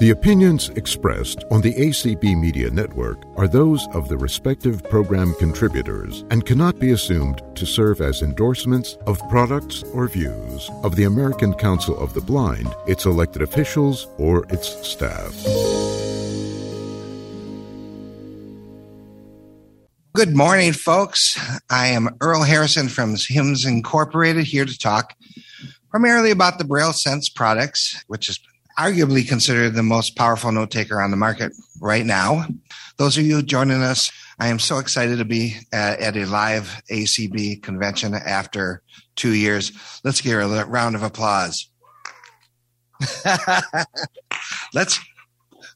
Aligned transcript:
The 0.00 0.08
opinions 0.12 0.70
expressed 0.76 1.44
on 1.50 1.60
the 1.60 1.74
ACB 1.74 2.34
Media 2.34 2.70
Network 2.70 3.22
are 3.36 3.46
those 3.46 3.86
of 3.88 4.08
the 4.08 4.16
respective 4.16 4.82
program 4.84 5.34
contributors 5.34 6.24
and 6.30 6.46
cannot 6.46 6.78
be 6.78 6.92
assumed 6.92 7.42
to 7.54 7.66
serve 7.66 8.00
as 8.00 8.22
endorsements 8.22 8.96
of 9.06 9.20
products 9.28 9.82
or 9.92 10.08
views 10.08 10.70
of 10.84 10.96
the 10.96 11.04
American 11.04 11.52
Council 11.52 11.98
of 11.98 12.14
the 12.14 12.22
Blind, 12.22 12.74
its 12.86 13.04
elected 13.04 13.42
officials, 13.42 14.08
or 14.16 14.46
its 14.48 14.68
staff. 14.88 15.34
Good 20.14 20.34
morning, 20.34 20.72
folks. 20.72 21.38
I 21.68 21.88
am 21.88 22.16
Earl 22.22 22.44
Harrison 22.44 22.88
from 22.88 23.16
HIMS 23.16 23.66
Incorporated 23.66 24.46
here 24.46 24.64
to 24.64 24.78
talk 24.78 25.14
primarily 25.90 26.30
about 26.30 26.56
the 26.56 26.64
Braille 26.64 26.94
Sense 26.94 27.28
products, 27.28 28.02
which 28.06 28.30
is 28.30 28.40
arguably 28.80 29.28
considered 29.28 29.74
the 29.74 29.82
most 29.82 30.16
powerful 30.16 30.50
note 30.50 30.70
taker 30.70 31.02
on 31.02 31.10
the 31.10 31.16
market 31.16 31.52
right 31.82 32.06
now. 32.06 32.46
Those 32.96 33.18
of 33.18 33.26
you 33.26 33.42
joining 33.42 33.82
us, 33.82 34.10
I 34.38 34.48
am 34.48 34.58
so 34.58 34.78
excited 34.78 35.18
to 35.18 35.26
be 35.26 35.56
at, 35.70 36.00
at 36.00 36.16
a 36.16 36.24
live 36.24 36.80
ACB 36.90 37.62
convention 37.62 38.14
after 38.14 38.82
two 39.16 39.34
years. 39.34 39.70
Let's 40.02 40.22
give 40.22 40.40
a 40.40 40.64
round 40.64 40.96
of 40.96 41.02
applause. 41.02 41.68
Let's. 44.72 44.98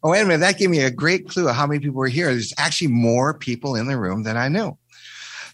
Oh, 0.02 0.10
wait 0.10 0.22
a 0.22 0.24
minute. 0.24 0.38
That 0.38 0.58
gave 0.58 0.70
me 0.70 0.80
a 0.80 0.90
great 0.90 1.28
clue 1.28 1.48
of 1.48 1.56
how 1.56 1.66
many 1.66 1.80
people 1.80 1.96
were 1.96 2.08
here. 2.08 2.28
There's 2.28 2.54
actually 2.56 2.88
more 2.88 3.34
people 3.34 3.74
in 3.76 3.86
the 3.86 3.98
room 3.98 4.22
than 4.22 4.38
I 4.38 4.48
knew. 4.48 4.78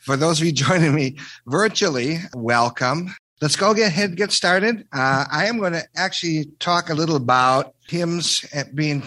For 0.02 0.16
those 0.16 0.40
of 0.40 0.46
you 0.46 0.52
joining 0.66 0.94
me 0.94 1.16
virtually, 1.46 2.18
welcome 2.32 3.12
let's 3.40 3.56
go 3.56 3.74
get 3.74 3.88
ahead 3.88 4.16
get 4.16 4.32
started. 4.32 4.86
Uh, 4.92 5.24
I 5.30 5.46
am 5.46 5.58
going 5.58 5.72
to 5.72 5.82
actually 5.96 6.46
talk 6.58 6.90
a 6.90 6.94
little 6.94 7.16
about 7.16 7.74
HIMS 7.88 8.44
being 8.74 9.02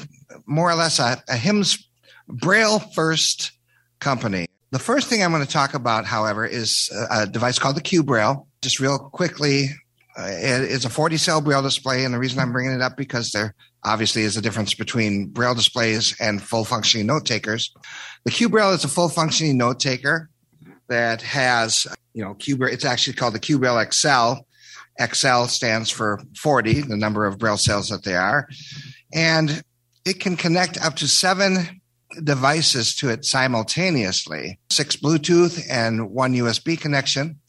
more 0.46 0.70
or 0.70 0.76
less 0.76 1.00
a, 1.00 1.22
a 1.28 1.36
HIMS 1.36 1.88
braille 2.28 2.80
first 2.80 3.52
company. 4.00 4.48
The 4.72 4.80
first 4.80 5.08
thing 5.08 5.24
I'm 5.24 5.32
going 5.32 5.46
to 5.46 5.52
talk 5.52 5.76
about, 5.76 6.06
however, 6.06 6.46
is 6.46 6.90
a 7.12 7.28
device 7.28 7.60
called 7.60 7.76
the 7.76 7.82
Q 7.82 8.04
Braille. 8.04 8.48
Just 8.64 8.80
real 8.80 8.98
quickly, 8.98 9.70
uh, 10.18 10.24
it 10.24 10.64
is 10.64 10.86
a 10.86 10.90
40 10.90 11.18
cell 11.18 11.42
braille 11.42 11.62
display, 11.62 12.06
and 12.06 12.14
the 12.14 12.20
reason 12.20 12.40
I'm 12.40 12.52
bringing 12.52 12.74
it 12.74 12.82
up 12.82 12.98
because 12.98 13.32
there 13.32 13.54
obviously 13.84 14.24
is 14.24 14.38
a 14.38 14.42
difference 14.42 14.74
between 14.74 15.28
braille 15.28 15.54
displays 15.54 16.16
and 16.20 16.42
full 16.42 16.66
functioning 16.66 17.08
note 17.08 17.26
takers. 17.26 17.74
The 18.24 18.32
Q 18.32 18.50
Braille 18.50 18.72
is 18.72 18.84
a 18.84 18.88
full 18.88 19.10
functioning 19.10 19.58
note 19.58 19.80
taker 19.80 20.30
that 20.88 21.22
has 21.22 21.88
you 22.14 22.24
know, 22.24 22.34
Q, 22.36 22.58
it's 22.64 22.86
actually 22.86 23.14
called 23.14 23.34
the 23.34 23.40
Q 23.40 23.60
XL. 23.92 24.34
XL 25.02 25.46
stands 25.46 25.90
for 25.90 26.22
40, 26.38 26.82
the 26.82 26.98
number 26.98 27.26
of 27.26 27.40
Braille 27.40 27.58
cells 27.58 27.90
that 27.90 28.04
they 28.04 28.16
are. 28.16 28.48
And 29.14 29.64
it 30.06 30.20
can 30.20 30.38
connect 30.38 30.84
up 30.84 30.96
to 30.98 31.08
seven 31.08 31.82
devices 32.24 32.96
to 32.96 33.10
it 33.10 33.26
simultaneously 33.26 34.60
six 34.70 34.96
Bluetooth 34.96 35.62
and 35.70 36.12
one 36.12 36.34
USB 36.34 36.80
connection. 36.80 37.40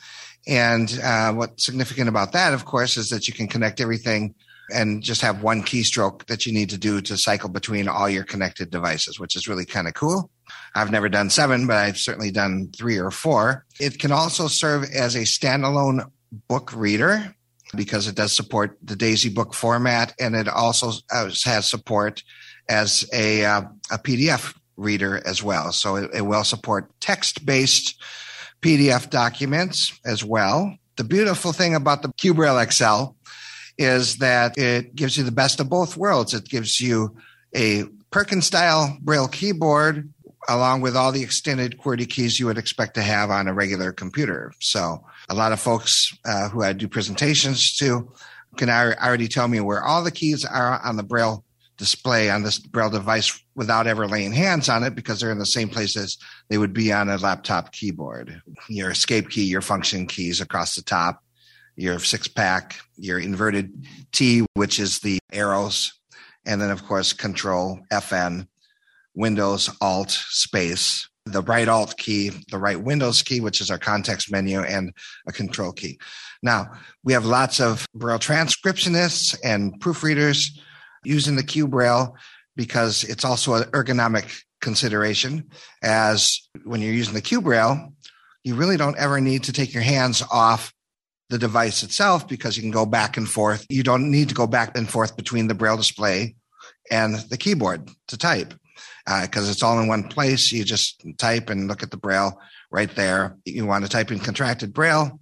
And 0.47 0.99
uh, 1.03 1.33
what's 1.33 1.65
significant 1.65 2.09
about 2.09 2.33
that, 2.33 2.55
of 2.55 2.65
course, 2.65 2.97
is 2.97 3.09
that 3.11 3.29
you 3.29 3.35
can 3.35 3.49
connect 3.49 3.81
everything 3.81 4.35
and 4.73 5.03
just 5.03 5.21
have 5.21 5.43
one 5.43 5.63
keystroke 5.63 6.27
that 6.27 6.47
you 6.47 6.53
need 6.53 6.71
to 6.71 6.79
do 6.79 7.01
to 7.03 7.17
cycle 7.19 7.49
between 7.49 7.89
all 7.89 8.09
your 8.09 8.25
connected 8.25 8.71
devices, 8.71 9.21
which 9.21 9.37
is 9.37 9.49
really 9.49 9.67
kind 9.67 9.89
of 9.89 9.95
cool. 9.95 10.31
I've 10.75 10.91
never 10.91 11.09
done 11.09 11.31
seven, 11.31 11.67
but 11.67 11.77
I've 11.77 11.99
certainly 11.99 12.31
done 12.31 12.71
three 12.77 12.99
or 12.99 13.11
four. 13.11 13.65
It 13.79 13.99
can 13.99 14.11
also 14.11 14.49
serve 14.49 14.85
as 14.93 15.15
a 15.15 15.21
standalone 15.21 16.11
book 16.49 16.73
reader 16.75 17.35
because 17.77 18.09
it 18.09 18.17
does 18.17 18.35
support 18.35 18.77
the 18.83 18.97
Daisy 18.97 19.29
book 19.29 19.55
format, 19.55 20.15
and 20.19 20.35
it 20.35 20.49
also 20.49 20.93
has 21.11 21.71
support 21.71 22.23
as 22.69 23.09
a, 23.13 23.45
uh, 23.45 23.63
a 23.93 23.99
PDF 23.99 24.55
reader 24.77 25.23
as 25.25 25.43
well. 25.43 25.71
So 25.73 25.97
it, 25.97 26.11
it 26.15 26.23
will 26.23 26.45
support 26.45 26.91
text 27.01 27.47
based 27.47 28.01
PDF 28.61 29.11
documents 29.11 29.99
as 30.05 30.25
well. 30.25 30.77
The 30.97 31.05
beautiful 31.05 31.53
thing 31.53 31.75
about 31.75 32.03
the 32.03 32.09
QBraille 32.09 32.73
XL 32.73 33.15
is 33.77 34.17
that 34.17 34.57
it 34.57 34.95
gives 34.95 35.17
you 35.17 35.25
the 35.25 35.33
best 35.33 35.61
of 35.61 35.69
both 35.69 35.97
worlds. 35.97 36.35
It 36.35 36.49
gives 36.49 36.81
you 36.81 37.17
a 37.55 37.85
Perkins 38.11 38.47
style 38.47 38.97
Braille 39.01 39.29
keyboard 39.29 40.14
along 40.49 40.81
with 40.81 40.97
all 40.97 41.13
the 41.13 41.23
extended 41.23 41.79
QWERTY 41.79 42.09
keys 42.09 42.39
you 42.39 42.47
would 42.47 42.59
expect 42.59 42.95
to 42.95 43.03
have 43.03 43.31
on 43.31 43.49
a 43.49 43.55
regular 43.55 43.93
computer. 43.93 44.53
So 44.61 45.05
a 45.29 45.35
lot 45.35 45.53
of 45.53 45.61
folks 45.61 46.17
uh, 46.25 46.49
who 46.49 46.63
I 46.63 46.73
do 46.73 46.89
presentations 46.89 47.77
to 47.79 48.13
can 48.57 48.71
already 48.71 49.29
tell 49.29 49.49
me 49.49 49.61
where 49.61 49.83
all 49.83 50.05
the 50.05 50.11
keys 50.11 50.45
are 50.45 50.81
on 50.85 50.97
the 50.97 51.03
Braille 51.03 51.45
display 51.77 52.31
on 52.31 52.43
this 52.43 52.59
Braille 52.59 52.91
device 52.91 53.43
without 53.57 53.87
ever 53.87 54.07
laying 54.07 54.33
hands 54.33 54.69
on 54.69 54.85
it 54.85 54.95
because 54.95 55.21
they're 55.21 55.33
in 55.33 55.39
the 55.39 55.47
same 55.47 55.69
places 55.69 56.19
they 56.49 56.59
would 56.59 56.73
be 56.73 56.93
on 56.93 57.09
a 57.09 57.17
laptop 57.17 57.73
keyboard. 57.73 58.41
Your 58.69 58.91
escape 58.91 59.31
key, 59.31 59.45
your 59.45 59.61
function 59.61 60.07
keys 60.07 60.41
across 60.41 60.77
the 60.77 60.83
top, 60.83 61.23
your 61.77 61.99
six 61.99 62.29
pack, 62.29 62.77
your 62.97 63.19
inverted 63.19 63.87
T, 64.13 64.47
which 64.55 64.79
is 64.79 65.01
the 65.01 65.19
arrows, 65.33 65.93
and 66.47 66.61
then 66.61 66.71
of 66.71 66.85
course 66.85 67.13
control 67.13 67.81
FN 67.93 68.47
Windows 69.15 69.71
Alt 69.81 70.11
space, 70.11 71.09
the 71.27 71.43
right 71.43 71.69
Alt 71.69 71.97
key, 71.97 72.31
the 72.51 72.59
right 72.59 72.81
Windows 72.81 73.23
key, 73.23 73.41
which 73.41 73.61
is 73.61 73.71
our 73.71 73.79
context 73.79 74.31
menu, 74.31 74.61
and 74.61 74.93
a 75.27 75.33
control 75.33 75.73
key. 75.73 75.99
Now, 76.43 76.73
we 77.03 77.13
have 77.13 77.25
lots 77.25 77.61
of 77.61 77.87
Braille 77.95 78.19
transcriptionists 78.19 79.37
and 79.43 79.81
proofreaders 79.81 80.51
using 81.05 81.37
the 81.37 81.43
Q 81.43 81.69
Braille 81.69 82.15
because 82.57 83.05
it's 83.05 83.25
also 83.25 83.55
an 83.55 83.65
ergonomic 83.71 84.43
consideration. 84.61 85.49
As 85.83 86.41
when 86.65 86.81
you're 86.81 86.93
using 86.93 87.15
the 87.15 87.21
Q 87.21 87.41
Braille, 87.41 87.93
you 88.43 88.55
really 88.55 88.77
don't 88.77 88.99
ever 88.99 89.21
need 89.21 89.45
to 89.45 89.53
take 89.53 89.73
your 89.73 89.83
hands 89.83 90.23
off 90.31 90.73
the 91.31 91.39
device 91.39 91.83
itself 91.83 92.29
because 92.29 92.57
you 92.57 92.63
can 92.63 92.71
go 92.71 92.85
back 92.85 93.17
and 93.17 93.29
forth. 93.29 93.65
You 93.71 93.83
don't 93.83 94.11
need 94.11 94.29
to 94.29 94.35
go 94.35 94.47
back 94.47 94.77
and 94.77 94.89
forth 94.89 95.17
between 95.17 95.49
the 95.49 95.55
Braille 95.55 95.79
display 95.79 96.37
and 96.91 97.17
the 97.31 97.39
keyboard 97.39 97.91
to 98.09 98.19
type 98.19 98.55
because 99.07 99.49
uh, 99.49 99.51
it's 99.51 99.63
all 99.63 99.79
in 99.81 99.89
one 99.89 100.09
place. 100.09 100.51
You 100.51 100.65
just 100.65 101.05
type 101.19 101.51
and 101.51 101.69
look 101.69 101.83
at 101.83 101.91
the 101.91 101.97
braille 101.97 102.41
right 102.71 102.95
there. 102.95 103.37
You 103.45 103.67
want 103.67 103.85
to 103.85 103.91
type 103.91 104.11
in 104.11 104.19
contracted 104.19 104.73
braille. 104.73 105.21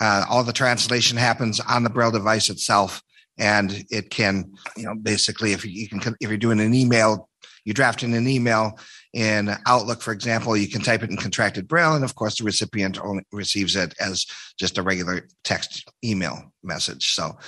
Uh, 0.00 0.24
all 0.28 0.44
the 0.44 0.52
translation 0.52 1.16
happens 1.16 1.58
on 1.60 1.82
the 1.82 1.90
braille 1.90 2.10
device 2.10 2.50
itself, 2.50 3.02
and 3.38 3.84
it 3.90 4.10
can, 4.10 4.52
you 4.76 4.84
know, 4.84 4.94
basically 4.94 5.52
if 5.52 5.64
you 5.64 5.88
can, 5.88 6.14
if 6.20 6.28
you're 6.28 6.36
doing 6.36 6.60
an 6.60 6.74
email, 6.74 7.28
you 7.64 7.72
draft 7.72 8.02
in 8.02 8.12
an 8.12 8.28
email 8.28 8.78
in 9.14 9.50
Outlook, 9.66 10.02
for 10.02 10.12
example, 10.12 10.56
you 10.56 10.68
can 10.68 10.82
type 10.82 11.02
it 11.02 11.08
in 11.08 11.16
contracted 11.16 11.66
braille, 11.66 11.94
and 11.94 12.04
of 12.04 12.14
course, 12.14 12.36
the 12.36 12.44
recipient 12.44 13.02
only 13.02 13.24
receives 13.32 13.74
it 13.74 13.94
as 13.98 14.26
just 14.58 14.76
a 14.76 14.82
regular 14.82 15.26
text 15.42 15.90
email 16.04 16.52
message. 16.62 17.14
So, 17.14 17.38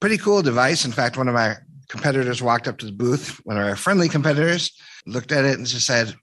pretty 0.00 0.18
cool 0.18 0.42
device. 0.42 0.84
In 0.84 0.92
fact, 0.92 1.16
one 1.16 1.28
of 1.28 1.34
my 1.34 1.56
competitors 1.92 2.42
walked 2.42 2.66
up 2.66 2.78
to 2.78 2.86
the 2.86 2.92
booth, 2.92 3.38
one 3.44 3.58
of 3.58 3.66
our 3.66 3.76
friendly 3.76 4.08
competitors, 4.08 4.72
looked 5.06 5.30
at 5.30 5.44
it 5.44 5.58
and 5.58 5.66
just 5.66 5.86
said, 5.86 6.14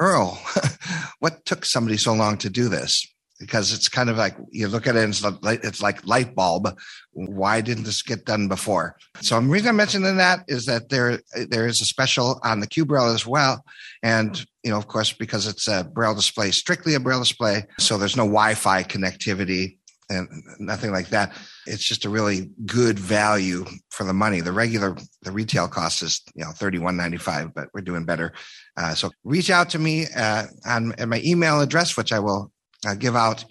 Earl, 0.00 0.40
what 1.18 1.44
took 1.44 1.66
somebody 1.66 1.98
so 1.98 2.14
long 2.14 2.38
to 2.38 2.48
do 2.48 2.70
this? 2.70 3.06
Because 3.38 3.74
it's 3.74 3.90
kind 3.90 4.08
of 4.08 4.16
like 4.16 4.34
you 4.50 4.68
look 4.68 4.86
at 4.86 4.96
it 4.96 5.04
and 5.04 5.12
it's 5.62 5.82
like, 5.82 6.06
light 6.06 6.34
bulb. 6.34 6.74
Why 7.12 7.60
didn't 7.60 7.84
this 7.84 8.00
get 8.00 8.24
done 8.24 8.48
before? 8.48 8.96
So 9.20 9.38
the 9.38 9.46
reason 9.46 9.68
I'm 9.68 9.76
mentioning 9.76 10.16
that 10.16 10.44
is 10.48 10.64
that 10.64 10.88
there 10.88 11.20
there 11.50 11.66
is 11.66 11.82
a 11.82 11.84
special 11.84 12.40
on 12.42 12.60
the 12.60 12.66
Q 12.66 12.86
Braille 12.86 13.12
as 13.12 13.26
well, 13.26 13.62
and 14.02 14.44
you 14.62 14.70
know 14.70 14.78
of 14.78 14.88
course 14.88 15.12
because 15.12 15.46
it's 15.46 15.68
a 15.68 15.84
Braille 15.84 16.14
display, 16.14 16.52
strictly 16.52 16.94
a 16.94 17.00
Braille 17.00 17.20
display, 17.20 17.66
so 17.78 17.98
there's 17.98 18.16
no 18.16 18.24
Wi-Fi 18.24 18.84
connectivity 18.84 19.76
and 20.10 20.28
nothing 20.58 20.92
like 20.92 21.08
that. 21.08 21.32
It's 21.66 21.84
just 21.84 22.04
a 22.04 22.10
really 22.10 22.50
good 22.66 22.98
value 22.98 23.64
for 23.90 24.04
the 24.04 24.12
money. 24.12 24.40
The 24.40 24.52
regular, 24.52 24.96
the 25.22 25.32
retail 25.32 25.68
cost 25.68 26.02
is 26.02 26.20
you 26.34 26.44
know 26.44 26.50
thirty 26.50 26.78
one 26.78 26.96
ninety 26.96 27.18
five, 27.18 27.54
but 27.54 27.68
we're 27.72 27.80
doing 27.80 28.04
better. 28.04 28.32
Uh, 28.76 28.94
so 28.94 29.10
reach 29.24 29.50
out 29.50 29.70
to 29.70 29.78
me 29.78 30.06
uh, 30.16 30.44
on 30.66 30.94
my 31.06 31.20
email 31.24 31.60
address, 31.60 31.96
which 31.96 32.12
I 32.12 32.18
will 32.18 32.52
uh, 32.86 32.94
give 32.94 33.16
out 33.16 33.44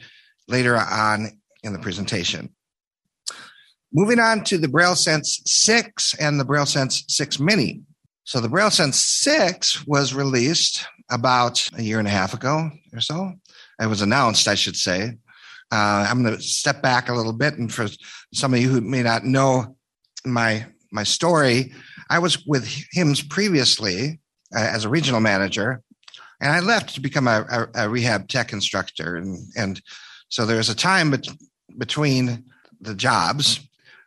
later 0.47 0.77
on 0.77 1.31
in 1.63 1.73
the 1.73 1.79
presentation. 1.79 2.49
Moving 3.93 4.19
on 4.19 4.43
to 4.45 4.57
the 4.57 4.67
Braille 4.67 4.95
Sense 4.95 5.39
6 5.45 6.15
and 6.15 6.39
the 6.39 6.45
Braille 6.45 6.65
Sense 6.65 7.03
6 7.09 7.39
Mini. 7.39 7.81
So 8.23 8.39
the 8.39 8.49
Braille 8.49 8.71
Sense 8.71 8.99
6 8.99 9.85
was 9.85 10.15
released 10.15 10.87
about 11.11 11.69
a 11.77 11.83
year 11.83 11.99
and 11.99 12.07
a 12.07 12.11
half 12.11 12.33
ago 12.33 12.71
or 12.91 13.01
so. 13.01 13.33
It 13.79 13.85
was 13.87 14.01
announced, 14.01 14.47
I 14.47 14.55
should 14.55 14.75
say, 14.75 15.17
uh, 15.71 16.07
I'm 16.09 16.23
going 16.23 16.35
to 16.35 16.41
step 16.41 16.81
back 16.81 17.09
a 17.09 17.13
little 17.13 17.33
bit, 17.33 17.55
and 17.55 17.73
for 17.73 17.87
some 18.33 18.53
of 18.53 18.59
you 18.59 18.69
who 18.69 18.81
may 18.81 19.03
not 19.03 19.23
know 19.23 19.75
my 20.25 20.65
my 20.91 21.03
story, 21.03 21.73
I 22.09 22.19
was 22.19 22.45
with 22.45 22.67
HIMS 22.91 23.23
previously 23.23 24.19
uh, 24.55 24.59
as 24.59 24.85
a 24.85 24.89
regional 24.89 25.19
manager, 25.19 25.81
and 26.39 26.51
I 26.51 26.59
left 26.59 26.93
to 26.95 27.01
become 27.01 27.27
a, 27.27 27.45
a, 27.49 27.85
a 27.85 27.89
rehab 27.89 28.27
tech 28.27 28.53
instructor, 28.53 29.15
and 29.15 29.37
and 29.57 29.81
so 30.29 30.45
there 30.45 30.57
was 30.57 30.69
a 30.69 30.75
time 30.75 31.11
bet- 31.11 31.27
between 31.77 32.45
the 32.81 32.95
jobs 32.95 33.59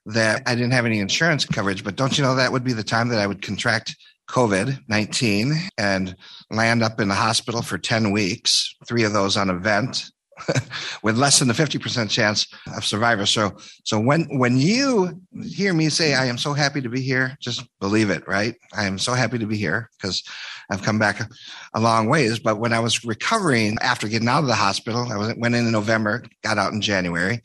that 0.06 0.42
I 0.46 0.54
didn't 0.54 0.72
have 0.72 0.86
any 0.86 1.00
insurance 1.00 1.44
coverage, 1.44 1.82
but 1.82 1.96
don't 1.96 2.16
you 2.16 2.22
know 2.22 2.36
that 2.36 2.52
would 2.52 2.64
be 2.64 2.72
the 2.72 2.84
time 2.84 3.08
that 3.08 3.18
I 3.18 3.26
would 3.26 3.42
contract 3.42 3.96
COVID 4.28 4.78
19 4.88 5.54
and 5.78 6.16
land 6.50 6.82
up 6.82 7.00
in 7.00 7.08
the 7.08 7.14
hospital 7.14 7.62
for 7.62 7.78
10 7.78 8.12
weeks, 8.12 8.74
three 8.86 9.04
of 9.04 9.12
those 9.12 9.36
on 9.36 9.50
a 9.50 9.54
vent 9.54 10.10
with 11.02 11.16
less 11.16 11.38
than 11.38 11.50
a 11.50 11.54
50% 11.54 12.10
chance 12.10 12.46
of 12.76 12.84
survivor. 12.84 13.26
So, 13.26 13.56
so 13.84 13.98
when, 13.98 14.24
when 14.38 14.58
you 14.58 15.20
hear 15.44 15.72
me 15.72 15.88
say, 15.88 16.14
I 16.14 16.26
am 16.26 16.38
so 16.38 16.52
happy 16.52 16.80
to 16.82 16.88
be 16.88 17.00
here, 17.00 17.36
just 17.40 17.66
believe 17.80 18.10
it, 18.10 18.26
right? 18.28 18.54
I 18.74 18.84
am 18.84 18.98
so 18.98 19.14
happy 19.14 19.38
to 19.38 19.46
be 19.46 19.56
here 19.56 19.90
because 19.98 20.22
I've 20.70 20.82
come 20.82 20.98
back 20.98 21.20
a, 21.20 21.28
a 21.74 21.80
long 21.80 22.08
ways. 22.08 22.38
But 22.38 22.58
when 22.58 22.72
I 22.72 22.80
was 22.80 23.04
recovering 23.04 23.78
after 23.80 24.08
getting 24.08 24.28
out 24.28 24.40
of 24.40 24.46
the 24.46 24.54
hospital, 24.54 25.10
I 25.10 25.16
was, 25.16 25.34
went 25.36 25.54
in 25.54 25.66
in 25.66 25.72
November, 25.72 26.22
got 26.42 26.58
out 26.58 26.72
in 26.72 26.80
January, 26.80 27.42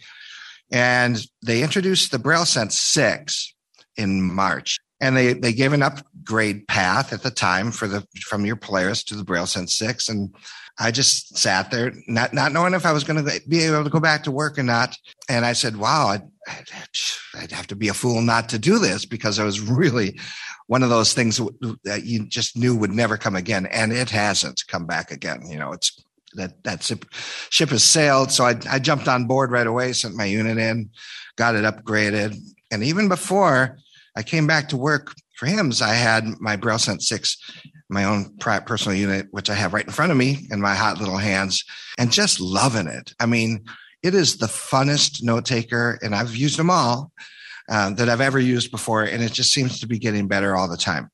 and 0.72 1.24
they 1.46 1.64
introduced 1.64 2.12
the 2.12 2.20
Braille 2.20 2.46
Sense 2.46 2.78
6 2.80 3.54
in 3.98 4.22
March. 4.22 4.80
And 5.00 5.18
they, 5.18 5.34
they 5.34 5.52
gave 5.52 5.74
an 5.74 5.82
upgrade 5.82 6.68
path 6.68 7.12
at 7.12 7.24
the 7.24 7.32
time 7.32 7.72
for 7.72 7.88
the 7.88 8.06
from 8.22 8.46
your 8.46 8.56
Polaris 8.56 9.04
to 9.06 9.16
the 9.16 9.24
Braille 9.24 9.48
Sense 9.48 9.74
6. 9.76 10.10
And 10.10 10.36
I 10.82 10.90
just 10.90 11.38
sat 11.38 11.70
there, 11.70 11.94
not 12.08 12.34
not 12.34 12.52
knowing 12.52 12.74
if 12.74 12.88
I 12.88 12.92
was 12.92 13.04
going 13.04 13.24
to 13.24 13.42
be 13.48 13.60
able 13.60 13.84
to 13.84 13.90
go 13.90 14.00
back 14.00 14.24
to 14.24 14.32
work 14.32 14.58
or 14.58 14.64
not. 14.64 14.98
And 15.30 15.46
I 15.46 15.54
said, 15.54 15.78
"Wow, 15.78 16.08
I'd, 16.08 16.24
I'd, 17.36 17.52
have 17.52 17.68
to 17.68 17.76
be 17.76 17.88
a 17.88 17.94
fool 17.94 18.20
not 18.24 18.50
to 18.50 18.58
do 18.58 18.80
this 18.80 19.06
because 19.06 19.38
it 19.38 19.44
was 19.44 19.62
really 19.62 20.20
one 20.66 20.82
of 20.82 20.90
those 20.90 21.14
things 21.14 21.40
that 21.84 22.06
you 22.06 22.26
just 22.26 22.58
knew 22.58 22.76
would 22.76 22.90
never 22.90 23.16
come 23.16 23.36
again, 23.36 23.68
and 23.68 23.94
it 23.94 24.10
hasn't 24.10 24.64
come 24.68 24.88
back 24.88 25.12
again. 25.12 25.44
You 25.48 25.60
know, 25.60 25.72
it's 25.72 26.04
that 26.34 26.64
that 26.64 26.82
ship, 27.52 27.70
has 27.70 27.84
sailed. 27.84 28.32
So 28.32 28.46
I, 28.46 28.56
I 28.68 28.80
jumped 28.80 29.08
on 29.08 29.28
board 29.28 29.52
right 29.52 29.68
away, 29.68 29.94
sent 29.94 30.16
my 30.16 30.26
unit 30.26 30.58
in, 30.58 30.90
got 31.36 31.54
it 31.54 31.64
upgraded, 31.64 32.36
and 32.72 32.84
even 32.84 33.08
before 33.08 33.78
I 34.16 34.24
came 34.24 34.48
back 34.48 34.70
to 34.70 34.78
work 34.78 35.14
for 35.38 35.46
HIMS, 35.46 35.80
I 35.84 35.94
had 35.94 36.26
my 36.40 36.56
Braille 36.56 36.80
Sense 36.80 37.08
six 37.08 37.38
my 37.92 38.06
own 38.06 38.36
personal 38.38 38.98
unit, 38.98 39.28
which 39.32 39.50
I 39.50 39.56
have 39.56 39.74
right 39.74 39.86
in 39.86 39.92
front 39.92 40.12
of 40.12 40.18
me 40.18 40.48
in 40.50 40.62
my 40.62 40.74
hot 40.74 41.00
little 41.00 41.18
hands, 41.18 41.64
and 41.98 42.12
just 42.12 42.40
loving 42.40 42.88
it. 42.88 43.14
I 43.20 43.26
mean, 43.26 43.66
it 44.02 44.16
is 44.16 44.38
the 44.38 44.48
funnest 44.48 45.22
note 45.24 45.46
taker, 45.46 46.00
and 46.02 46.16
I've 46.16 46.36
used 46.36 46.58
them 46.58 46.70
all 46.70 47.12
uh, 47.70 47.92
that 47.92 48.10
I've 48.10 48.22
ever 48.22 48.40
used 48.40 48.72
before, 48.72 49.04
and 49.04 49.22
it 49.22 49.34
just 49.34 49.52
seems 49.52 49.80
to 49.80 49.88
be 49.88 50.00
getting 50.00 50.28
better 50.28 50.56
all 50.56 50.70
the 50.70 50.78
time. 50.78 51.10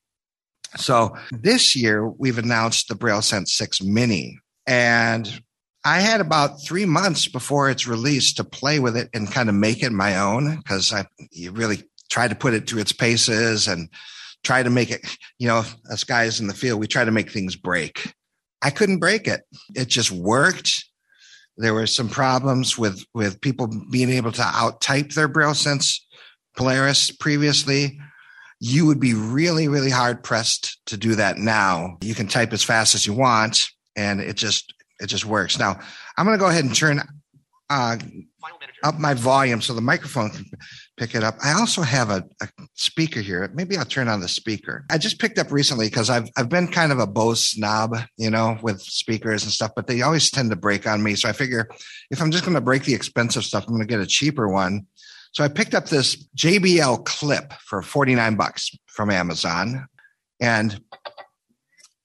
So 0.76 1.16
this 1.30 1.74
year, 1.74 2.08
we've 2.08 2.38
announced 2.38 2.88
the 2.88 2.94
Braille 2.94 3.22
Sense 3.22 3.54
6 3.54 3.82
Mini, 3.82 4.38
and 4.66 5.42
I 5.84 6.00
had 6.00 6.20
about 6.20 6.62
three 6.62 6.84
months 6.84 7.28
before 7.28 7.70
it's 7.70 7.86
released 7.86 8.36
to 8.36 8.44
play 8.44 8.78
with 8.78 8.96
it 8.96 9.08
and 9.14 9.30
kind 9.30 9.48
of 9.48 9.54
make 9.54 9.82
it 9.82 9.92
my 9.92 10.18
own 10.18 10.56
because 10.56 10.92
I 10.92 11.06
you 11.30 11.52
really 11.52 11.84
tried 12.10 12.28
to 12.28 12.36
put 12.36 12.54
it 12.54 12.66
to 12.68 12.78
its 12.78 12.92
paces 12.92 13.68
and 13.68 13.88
try 14.44 14.62
to 14.62 14.70
make 14.70 14.90
it, 14.90 15.04
you 15.38 15.48
know, 15.48 15.64
us 15.90 16.04
guys 16.04 16.40
in 16.40 16.46
the 16.46 16.54
field, 16.54 16.80
we 16.80 16.86
try 16.86 17.04
to 17.04 17.10
make 17.10 17.30
things 17.30 17.56
break. 17.56 18.12
I 18.62 18.70
couldn't 18.70 18.98
break 18.98 19.28
it. 19.28 19.42
It 19.74 19.88
just 19.88 20.10
worked. 20.10 20.84
There 21.56 21.74
were 21.74 21.86
some 21.86 22.08
problems 22.08 22.78
with 22.78 23.04
with 23.14 23.40
people 23.40 23.68
being 23.90 24.10
able 24.10 24.32
to 24.32 24.42
out 24.42 24.80
type 24.80 25.10
their 25.10 25.28
Braille 25.28 25.54
Sense 25.54 26.06
Polaris 26.56 27.10
previously. 27.10 27.98
You 28.60 28.86
would 28.86 29.00
be 29.00 29.14
really, 29.14 29.68
really 29.68 29.90
hard 29.90 30.24
pressed 30.24 30.80
to 30.86 30.96
do 30.96 31.14
that 31.14 31.38
now. 31.38 31.96
You 32.00 32.14
can 32.14 32.26
type 32.26 32.52
as 32.52 32.64
fast 32.64 32.94
as 32.94 33.06
you 33.06 33.12
want, 33.12 33.68
and 33.96 34.20
it 34.20 34.36
just 34.36 34.72
it 35.00 35.06
just 35.06 35.24
works. 35.24 35.58
Now 35.58 35.78
I'm 36.16 36.26
going 36.26 36.36
to 36.36 36.42
go 36.42 36.48
ahead 36.48 36.64
and 36.64 36.74
turn 36.74 37.02
uh, 37.70 37.96
up 38.82 38.98
my 38.98 39.14
volume 39.14 39.60
so 39.60 39.74
the 39.74 39.80
microphone 39.80 40.30
can 40.30 40.44
pick 40.98 41.14
it 41.14 41.22
up. 41.22 41.36
I 41.42 41.52
also 41.52 41.82
have 41.82 42.10
a, 42.10 42.24
a, 42.42 42.48
speaker 42.74 43.20
here. 43.20 43.50
Maybe 43.54 43.76
I'll 43.76 43.84
turn 43.84 44.08
on 44.08 44.20
the 44.20 44.28
speaker. 44.28 44.84
I 44.90 44.98
just 44.98 45.18
picked 45.18 45.38
up 45.38 45.50
recently 45.52 45.86
because 45.86 46.10
I've 46.10 46.28
I've 46.36 46.48
been 46.48 46.68
kind 46.68 46.92
of 46.92 46.98
a 46.98 47.06
Bose 47.06 47.44
snob, 47.44 47.96
you 48.16 48.30
know, 48.30 48.58
with 48.62 48.80
speakers 48.82 49.44
and 49.44 49.52
stuff, 49.52 49.72
but 49.74 49.86
they 49.86 50.02
always 50.02 50.30
tend 50.30 50.50
to 50.50 50.56
break 50.56 50.86
on 50.86 51.02
me. 51.02 51.14
So 51.14 51.28
I 51.28 51.32
figure 51.32 51.68
if 52.10 52.20
I'm 52.20 52.30
just 52.30 52.44
going 52.44 52.54
to 52.54 52.60
break 52.60 52.84
the 52.84 52.94
expensive 52.94 53.44
stuff, 53.44 53.64
I'm 53.66 53.74
going 53.74 53.86
to 53.86 53.86
get 53.86 54.00
a 54.00 54.06
cheaper 54.06 54.48
one. 54.48 54.86
So 55.32 55.44
I 55.44 55.48
picked 55.48 55.74
up 55.74 55.86
this 55.86 56.28
JBL 56.36 57.04
clip 57.04 57.52
for 57.64 57.82
49 57.82 58.36
bucks 58.36 58.70
from 58.86 59.10
Amazon. 59.10 59.86
And 60.40 60.80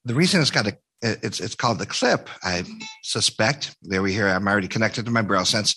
the 0.05 0.13
reason 0.13 0.41
it's 0.41 0.51
got 0.51 0.67
a 0.67 0.77
it's 1.01 1.39
it's 1.39 1.55
called 1.55 1.79
the 1.79 1.85
clip, 1.85 2.29
I 2.43 2.63
suspect. 3.03 3.75
There 3.81 4.01
we 4.01 4.13
hear 4.13 4.27
I'm 4.27 4.47
already 4.47 4.67
connected 4.69 5.05
to 5.05 5.11
my 5.11 5.21
Braille 5.21 5.45
Sense 5.45 5.75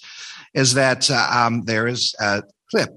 is 0.55 0.75
that 0.75 1.11
uh, 1.11 1.29
um, 1.31 1.63
there 1.63 1.87
is 1.87 2.15
a 2.21 2.43
clip 2.71 2.91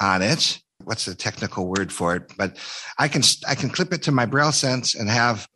on 0.00 0.22
it. 0.22 0.60
What's 0.84 1.04
the 1.04 1.14
technical 1.14 1.66
word 1.66 1.92
for 1.92 2.16
it? 2.16 2.32
But 2.36 2.58
I 2.98 3.08
can 3.08 3.22
I 3.48 3.54
can 3.54 3.70
clip 3.70 3.92
it 3.92 4.02
to 4.02 4.12
my 4.12 4.26
Braille 4.26 4.52
Sense 4.52 4.94
and 4.94 5.08
have 5.08 5.48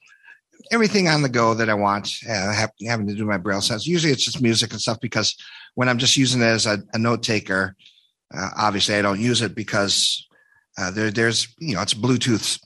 everything 0.71 1.09
on 1.09 1.23
the 1.23 1.29
go 1.29 1.55
that 1.55 1.69
I 1.69 1.75
want. 1.75 2.11
Uh, 2.29 2.67
having 2.87 3.07
to 3.07 3.15
do 3.15 3.25
my 3.25 3.37
Braille 3.37 3.61
Sense. 3.61 3.87
Usually 3.87 4.13
it's 4.13 4.25
just 4.25 4.41
music 4.41 4.73
and 4.73 4.81
stuff 4.81 4.99
because 5.01 5.37
when 5.75 5.89
I'm 5.89 5.99
just 5.99 6.17
using 6.17 6.41
it 6.41 6.47
as 6.47 6.67
a, 6.67 6.79
a 6.93 6.99
note 6.99 7.23
taker, 7.23 7.77
uh, 8.35 8.51
obviously 8.57 8.95
I 8.95 9.03
don't 9.03 9.21
use 9.21 9.43
it 9.43 9.55
because 9.55 10.27
uh, 10.79 10.91
there 10.91 11.11
there's 11.11 11.49
you 11.59 11.75
know 11.75 11.83
it's 11.83 11.95
Bluetooth, 11.95 12.61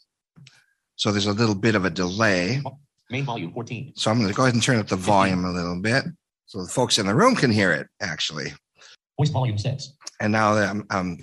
so 0.96 1.10
there's 1.10 1.26
a 1.26 1.32
little 1.32 1.55
bit 1.55 1.75
of 1.75 1.84
a 1.84 1.90
delay. 1.90 2.62
Main 3.10 3.25
volume 3.25 3.52
14. 3.52 3.93
So 3.94 4.10
I'm 4.10 4.16
going 4.16 4.31
to 4.31 4.34
go 4.34 4.44
ahead 4.44 4.55
and 4.55 4.62
turn 4.62 4.78
up 4.78 4.88
the 4.88 4.96
volume 4.96 5.44
a 5.44 5.52
little 5.52 5.78
bit 5.78 6.05
so 6.46 6.62
the 6.62 6.69
folks 6.69 6.98
in 6.98 7.06
the 7.06 7.14
room 7.14 7.34
can 7.34 7.50
hear 7.50 7.72
it 7.72 7.87
actually. 8.00 8.52
Voice 9.19 9.31
volume 9.31 9.58
six. 9.58 9.93
And 10.20 10.32
now 10.32 10.55
I'm, 10.55 10.87
um, 10.90 11.19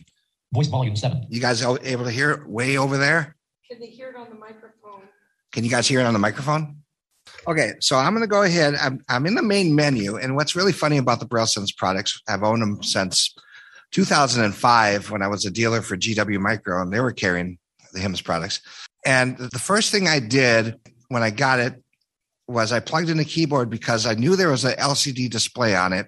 Voice 0.53 0.67
volume 0.67 0.95
seven. 0.95 1.25
you 1.29 1.39
guys 1.39 1.61
able 1.61 2.05
to 2.05 2.11
hear 2.11 2.31
it 2.31 2.47
way 2.47 2.77
over 2.77 2.97
there? 2.97 3.35
Can 3.69 3.79
they 3.79 3.87
hear 3.87 4.09
it 4.09 4.15
on 4.15 4.29
the 4.29 4.35
microphone? 4.35 5.03
Can 5.51 5.63
you 5.63 5.69
guys 5.69 5.87
hear 5.87 5.99
it 5.99 6.05
on 6.05 6.13
the 6.13 6.19
microphone? 6.19 6.77
Okay, 7.47 7.73
so 7.79 7.97
I'm 7.97 8.13
going 8.13 8.23
to 8.23 8.27
go 8.27 8.41
ahead. 8.41 8.75
I'm, 8.75 9.03
I'm 9.09 9.25
in 9.25 9.35
the 9.35 9.43
main 9.43 9.75
menu. 9.75 10.17
And 10.17 10.35
what's 10.35 10.55
really 10.55 10.71
funny 10.71 10.97
about 10.97 11.19
the 11.19 11.25
Braille 11.25 11.45
Sense 11.45 11.71
products, 11.71 12.21
I've 12.27 12.43
owned 12.43 12.61
them 12.61 12.81
since 12.81 13.35
2005 13.91 15.11
when 15.11 15.21
I 15.21 15.27
was 15.27 15.45
a 15.45 15.51
dealer 15.51 15.81
for 15.81 15.95
GW 15.95 16.39
Micro 16.39 16.81
and 16.81 16.91
they 16.91 16.99
were 16.99 17.11
carrying 17.11 17.59
the 17.93 17.99
HIMS 17.99 18.21
products. 18.21 18.61
And 19.05 19.37
the 19.37 19.59
first 19.59 19.91
thing 19.91 20.07
I 20.07 20.19
did 20.19 20.79
when 21.07 21.23
I 21.23 21.29
got 21.29 21.59
it 21.59 21.81
was 22.47 22.71
I 22.71 22.79
plugged 22.79 23.09
in 23.09 23.19
a 23.19 23.25
keyboard 23.25 23.69
because 23.69 24.05
I 24.05 24.15
knew 24.15 24.35
there 24.35 24.49
was 24.49 24.65
an 24.65 24.73
LCD 24.77 25.29
display 25.29 25.75
on 25.75 25.93
it 25.93 26.07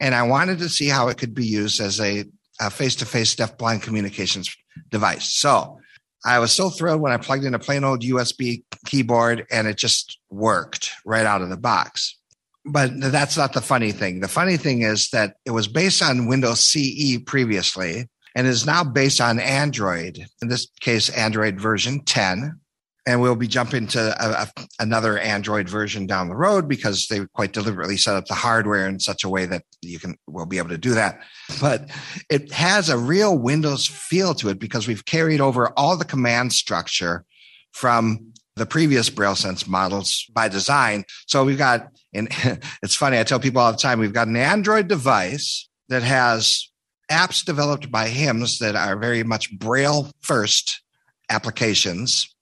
and 0.00 0.14
I 0.14 0.22
wanted 0.22 0.58
to 0.58 0.68
see 0.68 0.88
how 0.88 1.08
it 1.08 1.18
could 1.18 1.34
be 1.34 1.46
used 1.46 1.80
as 1.80 2.00
a 2.00 2.24
face 2.70 2.96
to 2.96 3.06
face 3.06 3.34
deaf-blind 3.34 3.82
communications 3.82 4.54
device. 4.90 5.32
So 5.32 5.78
I 6.24 6.38
was 6.38 6.52
so 6.52 6.70
thrilled 6.70 7.00
when 7.00 7.12
I 7.12 7.18
plugged 7.18 7.44
in 7.44 7.54
a 7.54 7.58
plain 7.58 7.84
old 7.84 8.02
USB 8.02 8.64
keyboard 8.86 9.46
and 9.50 9.66
it 9.66 9.76
just 9.76 10.18
worked 10.30 10.90
right 11.04 11.26
out 11.26 11.42
of 11.42 11.50
the 11.50 11.56
box. 11.56 12.18
But 12.64 12.92
that's 12.98 13.36
not 13.36 13.52
the 13.52 13.60
funny 13.60 13.92
thing. 13.92 14.20
The 14.20 14.28
funny 14.28 14.56
thing 14.56 14.82
is 14.82 15.10
that 15.10 15.36
it 15.44 15.50
was 15.50 15.68
based 15.68 16.02
on 16.02 16.26
Windows 16.26 16.60
CE 16.60 17.18
previously 17.26 18.08
and 18.34 18.46
is 18.46 18.64
now 18.64 18.82
based 18.82 19.20
on 19.20 19.38
Android, 19.38 20.26
in 20.40 20.48
this 20.48 20.66
case, 20.80 21.10
Android 21.10 21.60
version 21.60 22.02
10 22.04 22.58
and 23.06 23.20
we'll 23.20 23.36
be 23.36 23.48
jumping 23.48 23.86
to 23.88 24.00
a, 24.00 24.42
a, 24.42 24.48
another 24.78 25.18
Android 25.18 25.68
version 25.68 26.06
down 26.06 26.28
the 26.28 26.36
road 26.36 26.68
because 26.68 27.06
they 27.08 27.26
quite 27.34 27.52
deliberately 27.52 27.96
set 27.96 28.14
up 28.16 28.26
the 28.26 28.34
hardware 28.34 28.86
in 28.86 28.98
such 28.98 29.24
a 29.24 29.28
way 29.28 29.44
that 29.46 29.62
you 29.82 29.98
can 29.98 30.16
we'll 30.26 30.46
be 30.46 30.58
able 30.58 30.70
to 30.70 30.78
do 30.78 30.94
that. 30.94 31.20
But 31.60 31.90
it 32.30 32.52
has 32.52 32.88
a 32.88 32.98
real 32.98 33.36
Windows 33.36 33.86
feel 33.86 34.34
to 34.36 34.48
it 34.48 34.58
because 34.58 34.88
we've 34.88 35.04
carried 35.04 35.40
over 35.40 35.72
all 35.76 35.96
the 35.96 36.04
command 36.04 36.52
structure 36.52 37.24
from 37.72 38.32
the 38.56 38.66
previous 38.66 39.10
Braille 39.10 39.34
Sense 39.34 39.66
models 39.66 40.24
by 40.32 40.48
design. 40.48 41.04
So 41.26 41.44
we've 41.44 41.58
got, 41.58 41.88
and 42.14 42.28
it's 42.82 42.96
funny, 42.96 43.18
I 43.18 43.24
tell 43.24 43.40
people 43.40 43.60
all 43.60 43.72
the 43.72 43.78
time, 43.78 43.98
we've 43.98 44.12
got 44.12 44.28
an 44.28 44.36
Android 44.36 44.88
device 44.88 45.68
that 45.88 46.02
has 46.02 46.70
apps 47.10 47.44
developed 47.44 47.90
by 47.90 48.08
HIMS 48.08 48.58
that 48.58 48.76
are 48.76 48.96
very 48.96 49.24
much 49.24 49.56
Braille 49.58 50.10
first 50.20 50.80
applications 51.28 52.33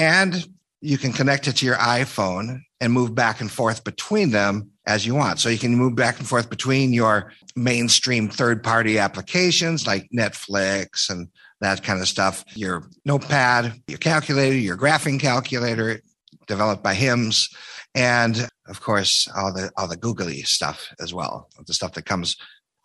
and 0.00 0.48
you 0.80 0.96
can 0.96 1.12
connect 1.12 1.46
it 1.46 1.56
to 1.56 1.66
your 1.66 1.76
iPhone 1.76 2.62
and 2.80 2.92
move 2.92 3.14
back 3.14 3.42
and 3.42 3.50
forth 3.50 3.84
between 3.84 4.30
them 4.30 4.70
as 4.86 5.04
you 5.04 5.14
want. 5.14 5.38
So 5.38 5.50
you 5.50 5.58
can 5.58 5.76
move 5.76 5.94
back 5.94 6.18
and 6.18 6.26
forth 6.26 6.48
between 6.48 6.94
your 6.94 7.32
mainstream 7.54 8.30
third 8.30 8.62
party 8.64 8.98
applications 8.98 9.86
like 9.86 10.08
Netflix 10.16 11.10
and 11.10 11.28
that 11.60 11.82
kind 11.82 12.00
of 12.00 12.08
stuff, 12.08 12.44
your 12.54 12.88
notepad, 13.04 13.74
your 13.86 13.98
calculator, 13.98 14.56
your 14.56 14.78
graphing 14.78 15.20
calculator 15.20 16.00
developed 16.46 16.82
by 16.82 16.94
HIMS, 16.94 17.50
and 17.94 18.48
of 18.66 18.80
course 18.80 19.28
all 19.36 19.52
the 19.52 19.70
all 19.76 19.86
the 19.86 19.98
googly 19.98 20.40
stuff 20.42 20.88
as 20.98 21.12
well, 21.12 21.50
the 21.66 21.74
stuff 21.74 21.92
that 21.92 22.06
comes 22.06 22.36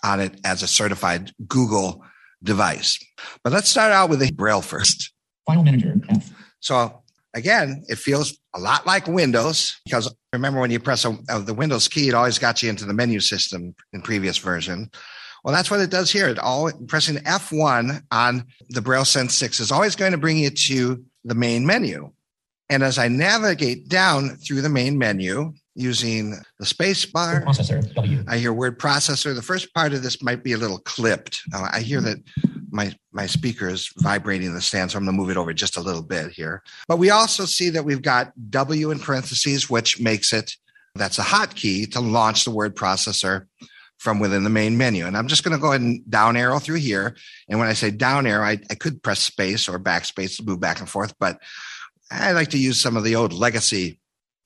on 0.04 0.20
it 0.20 0.38
as 0.44 0.62
a 0.62 0.68
certified 0.68 1.32
Google 1.48 2.04
device. 2.44 3.00
But 3.42 3.54
let's 3.54 3.70
start 3.70 3.94
out 3.94 4.10
with 4.10 4.20
the 4.20 4.34
Braille 4.34 4.62
first. 4.62 5.14
File 5.48 5.64
manager. 5.64 5.96
So 6.60 7.04
again, 7.36 7.84
it 7.88 7.98
feels 7.98 8.38
a 8.56 8.60
lot 8.60 8.88
like 8.88 9.08
Windows 9.08 9.80
because 9.86 10.14
remember 10.34 10.60
when 10.60 10.72
you 10.72 10.80
press 10.80 11.06
a, 11.06 11.16
a, 11.30 11.40
the 11.40 11.54
Windows 11.54 11.88
key, 11.88 12.08
it 12.08 12.16
always 12.16 12.40
got 12.40 12.64
you 12.64 12.70
into 12.70 12.86
the 12.86 12.94
menu 12.94 13.20
system 13.20 13.76
in 13.94 14.02
previous 14.02 14.38
version. 14.38 14.90
Well, 15.44 15.54
that's 15.54 15.70
what 15.70 15.82
it 15.82 15.92
does 15.92 16.10
here. 16.10 16.28
It 16.28 16.40
all 16.40 16.72
pressing 16.88 17.18
F1 17.18 18.02
on 18.10 18.46
the 18.70 18.82
Braille 18.82 19.06
Sense 19.06 19.36
6 19.36 19.60
is 19.60 19.72
always 19.72 19.96
going 19.96 20.14
to 20.14 20.18
bring 20.18 20.38
you 20.38 20.50
to 20.50 21.04
the 21.24 21.36
main 21.36 21.66
menu. 21.66 22.12
And 22.70 22.82
as 22.82 22.98
I 22.98 23.10
navigate 23.10 23.90
down 23.90 24.38
through 24.38 24.62
the 24.62 24.70
main 24.70 24.98
menu 24.98 25.54
using 25.76 26.36
the 26.58 26.66
space 26.66 27.06
bar, 27.06 27.44
processor. 27.44 27.94
W. 27.94 28.24
I 28.28 28.38
hear 28.38 28.54
word 28.54 28.80
processor. 28.80 29.36
The 29.36 29.42
first 29.44 29.72
part 29.76 29.94
of 29.94 30.02
this 30.02 30.24
might 30.24 30.44
be 30.44 30.54
a 30.54 30.58
little 30.58 30.80
clipped. 30.80 31.42
Uh, 31.54 31.70
I 31.72 31.82
hear 31.82 32.02
that 32.02 32.18
my 32.76 32.94
my 33.12 33.26
speaker 33.26 33.70
is 33.70 33.90
vibrating 33.98 34.54
the 34.54 34.62
stand, 34.62 34.92
so 34.92 34.98
I'm 34.98 35.06
going 35.06 35.16
to 35.16 35.22
move 35.22 35.32
it 35.32 35.38
over 35.38 35.54
just 35.54 35.78
a 35.78 35.82
little 35.82 36.04
bit 36.04 36.32
here. 36.32 36.62
But 36.88 36.98
we 36.98 37.10
also 37.10 37.46
see 37.46 37.70
that 37.70 37.86
we've 37.86 38.02
got 38.02 38.34
W 38.50 38.92
in 38.92 39.00
parentheses, 39.00 39.70
which 39.70 40.00
makes 40.00 40.34
it 40.34 40.54
that's 40.94 41.18
a 41.18 41.24
hotkey 41.24 41.92
to 41.92 42.00
launch 42.00 42.44
the 42.44 42.52
word 42.52 42.76
processor 42.76 43.48
from 43.98 44.20
within 44.20 44.44
the 44.44 44.50
main 44.50 44.78
menu. 44.78 45.06
And 45.06 45.18
I'm 45.18 45.28
just 45.28 45.44
going 45.44 45.56
to 45.56 45.62
go 45.62 45.70
ahead 45.70 45.82
and 45.82 46.10
down 46.10 46.38
arrow 46.38 46.60
through 46.60 46.80
here. 46.80 47.16
And 47.50 47.60
when 47.60 47.68
I 47.68 47.74
say 47.74 47.92
down 47.92 48.28
arrow, 48.28 48.46
I, 48.46 48.60
I 48.70 48.76
could 48.76 49.02
press 49.02 49.20
space 49.20 49.68
or 49.68 49.80
backspace 49.80 50.38
to 50.38 50.44
move 50.44 50.60
back 50.60 50.80
and 50.80 50.90
forth, 50.90 51.14
but 51.20 51.40
I 52.12 52.34
like 52.34 52.50
to 52.50 52.60
use 52.60 52.80
some 52.80 52.98
of 52.98 53.04
the 53.04 53.16
old 53.16 53.34
legacy 53.34 54.00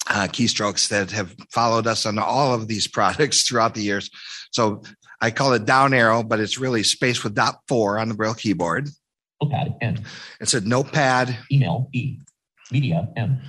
uh, 0.07 0.27
keystrokes 0.27 0.89
that 0.89 1.11
have 1.11 1.35
followed 1.51 1.87
us 1.87 2.05
on 2.05 2.17
all 2.17 2.53
of 2.53 2.67
these 2.67 2.87
products 2.97 3.47
throughout 3.47 3.75
the 3.75 3.81
years. 3.81 4.09
So 4.51 4.81
I 5.21 5.31
call 5.31 5.53
it 5.53 5.65
down 5.65 5.93
arrow, 5.93 6.23
but 6.23 6.39
it's 6.39 6.57
really 6.57 6.83
space 6.83 7.23
with 7.23 7.35
dot 7.35 7.59
four 7.67 7.99
on 7.99 8.09
the 8.09 8.15
Braille 8.15 8.33
keyboard. 8.33 8.89
Notepad. 9.41 9.75
N. 9.81 10.05
It's 10.39 10.53
a 10.53 10.61
notepad. 10.61 11.37
Email. 11.51 11.89
E. 11.93 12.17
Media. 12.71 13.09
M. 13.15 13.41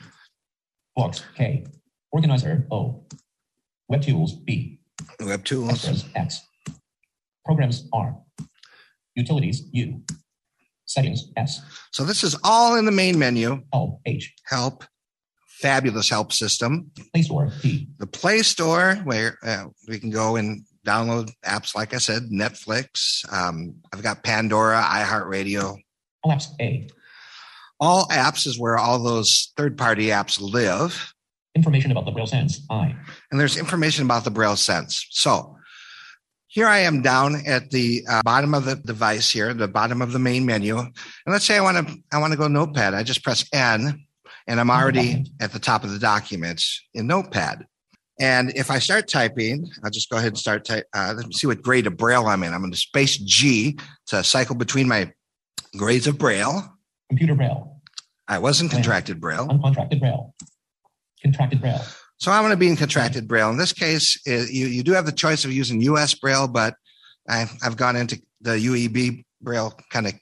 Books. 0.97 1.23
K. 1.37 1.65
Organizer. 2.13 2.67
O. 2.71 3.05
Web 3.89 4.03
tools. 4.03 4.35
B. 4.35 4.81
Web 5.21 5.45
tools. 5.45 5.71
Extras. 5.71 6.05
X. 6.15 6.41
Programs. 7.45 7.89
R. 7.93 8.17
Utilities. 9.15 9.63
U. 9.73 10.03
Settings. 10.87 11.31
S. 11.37 11.61
So 11.93 12.05
this 12.05 12.25
is 12.25 12.37
all 12.43 12.77
in 12.77 12.85
the 12.85 12.93
main 12.93 13.19
menu. 13.19 13.63
Help. 13.73 14.01
H. 14.07 14.35
Help, 14.45 14.85
fabulous 15.47 16.09
help 16.09 16.33
system. 16.33 16.91
Play 17.13 17.23
Store. 17.23 17.53
P. 17.63 17.89
The 17.99 18.07
Play 18.07 18.43
Store, 18.43 18.97
where 19.05 19.39
uh, 19.45 19.67
we 19.87 20.01
can 20.01 20.11
go 20.11 20.37
and 20.37 20.65
download 20.87 21.33
apps, 21.45 21.75
like 21.75 21.95
I 21.95 21.99
said, 21.99 22.25
Netflix. 22.33 23.31
Um, 23.33 23.77
I've 23.93 24.03
got 24.03 24.25
Pandora, 24.25 24.83
iHeartRadio. 24.83 25.79
All 26.23 26.33
apps. 26.33 26.47
A. 26.61 26.89
All 27.79 28.07
apps 28.07 28.47
is 28.47 28.59
where 28.59 28.79
all 28.79 29.03
those 29.03 29.53
third 29.57 29.79
party 29.79 30.07
apps 30.07 30.41
live. 30.41 31.15
Information 31.55 31.91
about 31.91 32.05
the 32.05 32.13
Braille 32.13 32.27
Sense. 32.27 32.65
I. 32.71 32.95
and 33.31 33.41
there's 33.41 33.57
information 33.57 34.05
about 34.05 34.25
the 34.25 34.31
Braille 34.31 34.57
Sense. 34.57 35.07
So 35.11 35.57
here 36.51 36.67
I 36.67 36.79
am 36.81 37.01
down 37.01 37.47
at 37.47 37.71
the 37.71 38.05
uh, 38.09 38.23
bottom 38.25 38.55
of 38.55 38.65
the 38.65 38.75
device 38.75 39.31
here, 39.31 39.55
the 39.55 39.69
bottom 39.69 40.03
of 40.03 40.13
the 40.13 40.19
main 40.19 40.45
menu. 40.45 40.79
And 40.79 40.93
let's 41.27 41.45
say 41.45 41.57
I 41.57 41.61
want 41.61 41.87
to 41.87 41.97
I 42.13 42.19
want 42.19 42.33
to 42.33 42.39
go 42.39 42.49
Notepad. 42.49 42.93
I 42.93 43.03
just 43.03 43.23
press 43.23 43.49
N, 43.53 44.05
and 44.47 44.61
I'm 44.61 44.71
already 44.71 45.25
at 45.41 45.53
the 45.53 45.61
top 45.61 45.85
of 45.85 45.93
the 45.93 45.99
document 45.99 46.63
in 46.93 47.07
Notepad. 47.07 47.67
And 48.21 48.53
if 48.55 48.71
I 48.71 48.79
start 48.79 49.09
typing, 49.09 49.71
I'll 49.83 49.91
just 49.91 50.11
go 50.11 50.19
ahead 50.19 50.29
and 50.29 50.39
start 50.39 50.67
type. 50.67 50.87
Uh, 50.95 51.15
let 51.17 51.27
me 51.27 51.33
see 51.33 51.47
what 51.47 51.63
grade 51.63 51.87
of 51.87 51.97
Braille 51.97 52.27
I'm 52.27 52.43
in. 52.43 52.53
I'm 52.53 52.65
in 52.65 52.71
the 52.71 52.77
space 52.77 53.17
G 53.17 53.79
to 54.09 54.23
cycle 54.23 54.55
between 54.55 54.87
my 54.87 55.11
grades 55.77 56.07
of 56.07 56.19
Braille. 56.19 56.77
Computer 57.09 57.35
Braille. 57.35 57.81
I 58.29 58.39
was 58.39 58.61
in 58.61 58.69
contracted 58.69 59.21
Braille. 59.21 59.49
Uncontracted 59.49 60.01
Braille. 60.01 60.35
Contracted 61.23 61.61
Braille. 61.63 61.81
So 62.19 62.31
I'm 62.31 62.43
going 62.43 62.53
to 62.53 62.59
be 62.59 62.69
in 62.69 62.77
contracted 62.77 63.27
braille. 63.27 63.49
In 63.49 63.57
this 63.57 63.73
case, 63.73 64.21
you 64.27 64.67
you 64.67 64.83
do 64.83 64.93
have 64.93 65.07
the 65.07 65.13
choice 65.13 65.47
of 65.47 65.53
using 65.53 65.81
US 65.83 66.13
braille, 66.13 66.47
but 66.47 66.75
I, 67.29 67.47
I've 67.65 67.79
gone 67.79 67.97
into 67.97 68.21
the 68.43 68.53
UEB 68.53 69.25
braille, 69.41 69.73
kind 69.89 70.07
of 70.07 70.13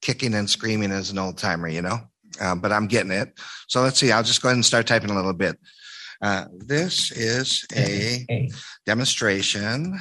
kicking 0.00 0.34
and 0.34 0.48
screaming 0.48 0.92
as 0.92 1.10
an 1.10 1.18
old 1.18 1.36
timer, 1.36 1.66
you 1.66 1.82
know. 1.82 1.98
Uh, 2.40 2.54
but 2.54 2.70
I'm 2.70 2.86
getting 2.86 3.10
it. 3.10 3.32
So 3.66 3.82
let's 3.82 3.98
see. 3.98 4.12
I'll 4.12 4.22
just 4.22 4.40
go 4.40 4.48
ahead 4.48 4.56
and 4.56 4.64
start 4.64 4.86
typing 4.86 5.10
a 5.10 5.14
little 5.14 5.32
bit. 5.32 5.58
Uh, 6.20 6.46
this 6.52 7.12
is 7.12 7.64
a 7.74 8.26
A. 8.30 8.50
demonstration 8.86 9.98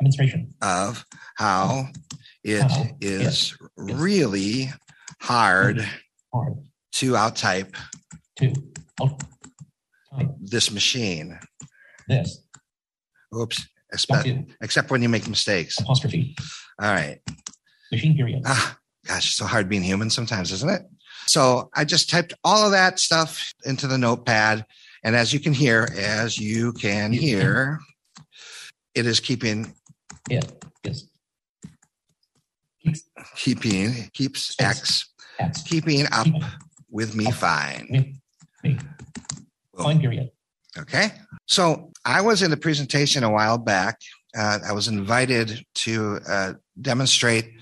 Demonstration. 0.00 0.54
of 0.62 1.04
how 1.36 1.88
it 2.44 2.62
How 2.62 2.86
is 3.00 3.56
really 3.76 4.70
hard 5.20 5.86
Hard. 6.32 6.54
to 6.92 7.16
outtype 7.16 7.76
Two. 8.38 8.52
Out. 9.02 9.20
Type. 10.16 10.28
this 10.40 10.70
machine. 10.70 11.38
This. 12.08 12.42
Oops. 13.38 13.66
Except, 13.92 14.28
except 14.62 14.90
when 14.90 15.02
you 15.02 15.08
make 15.08 15.26
mistakes. 15.28 15.78
Apostrophe. 15.80 16.36
All 16.80 16.92
right. 16.92 17.18
Machine 17.90 18.16
period. 18.16 18.42
Ah, 18.46 18.78
gosh, 19.06 19.28
it's 19.28 19.36
so 19.36 19.46
hard 19.46 19.68
being 19.68 19.82
human 19.82 20.10
sometimes, 20.10 20.52
isn't 20.52 20.68
it? 20.70 20.82
So 21.28 21.68
I 21.74 21.84
just 21.84 22.08
typed 22.10 22.32
all 22.42 22.64
of 22.64 22.72
that 22.72 22.98
stuff 22.98 23.52
into 23.64 23.86
the 23.86 23.98
notepad. 23.98 24.64
And 25.04 25.14
as 25.14 25.32
you 25.32 25.40
can 25.40 25.52
hear, 25.52 25.88
as 25.96 26.38
you 26.38 26.72
can 26.72 27.12
hear, 27.12 27.78
it 28.94 29.06
is 29.06 29.20
keeping, 29.20 29.72
It 30.30 30.44
is. 30.84 31.08
Keeps 32.82 33.02
keeping, 33.36 34.10
keeps 34.14 34.54
X, 34.60 35.08
X. 35.38 35.62
keeping 35.62 36.06
up 36.12 36.26
with 36.90 37.14
me 37.14 37.26
Up. 37.26 37.34
fine. 37.34 37.86
Me. 37.90 38.14
Me. 38.64 38.78
Fine 39.76 40.00
period. 40.00 40.30
Okay. 40.78 41.10
So 41.46 41.92
I 42.04 42.20
was 42.22 42.42
in 42.42 42.52
a 42.52 42.56
presentation 42.56 43.24
a 43.24 43.30
while 43.30 43.58
back. 43.58 43.98
Uh, 44.36 44.58
I 44.66 44.72
was 44.72 44.88
invited 44.88 45.64
to 45.76 46.20
uh, 46.28 46.52
demonstrate. 46.80 47.52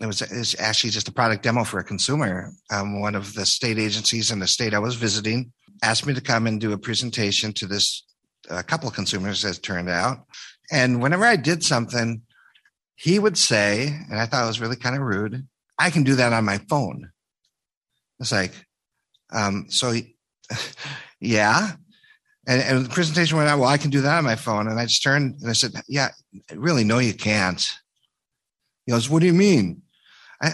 It 0.00 0.06
was, 0.06 0.22
it 0.22 0.30
was 0.36 0.56
actually 0.58 0.90
just 0.90 1.08
a 1.08 1.12
product 1.12 1.42
demo 1.42 1.62
for 1.62 1.78
a 1.78 1.84
consumer. 1.84 2.52
Um, 2.72 3.00
one 3.00 3.14
of 3.14 3.34
the 3.34 3.44
state 3.44 3.78
agencies 3.78 4.30
in 4.30 4.38
the 4.38 4.46
state 4.46 4.72
I 4.72 4.78
was 4.78 4.94
visiting 4.94 5.52
asked 5.82 6.06
me 6.06 6.14
to 6.14 6.20
come 6.20 6.46
and 6.46 6.60
do 6.60 6.72
a 6.72 6.78
presentation 6.78 7.52
to 7.54 7.66
this 7.66 8.04
a 8.48 8.62
couple 8.62 8.88
of 8.88 8.94
consumers, 8.94 9.44
as 9.44 9.58
it 9.58 9.62
turned 9.62 9.88
out. 9.88 10.24
And 10.72 11.02
whenever 11.02 11.24
I 11.24 11.36
did 11.36 11.62
something, 11.62 12.22
he 12.94 13.18
would 13.18 13.36
say, 13.36 13.88
and 14.10 14.18
I 14.18 14.26
thought 14.26 14.44
it 14.44 14.48
was 14.48 14.60
really 14.60 14.76
kind 14.76 14.96
of 14.96 15.02
rude, 15.02 15.46
I 15.78 15.90
can 15.90 16.04
do 16.04 16.16
that 16.16 16.32
on 16.32 16.44
my 16.44 16.58
phone. 16.68 17.10
It's 18.18 18.32
like, 18.32 18.52
um, 19.32 19.66
so 19.68 19.90
he, 19.90 20.16
yeah. 21.20 21.72
And, 22.46 22.62
and 22.62 22.84
the 22.84 22.90
presentation 22.90 23.36
went 23.36 23.48
on, 23.48 23.58
well, 23.58 23.68
I 23.68 23.78
can 23.78 23.90
do 23.90 24.02
that 24.02 24.18
on 24.18 24.24
my 24.24 24.36
phone. 24.36 24.68
And 24.68 24.78
I 24.78 24.84
just 24.84 25.02
turned 25.02 25.40
and 25.40 25.48
I 25.48 25.54
said, 25.54 25.72
yeah, 25.88 26.10
really, 26.54 26.84
no, 26.84 26.98
you 26.98 27.14
can't. 27.14 27.62
He 28.86 28.92
goes, 28.92 29.08
what 29.08 29.20
do 29.20 29.26
you 29.26 29.34
mean? 29.34 29.82
I, 30.42 30.50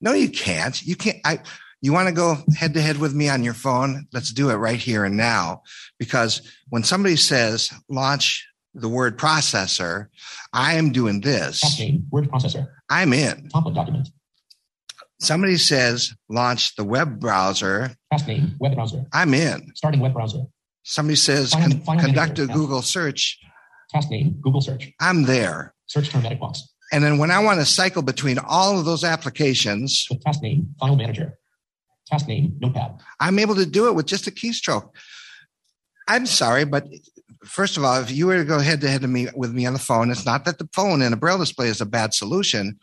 no, 0.00 0.12
you 0.12 0.30
can't. 0.30 0.80
You 0.82 0.96
can't. 0.96 1.18
I, 1.24 1.40
you 1.80 1.92
want 1.92 2.08
to 2.08 2.14
go 2.14 2.36
head 2.56 2.74
to 2.74 2.80
head 2.80 2.98
with 2.98 3.14
me 3.14 3.28
on 3.28 3.44
your 3.44 3.54
phone? 3.54 4.06
Let's 4.12 4.32
do 4.32 4.50
it 4.50 4.56
right 4.56 4.78
here 4.78 5.04
and 5.04 5.16
now. 5.16 5.62
Because 5.98 6.42
when 6.68 6.82
somebody 6.82 7.16
says 7.16 7.70
launch 7.88 8.46
the 8.74 8.88
word 8.88 9.18
processor, 9.18 10.06
I 10.52 10.74
am 10.74 10.90
doing 10.92 11.20
this. 11.20 11.60
Task 11.60 11.78
name. 11.78 12.06
Word 12.10 12.30
processor. 12.30 12.68
I'm 12.90 13.12
in. 13.12 13.48
Top 13.48 13.66
of 13.66 13.74
document. 13.74 14.08
Somebody 15.20 15.56
says 15.56 16.14
launch 16.28 16.76
the 16.76 16.84
web 16.84 17.18
browser, 17.18 17.90
Task 18.12 18.28
name. 18.28 18.54
Web 18.60 18.74
browser. 18.74 19.04
I'm 19.12 19.34
in. 19.34 19.72
Starting 19.74 20.00
web 20.00 20.14
browser. 20.14 20.42
Somebody 20.84 21.16
says 21.16 21.52
Final- 21.52 21.70
con- 21.70 21.80
final 21.80 22.04
conduct 22.04 22.38
a 22.38 22.42
manager, 22.42 22.52
yeah. 22.52 22.54
Google 22.54 22.82
search, 22.82 23.38
Task 23.90 24.10
name. 24.10 24.38
Google 24.40 24.60
search. 24.60 24.92
I'm 25.00 25.24
there. 25.24 25.74
Search 25.86 26.10
term 26.10 26.24
edit 26.24 26.38
box. 26.38 26.68
And 26.92 27.04
then 27.04 27.18
when 27.18 27.30
I 27.30 27.38
want 27.40 27.60
to 27.60 27.66
cycle 27.66 28.02
between 28.02 28.38
all 28.38 28.78
of 28.78 28.84
those 28.84 29.04
applications, 29.04 30.06
With 30.10 30.22
task 30.22 30.42
name. 30.42 30.74
File 30.80 30.96
manager. 30.96 31.34
Task 32.06 32.26
name. 32.26 32.56
Notepad. 32.60 33.00
I'm 33.20 33.38
able 33.38 33.54
to 33.56 33.66
do 33.66 33.88
it 33.88 33.94
with 33.94 34.06
just 34.06 34.26
a 34.26 34.30
keystroke. 34.30 34.90
I'm 36.08 36.24
sorry, 36.24 36.64
but 36.64 36.86
first 37.44 37.76
of 37.76 37.84
all, 37.84 38.00
if 38.00 38.10
you 38.10 38.26
were 38.26 38.38
to 38.38 38.44
go 38.44 38.58
head 38.58 38.80
to 38.80 38.88
head 38.88 39.02
with 39.36 39.52
me 39.52 39.66
on 39.66 39.74
the 39.74 39.78
phone, 39.78 40.10
it's 40.10 40.24
not 40.24 40.44
that 40.46 40.58
the 40.58 40.68
phone 40.72 41.02
in 41.02 41.12
a 41.12 41.16
braille 41.16 41.38
display 41.38 41.68
is 41.68 41.82
a 41.82 41.86
bad 41.86 42.14
solution, 42.14 42.78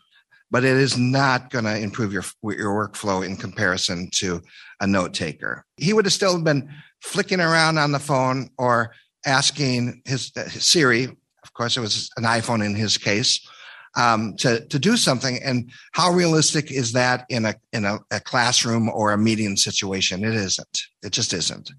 but 0.50 0.64
it 0.64 0.76
is 0.76 0.96
not 0.96 1.50
going 1.50 1.64
to 1.64 1.76
improve 1.76 2.12
your 2.12 2.24
your 2.44 2.88
workflow 2.88 3.26
in 3.26 3.36
comparison 3.36 4.08
to 4.14 4.40
a 4.80 4.86
note 4.86 5.12
taker. 5.12 5.64
He 5.76 5.92
would 5.92 6.04
have 6.04 6.12
still 6.12 6.40
been 6.40 6.70
flicking 7.02 7.40
around 7.40 7.78
on 7.78 7.90
the 7.90 7.98
phone 7.98 8.50
or 8.58 8.92
asking 9.24 10.02
his, 10.04 10.30
his 10.36 10.66
Siri. 10.66 11.04
Of 11.04 11.52
course, 11.52 11.76
it 11.76 11.80
was 11.80 12.10
an 12.16 12.24
iPhone 12.24 12.64
in 12.64 12.76
his 12.76 12.96
case. 12.96 13.40
Um, 13.96 14.36
to 14.40 14.60
to 14.66 14.78
do 14.78 14.96
something, 14.96 15.38
and 15.42 15.70
how 15.92 16.12
realistic 16.12 16.70
is 16.70 16.92
that 16.92 17.24
in 17.30 17.46
a 17.46 17.54
in 17.72 17.86
a, 17.86 17.98
a 18.10 18.20
classroom 18.20 18.90
or 18.90 19.12
a 19.12 19.18
meeting 19.18 19.56
situation? 19.56 20.22
It 20.22 20.34
isn't. 20.34 20.82
It 21.02 21.12
just 21.12 21.32
isn't. 21.32 21.70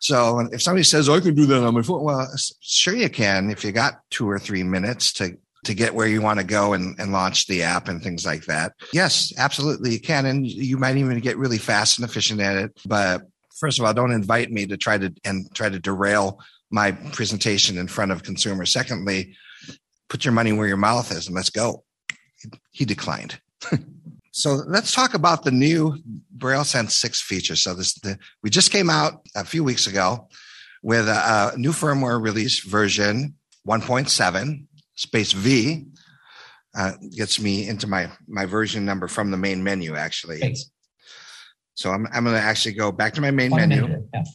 So 0.00 0.40
if 0.52 0.62
somebody 0.62 0.84
says, 0.84 1.08
"I 1.08 1.20
can 1.20 1.34
do 1.34 1.44
that 1.46 1.62
on 1.62 1.74
my 1.74 1.82
phone," 1.82 2.02
well, 2.02 2.26
sure 2.60 2.94
you 2.94 3.10
can 3.10 3.50
if 3.50 3.62
you 3.62 3.72
got 3.72 4.00
two 4.10 4.28
or 4.28 4.38
three 4.38 4.62
minutes 4.62 5.12
to 5.14 5.36
to 5.64 5.74
get 5.74 5.94
where 5.94 6.06
you 6.06 6.22
want 6.22 6.38
to 6.38 6.44
go 6.44 6.74
and, 6.74 6.98
and 6.98 7.12
launch 7.12 7.46
the 7.46 7.62
app 7.62 7.88
and 7.88 8.02
things 8.02 8.24
like 8.24 8.44
that. 8.44 8.72
Yes, 8.92 9.32
absolutely 9.38 9.92
you 9.92 10.00
can, 10.00 10.26
and 10.26 10.46
you 10.46 10.76
might 10.76 10.96
even 10.96 11.18
get 11.20 11.38
really 11.38 11.58
fast 11.58 11.98
and 11.98 12.08
efficient 12.08 12.40
at 12.40 12.56
it. 12.56 12.78
But 12.86 13.22
first 13.58 13.78
of 13.78 13.84
all, 13.84 13.94
don't 13.94 14.12
invite 14.12 14.50
me 14.50 14.66
to 14.66 14.76
try 14.76 14.98
to 14.98 15.12
and 15.24 15.52
try 15.54 15.68
to 15.68 15.78
derail 15.78 16.38
my 16.70 16.92
presentation 16.92 17.78
in 17.78 17.88
front 17.88 18.12
of 18.12 18.22
consumers. 18.22 18.72
Secondly, 18.72 19.36
put 20.08 20.24
your 20.24 20.32
money 20.32 20.52
where 20.52 20.68
your 20.68 20.76
mouth 20.76 21.10
is 21.10 21.26
and 21.26 21.34
let's 21.34 21.50
go. 21.50 21.84
He 22.70 22.84
declined. 22.84 23.40
so 24.32 24.60
let's 24.66 24.92
talk 24.92 25.14
about 25.14 25.44
the 25.44 25.50
new 25.50 25.96
Braille 26.30 26.64
Sense 26.64 26.96
6 26.96 27.22
feature. 27.22 27.56
So 27.56 27.74
this 27.74 27.94
the, 27.94 28.18
we 28.42 28.50
just 28.50 28.70
came 28.70 28.90
out 28.90 29.26
a 29.34 29.44
few 29.44 29.64
weeks 29.64 29.86
ago 29.86 30.28
with 30.82 31.08
a, 31.08 31.52
a 31.54 31.58
new 31.58 31.72
firmware 31.72 32.22
release 32.22 32.64
version 32.64 33.34
1.7 33.66 34.66
space 34.94 35.32
V. 35.32 35.86
Uh, 36.76 36.92
gets 37.16 37.40
me 37.40 37.68
into 37.68 37.86
my 37.86 38.10
my 38.26 38.46
version 38.46 38.84
number 38.84 39.06
from 39.06 39.30
the 39.30 39.36
main 39.36 39.62
menu 39.62 39.94
actually. 39.94 40.38
Space. 40.38 40.70
So 41.74 41.90
I'm 41.90 42.06
I'm 42.12 42.24
going 42.24 42.36
to 42.36 42.42
actually 42.42 42.74
go 42.74 42.90
back 42.92 43.14
to 43.14 43.20
my 43.20 43.30
main 43.30 43.50
File 43.50 43.60
menu. 43.60 43.82
manager. 43.82 44.02
F. 44.14 44.28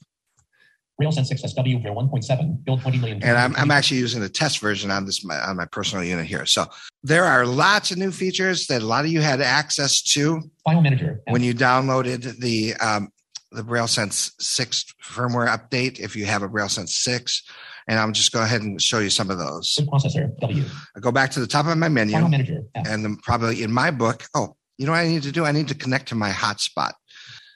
BrailleSense 0.99 1.31
6SW 1.31 1.83
Ver 1.83 1.89
1.7. 1.89 2.63
Build 2.65 2.81
20 2.81 2.97
million. 2.97 3.23
and 3.23 3.37
I'm, 3.37 3.55
I'm 3.55 3.71
actually 3.71 3.97
using 3.97 4.21
the 4.21 4.29
test 4.29 4.59
version 4.59 4.91
on 4.91 5.05
this 5.05 5.23
on 5.25 5.55
my 5.55 5.65
personal 5.65 6.03
unit 6.03 6.25
here. 6.25 6.45
So 6.45 6.65
there 7.03 7.23
are 7.25 7.45
lots 7.45 7.91
of 7.91 7.97
new 7.97 8.11
features 8.11 8.67
that 8.67 8.81
a 8.81 8.85
lot 8.85 9.05
of 9.05 9.11
you 9.11 9.21
had 9.21 9.41
access 9.41 10.01
to 10.13 10.41
File 10.65 10.81
manager. 10.81 11.21
When 11.29 11.41
you 11.43 11.53
downloaded 11.53 12.39
the 12.39 12.75
um, 12.75 13.09
the 13.51 13.63
BrailleSense 13.63 14.31
six 14.39 14.85
firmware 15.03 15.47
update. 15.47 15.99
If 15.99 16.15
you 16.15 16.25
have 16.25 16.43
a 16.43 16.49
BrailleSense 16.49 16.89
six, 16.89 17.43
and 17.87 17.99
I'm 17.99 18.13
just 18.13 18.31
go 18.31 18.43
ahead 18.43 18.61
and 18.61 18.79
show 18.81 18.99
you 18.99 19.09
some 19.09 19.31
of 19.31 19.37
those. 19.39 19.75
Processor. 19.91 20.37
W. 20.39 20.63
I 20.95 20.99
go 20.99 21.11
back 21.11 21.31
to 21.31 21.39
the 21.39 21.47
top 21.47 21.65
of 21.65 21.77
my 21.77 21.89
menu, 21.89 22.13
File 22.13 22.29
manager. 22.29 22.61
F. 22.75 22.87
and 22.87 23.03
then 23.03 23.15
probably 23.17 23.63
in 23.63 23.71
my 23.71 23.91
book. 23.91 24.25
Oh, 24.35 24.55
you 24.77 24.85
know 24.85 24.91
what 24.91 24.99
I 24.99 25.07
need 25.07 25.23
to 25.23 25.31
do? 25.31 25.45
I 25.45 25.51
need 25.51 25.69
to 25.69 25.75
connect 25.75 26.09
to 26.09 26.15
my 26.15 26.29
hotspot. 26.29 26.91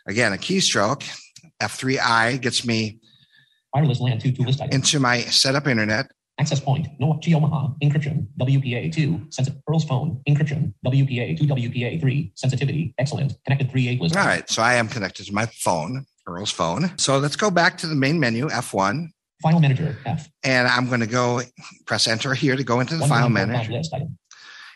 Again, 0.08 0.34
a 0.34 0.38
keystroke 0.38 1.08
F3I 1.62 2.42
gets 2.42 2.66
me 2.66 3.00
Wireless 3.74 4.00
LAN 4.00 4.20
2 4.20 4.32
to 4.32 4.42
list 4.44 4.62
item. 4.62 4.76
into 4.76 5.00
my 5.00 5.22
setup 5.22 5.68
internet. 5.68 6.12
Access 6.40 6.60
point. 6.60 6.88
No 7.00 7.20
G 7.22 7.36
Omaha. 7.36 7.70
Encryption. 7.84 8.28
WPA 8.40 8.92
2. 8.92 9.28
Sensitive. 9.30 9.62
Earl's 9.70 9.86
phone. 9.86 10.20
Encryption. 10.28 10.74
WPA 10.86 11.38
2 11.38 11.46
WPA 11.46 12.00
3. 12.02 12.32
Sensitivity. 12.36 12.94
Excellent. 12.98 13.34
Connected 13.46 13.70
3 13.72 13.88
8 13.90 14.02
list. 14.02 14.18
All 14.18 14.26
right, 14.26 14.50
so 14.50 14.62
I 14.62 14.76
am 14.76 14.88
connected 14.88 15.26
to 15.28 15.34
my 15.34 15.46
phone, 15.46 16.06
Earl's 16.28 16.52
phone. 16.52 16.92
So 16.98 17.18
let's 17.18 17.36
go 17.36 17.52
back 17.52 17.78
to 17.80 17.88
the 17.88 17.96
main 17.96 18.20
menu, 18.20 18.48
F1, 18.48 19.10
File 19.42 19.60
manager. 19.60 19.98
F. 20.06 20.30
and 20.44 20.68
I'm 20.68 20.88
going 20.88 21.02
to 21.02 21.08
go 21.08 21.42
press 21.86 22.08
enter 22.08 22.34
here 22.34 22.56
to 22.56 22.64
go 22.64 22.80
into 22.80 22.96
the 22.96 23.02
One 23.02 23.10
file 23.10 23.30
manager. 23.30 23.74
List 23.74 23.94
item. 23.94 24.18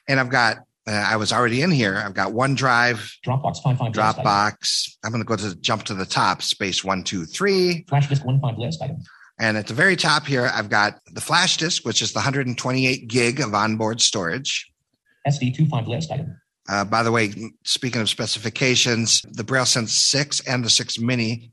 And 0.07 0.19
I've 0.19 0.29
got, 0.29 0.57
uh, 0.87 0.91
I 0.91 1.17
was 1.17 1.33
already 1.33 1.61
in 1.61 1.71
here. 1.71 2.01
I've 2.03 2.13
got 2.13 2.31
OneDrive, 2.31 3.11
Dropbox 3.25 3.57
55 3.63 3.79
list 3.79 3.79
item. 3.81 3.93
Dropbox. 3.93 4.97
I'm 5.03 5.11
going 5.11 5.23
to 5.23 5.27
go 5.27 5.35
to 5.35 5.55
jump 5.57 5.83
to 5.83 5.93
the 5.93 6.05
top, 6.05 6.41
space 6.41 6.83
one, 6.83 7.03
two, 7.03 7.25
three. 7.25 7.85
Flash 7.89 8.07
disk 8.07 8.23
15 8.23 8.55
list 8.57 8.81
item. 8.81 8.97
And 9.39 9.57
at 9.57 9.67
the 9.67 9.73
very 9.73 9.95
top 9.95 10.25
here, 10.25 10.49
I've 10.51 10.69
got 10.69 10.99
the 11.13 11.21
flash 11.21 11.57
disk, 11.57 11.85
which 11.85 12.01
is 12.01 12.13
the 12.13 12.19
128 12.19 13.07
gig 13.07 13.39
of 13.39 13.53
onboard 13.53 14.01
storage. 14.01 14.71
SD 15.27 15.55
25 15.55 15.87
list 15.87 16.11
item. 16.11 16.39
Uh, 16.69 16.83
by 16.83 17.03
the 17.03 17.11
way, 17.11 17.33
speaking 17.63 18.01
of 18.01 18.09
specifications, 18.09 19.21
the 19.29 19.43
BrailleSense 19.43 19.89
6 19.89 20.47
and 20.47 20.65
the 20.65 20.69
6 20.69 20.99
Mini 20.99 21.51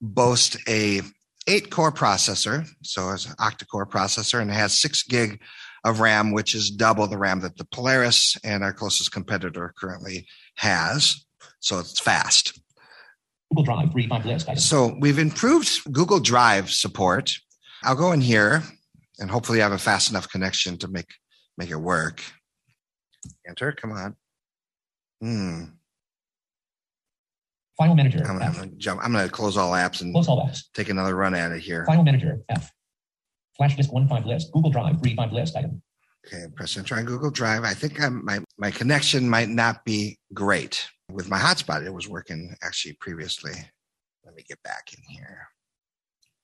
boast 0.00 0.56
a 0.68 1.00
eight 1.46 1.70
core 1.70 1.92
processor, 1.92 2.66
so 2.82 3.10
it's 3.10 3.26
an 3.26 3.34
octa-core 3.36 3.86
processor, 3.86 4.40
and 4.40 4.50
it 4.50 4.54
has 4.54 4.80
six 4.80 5.02
gig 5.02 5.40
of 5.84 6.00
RAM, 6.00 6.32
which 6.32 6.54
is 6.54 6.70
double 6.70 7.06
the 7.06 7.18
RAM 7.18 7.40
that 7.40 7.56
the 7.56 7.64
Polaris 7.66 8.36
and 8.42 8.64
our 8.64 8.72
closest 8.72 9.12
competitor 9.12 9.72
currently 9.78 10.26
has. 10.56 11.24
So 11.60 11.78
it's 11.78 12.00
fast. 12.00 12.58
Google 13.50 13.64
Drive 13.64 13.88
35 13.90 14.26
list 14.26 14.48
item. 14.48 14.58
So 14.58 14.96
we've 14.98 15.18
improved 15.18 15.92
Google 15.92 16.20
Drive 16.20 16.70
support. 16.70 17.32
I'll 17.82 17.94
go 17.94 18.12
in 18.12 18.20
here 18.20 18.62
and 19.18 19.30
hopefully 19.30 19.60
I 19.60 19.64
have 19.64 19.72
a 19.72 19.78
fast 19.78 20.10
enough 20.10 20.28
connection 20.28 20.78
to 20.78 20.88
make 20.88 21.10
make 21.56 21.70
it 21.70 21.76
work. 21.76 22.22
Enter, 23.46 23.72
come 23.72 23.92
on. 23.92 24.16
Hmm. 25.20 25.64
File 27.78 27.94
manager. 27.94 28.24
I'm, 28.26 28.40
I'm 28.40 28.52
gonna 28.52 28.66
jump. 28.76 29.00
I'm 29.04 29.12
gonna 29.12 29.28
close 29.28 29.56
all 29.56 29.72
apps 29.72 30.00
and 30.00 30.14
Close 30.14 30.28
all 30.28 30.46
apps. 30.46 30.64
take 30.74 30.88
another 30.88 31.14
run 31.14 31.34
at 31.34 31.52
it 31.52 31.60
here. 31.60 31.84
File 31.86 32.02
manager. 32.02 32.42
F. 32.48 32.72
Flash 33.56 33.76
disk 33.76 33.90
15 33.90 34.24
list. 34.24 34.52
Google 34.52 34.70
Drive 34.70 34.96
35 34.96 35.32
list 35.32 35.56
item. 35.56 35.82
Okay, 36.26 36.46
press 36.54 36.76
enter 36.76 36.96
on 36.96 37.04
Google 37.04 37.30
Drive. 37.30 37.64
I 37.64 37.74
think 37.74 38.00
I'm, 38.00 38.24
my 38.24 38.40
my 38.58 38.70
connection 38.70 39.28
might 39.28 39.50
not 39.50 39.84
be 39.84 40.18
great 40.32 40.88
with 41.10 41.28
my 41.28 41.38
hotspot. 41.38 41.84
It 41.84 41.92
was 41.92 42.08
working 42.08 42.56
actually 42.62 42.94
previously. 42.94 43.52
Let 44.24 44.34
me 44.34 44.42
get 44.48 44.62
back 44.62 44.88
in 44.96 45.02
here. 45.14 45.48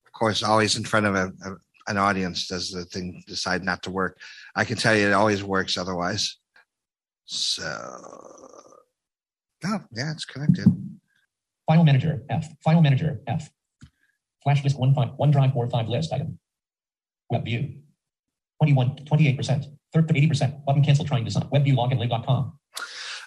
Of 0.07 0.13
course, 0.13 0.43
always 0.43 0.77
in 0.77 0.85
front 0.85 1.07
of 1.07 1.15
a, 1.15 1.33
a 1.45 1.57
an 1.89 1.97
audience 1.97 2.47
does 2.47 2.71
the 2.71 2.85
thing 2.85 3.25
decide 3.27 3.65
not 3.65 3.83
to 3.83 3.91
work. 3.91 4.19
I 4.55 4.65
can 4.65 4.77
tell 4.77 4.95
you 4.95 5.09
it 5.09 5.13
always 5.13 5.43
works 5.43 5.77
otherwise. 5.77 6.37
So, 7.25 7.65
oh 7.65 8.71
yeah, 9.93 10.13
it's 10.13 10.25
connected. 10.25 10.67
File 11.67 11.85
manager. 11.85 12.23
F. 12.29 12.49
File 12.63 12.83
manager. 12.83 13.21
F. 13.27 13.51
Flash 14.43 14.63
disk 14.63 14.77
15 14.77 15.17
OneDrive 15.19 15.53
45 15.53 15.89
list 15.89 16.13
item. 16.13 16.39
Web 17.31 17.45
view. 17.45 17.75
21, 18.61 18.97
28%. 19.07 19.67
Third 19.93 20.09
to 20.09 20.15
80%. 20.15 20.65
Button 20.65 20.83
cancel 20.83 21.05
trying 21.05 21.25
design. 21.25 21.45
WebView 21.45 21.75
login 21.75 21.99
live.com. 21.99 22.53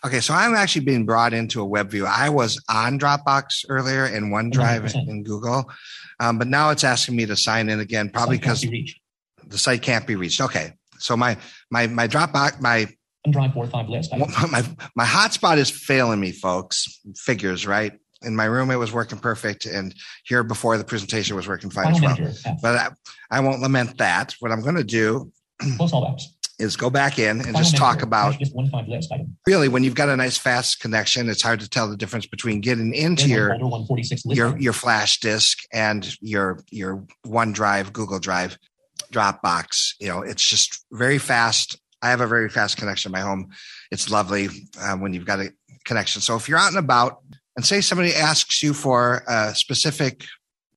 Okay, 0.05 0.19
so 0.19 0.33
I'm 0.33 0.53
actually 0.53 0.83
being 0.83 1.05
brought 1.05 1.33
into 1.33 1.61
a 1.61 1.65
web 1.65 1.89
view. 1.89 2.05
I 2.05 2.27
was 2.27 2.61
on 2.69 2.99
Dropbox 2.99 3.65
earlier 3.69 4.03
and 4.03 4.33
OneDrive 4.33 4.81
100%. 4.81 5.07
in 5.07 5.23
Google, 5.23 5.71
um, 6.19 6.37
but 6.37 6.47
now 6.47 6.71
it's 6.71 6.83
asking 6.83 7.15
me 7.15 7.25
to 7.25 7.37
sign 7.37 7.69
in 7.69 7.79
again, 7.79 8.09
probably 8.09 8.37
because 8.37 8.61
be 8.61 8.93
the 9.47 9.57
site 9.57 9.81
can't 9.81 10.05
be 10.05 10.15
reached. 10.15 10.41
Okay, 10.41 10.73
so 10.97 11.15
my 11.15 11.37
my 11.71 11.87
my 11.87 12.05
Dropbox 12.05 12.59
my 12.59 12.87
OneDrive 13.25 13.53
45 13.53 13.89
list 13.89 14.13
item. 14.13 14.29
my 14.51 14.65
my 14.93 15.05
hotspot 15.05 15.57
is 15.57 15.69
failing 15.69 16.19
me, 16.19 16.33
folks. 16.33 16.99
Figures 17.15 17.65
right. 17.65 17.93
In 18.23 18.35
my 18.35 18.45
room, 18.45 18.71
it 18.71 18.75
was 18.75 18.91
working 18.91 19.19
perfect, 19.19 19.65
and 19.65 19.93
here 20.25 20.43
before 20.43 20.77
the 20.77 20.83
presentation 20.83 21.35
was 21.35 21.47
working 21.47 21.69
fine 21.69 21.93
as 21.95 22.01
well. 22.01 22.17
F. 22.19 22.61
But 22.61 22.75
I, 22.75 22.89
I 23.37 23.39
won't 23.39 23.61
lament 23.61 23.97
that. 23.97 24.35
What 24.39 24.51
I'm 24.51 24.61
going 24.61 24.75
to 24.75 24.83
do 24.83 25.31
Close 25.77 25.93
all 25.93 26.05
apps. 26.05 26.23
is 26.59 26.75
go 26.75 26.89
back 26.89 27.19
in 27.19 27.41
and 27.41 27.55
just 27.55 27.75
talk 27.75 27.97
manager. 27.97 28.05
about 28.05 28.35
Flash 28.35 28.39
disk 28.39 28.53
15 28.55 28.89
list 28.89 29.11
item. 29.11 29.37
really 29.47 29.67
when 29.67 29.83
you've 29.83 29.95
got 29.95 30.09
a 30.09 30.15
nice 30.17 30.37
fast 30.37 30.79
connection. 30.79 31.29
It's 31.29 31.41
hard 31.41 31.59
to 31.61 31.69
tell 31.69 31.89
the 31.89 31.97
difference 31.97 32.25
between 32.25 32.61
getting 32.61 32.93
into 32.93 33.27
your 33.29 33.49
folder 33.49 33.65
146 33.65 34.25
list 34.25 34.37
your 34.37 34.57
your 34.57 34.73
flash 34.73 35.19
disk 35.19 35.59
and 35.71 36.15
your 36.21 36.59
your 36.71 37.05
OneDrive, 37.25 37.93
Google 37.93 38.19
Drive, 38.19 38.57
Dropbox. 39.11 39.93
You 39.99 40.07
know, 40.09 40.21
it's 40.21 40.47
just 40.47 40.85
very 40.91 41.17
fast. 41.17 41.79
I 42.01 42.09
have 42.09 42.21
a 42.21 42.27
very 42.27 42.49
fast 42.49 42.77
connection 42.77 43.09
in 43.09 43.13
my 43.13 43.21
home. 43.21 43.49
It's 43.89 44.09
lovely 44.09 44.49
um, 44.81 44.99
when 44.99 45.13
you've 45.13 45.25
got 45.25 45.39
a 45.39 45.53
connection. 45.85 46.21
So 46.21 46.35
if 46.35 46.49
you're 46.49 46.57
out 46.57 46.69
and 46.69 46.77
about, 46.77 47.23
and 47.55 47.65
say 47.65 47.81
somebody 47.81 48.13
asks 48.13 48.63
you 48.63 48.73
for 48.73 49.23
a 49.27 49.53
specific 49.55 50.25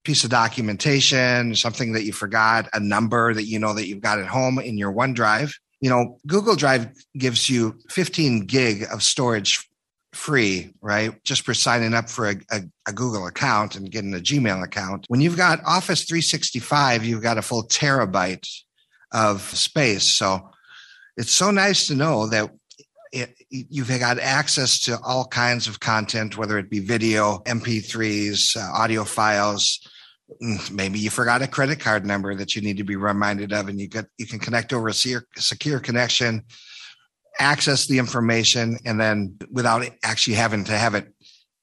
piece 0.04 0.24
of 0.24 0.30
documentation, 0.30 1.54
something 1.54 1.92
that 1.92 2.04
you 2.04 2.12
forgot, 2.12 2.68
a 2.72 2.80
number 2.80 3.34
that 3.34 3.44
you 3.44 3.58
know 3.58 3.74
that 3.74 3.88
you've 3.88 4.00
got 4.00 4.18
at 4.18 4.26
home 4.26 4.58
in 4.58 4.78
your 4.78 4.92
OneDrive, 4.92 5.52
you 5.80 5.90
know, 5.90 6.18
Google 6.26 6.56
Drive 6.56 6.88
gives 7.16 7.50
you 7.50 7.78
15 7.90 8.46
gig 8.46 8.86
of 8.90 9.02
storage 9.02 9.68
free, 10.12 10.72
right? 10.80 11.22
Just 11.24 11.42
for 11.42 11.54
signing 11.54 11.92
up 11.92 12.08
for 12.08 12.30
a, 12.30 12.36
a, 12.50 12.62
a 12.88 12.92
Google 12.92 13.26
account 13.26 13.76
and 13.76 13.90
getting 13.90 14.14
a 14.14 14.18
Gmail 14.18 14.64
account. 14.64 15.04
When 15.08 15.20
you've 15.20 15.36
got 15.36 15.60
Office 15.66 16.04
365, 16.04 17.04
you've 17.04 17.22
got 17.22 17.38
a 17.38 17.42
full 17.42 17.64
terabyte 17.64 18.48
of 19.12 19.42
space. 19.42 20.04
So 20.04 20.50
it's 21.16 21.32
so 21.32 21.50
nice 21.50 21.86
to 21.88 21.94
know 21.94 22.26
that 22.28 22.50
it, 23.12 23.34
you've 23.50 23.88
got 24.00 24.18
access 24.18 24.80
to 24.80 24.98
all 25.04 25.26
kinds 25.26 25.66
of 25.68 25.80
content, 25.80 26.36
whether 26.36 26.58
it 26.58 26.70
be 26.70 26.80
video, 26.80 27.38
MP3s, 27.44 28.56
uh, 28.56 28.72
audio 28.74 29.04
files. 29.04 29.80
Mm, 30.42 30.70
Maybe 30.72 30.98
you 30.98 31.10
forgot 31.10 31.42
a 31.42 31.46
credit 31.46 31.80
card 31.80 32.04
number 32.04 32.34
that 32.34 32.56
you 32.56 32.62
need 32.62 32.78
to 32.78 32.84
be 32.84 32.96
reminded 32.96 33.52
of, 33.52 33.68
and 33.68 33.80
you 33.80 33.88
get 33.88 34.06
you 34.18 34.26
can 34.26 34.38
connect 34.38 34.72
over 34.72 34.88
a 34.88 34.92
secure, 34.92 35.24
secure 35.36 35.78
connection, 35.78 36.42
access 37.38 37.86
the 37.86 37.98
information, 37.98 38.78
and 38.84 39.00
then 39.00 39.36
without 39.50 39.88
actually 40.02 40.34
having 40.34 40.64
to 40.64 40.72
have 40.72 40.94
it 40.94 41.12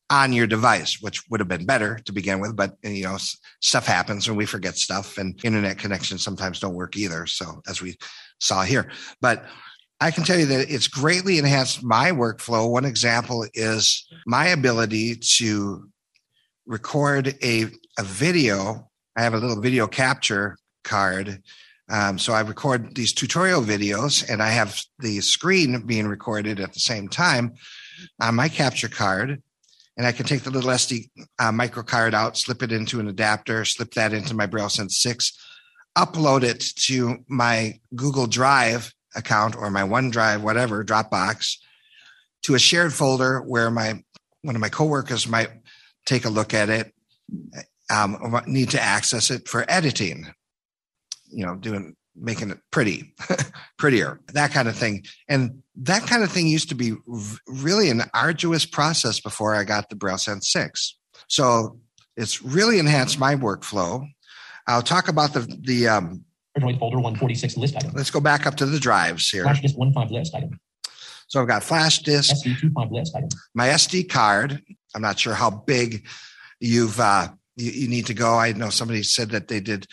on 0.10 0.32
your 0.32 0.48
device, 0.48 1.02
which 1.02 1.24
would 1.30 1.40
have 1.40 1.48
been 1.48 1.66
better 1.66 2.00
to 2.06 2.14
begin 2.14 2.40
with. 2.40 2.56
But 2.56 2.76
you 2.84 3.04
know, 3.04 3.18
stuff 3.62 3.86
happens 3.86 4.28
and 4.28 4.38
we 4.38 4.46
forget 4.46 4.78
stuff, 4.78 5.18
and 5.18 5.40
internet 5.44 5.78
connections 5.78 6.24
sometimes 6.24 6.60
don't 6.60 6.76
work 6.76 6.96
either. 6.96 7.26
So 7.26 7.62
as 7.68 7.82
we 7.82 7.98
saw 8.40 8.64
here, 8.64 8.92
but 9.22 9.46
I 10.04 10.12
can 10.12 10.26
tell 10.26 10.38
you 10.38 10.48
that 10.48 10.70
it's 10.70 10.89
greatly 10.89 11.38
enhanced 11.38 11.82
my 11.82 12.12
workflow. 12.12 12.70
One 12.70 12.84
example 12.84 13.48
is 13.54 14.06
my 14.26 14.48
ability 14.48 15.16
to 15.38 15.89
record 16.66 17.38
a, 17.42 17.68
a 17.98 18.04
video. 18.04 18.89
I 19.16 19.22
have 19.22 19.34
a 19.34 19.38
little 19.38 19.62
video 19.62 19.88
capture 19.88 20.58
card. 20.84 21.42
Um, 21.89 22.20
so 22.20 22.34
I 22.34 22.42
record 22.42 22.96
these 22.96 23.13
tutorial 23.13 23.62
videos 23.62 24.30
and 24.30 24.44
I 24.44 24.50
have 24.50 24.78
the 25.00 25.22
screen 25.22 25.86
being 25.86 26.10
recorded 26.10 26.60
at 26.60 26.74
the 26.74 26.82
same 26.82 27.08
time 27.08 27.54
on 28.22 28.36
my 28.36 28.50
capture 28.50 28.89
card. 28.89 29.42
And 29.96 30.06
I 30.06 30.12
can 30.12 30.26
take 30.26 30.44
the 30.44 30.52
little 30.52 30.72
SD 30.72 31.12
uh, 31.39 31.54
micro 31.54 31.82
card 31.82 32.13
out, 32.13 32.36
slip 32.36 32.62
it 32.62 32.74
into 32.74 33.00
an 33.00 33.08
adapter, 33.08 33.63
slip 33.63 33.94
that 33.94 34.12
into 34.12 34.34
my 34.34 34.48
BrailleSense 34.48 34.92
6 34.92 35.39
upload 35.96 36.42
it 36.42 36.60
to 36.76 37.18
my 37.28 37.80
Google 37.96 38.26
Drive 38.26 38.92
account 39.15 39.56
or 39.56 39.69
my 39.69 39.82
OneDrive, 39.82 40.41
whatever, 40.41 40.84
Dropbox, 40.84 41.58
to 42.43 42.56
a 42.56 42.60
shared 42.60 42.93
folder 42.93 43.39
where 43.39 43.71
my 43.71 44.04
one 44.41 44.56
of 44.56 44.62
my 44.62 44.69
coworkers 44.69 45.28
might 45.28 45.49
take 46.06 46.26
a 46.26 46.30
look 46.30 46.54
at 46.54 46.69
it, 46.69 46.93
um, 47.89 48.41
need 48.45 48.71
to 48.71 48.82
access 48.82 49.32
it 49.32 49.47
for 49.47 49.65
editing. 49.69 50.28
You 51.30 51.45
know, 51.45 51.56
doing 51.56 51.95
making 52.15 52.52
it 52.52 52.60
pretty, 52.71 53.13
prettier, 53.78 54.19
that 54.34 54.52
kind 54.52 54.67
of 54.67 54.76
thing. 54.76 55.04
And 55.28 55.63
that 55.76 56.04
kind 56.04 56.23
of 56.23 56.32
thing 56.32 56.47
used 56.47 56.69
to 56.69 56.76
be 56.76 56.93
really 57.47 57.89
an 57.89 58.04
arduous 58.13 58.65
process 58.65 59.19
before 59.19 59.56
I 59.56 59.63
got 59.63 59.89
the 59.89 59.95
BrailleSense 59.95 60.43
6. 60.43 60.95
So 61.28 61.80
it's 62.15 62.41
really 62.43 62.80
enhanced 62.80 63.19
my 63.19 63.36
workflow. 63.36 64.06
I'll 64.67 64.82
talk 64.82 65.08
about 65.08 65.34
the 65.34 65.41
the 65.62 65.88
um, 65.89 66.23
Android 66.56 66.80
folder 66.80 66.98
146 66.98 67.58
list 67.58 67.76
item. 67.76 67.92
Let's 67.96 68.12
go 68.12 68.20
back 68.20 68.46
up 68.46 68.56
to 68.56 68.66
the 68.66 68.80
drives 68.80 69.30
here. 69.30 69.44
Flash 69.44 69.62
disk 69.62 69.76
15 69.76 70.08
list 70.10 70.36
item. 70.36 70.60
So 71.28 71.42
I've 71.42 71.48
got 71.48 71.63
flash 71.63 72.00
disk, 72.00 72.36
SD 72.36 72.60
25 72.60 72.92
list 72.92 73.16
item. 73.16 73.30
my 73.56 73.70
SD 73.70 74.10
card. 74.10 74.62
I'm 74.94 75.02
not 75.02 75.18
sure 75.20 75.34
how 75.34 75.50
big 75.50 76.08
you've 76.60 77.00
uh, 77.00 77.30
you, 77.56 77.72
you 77.72 77.88
need 77.88 78.06
to 78.08 78.13
go. 78.13 78.36
I 78.36 78.54
know 78.54 78.70
somebody 78.70 79.04
said 79.04 79.32
that 79.32 79.48
they 79.48 79.60
did 79.60 79.88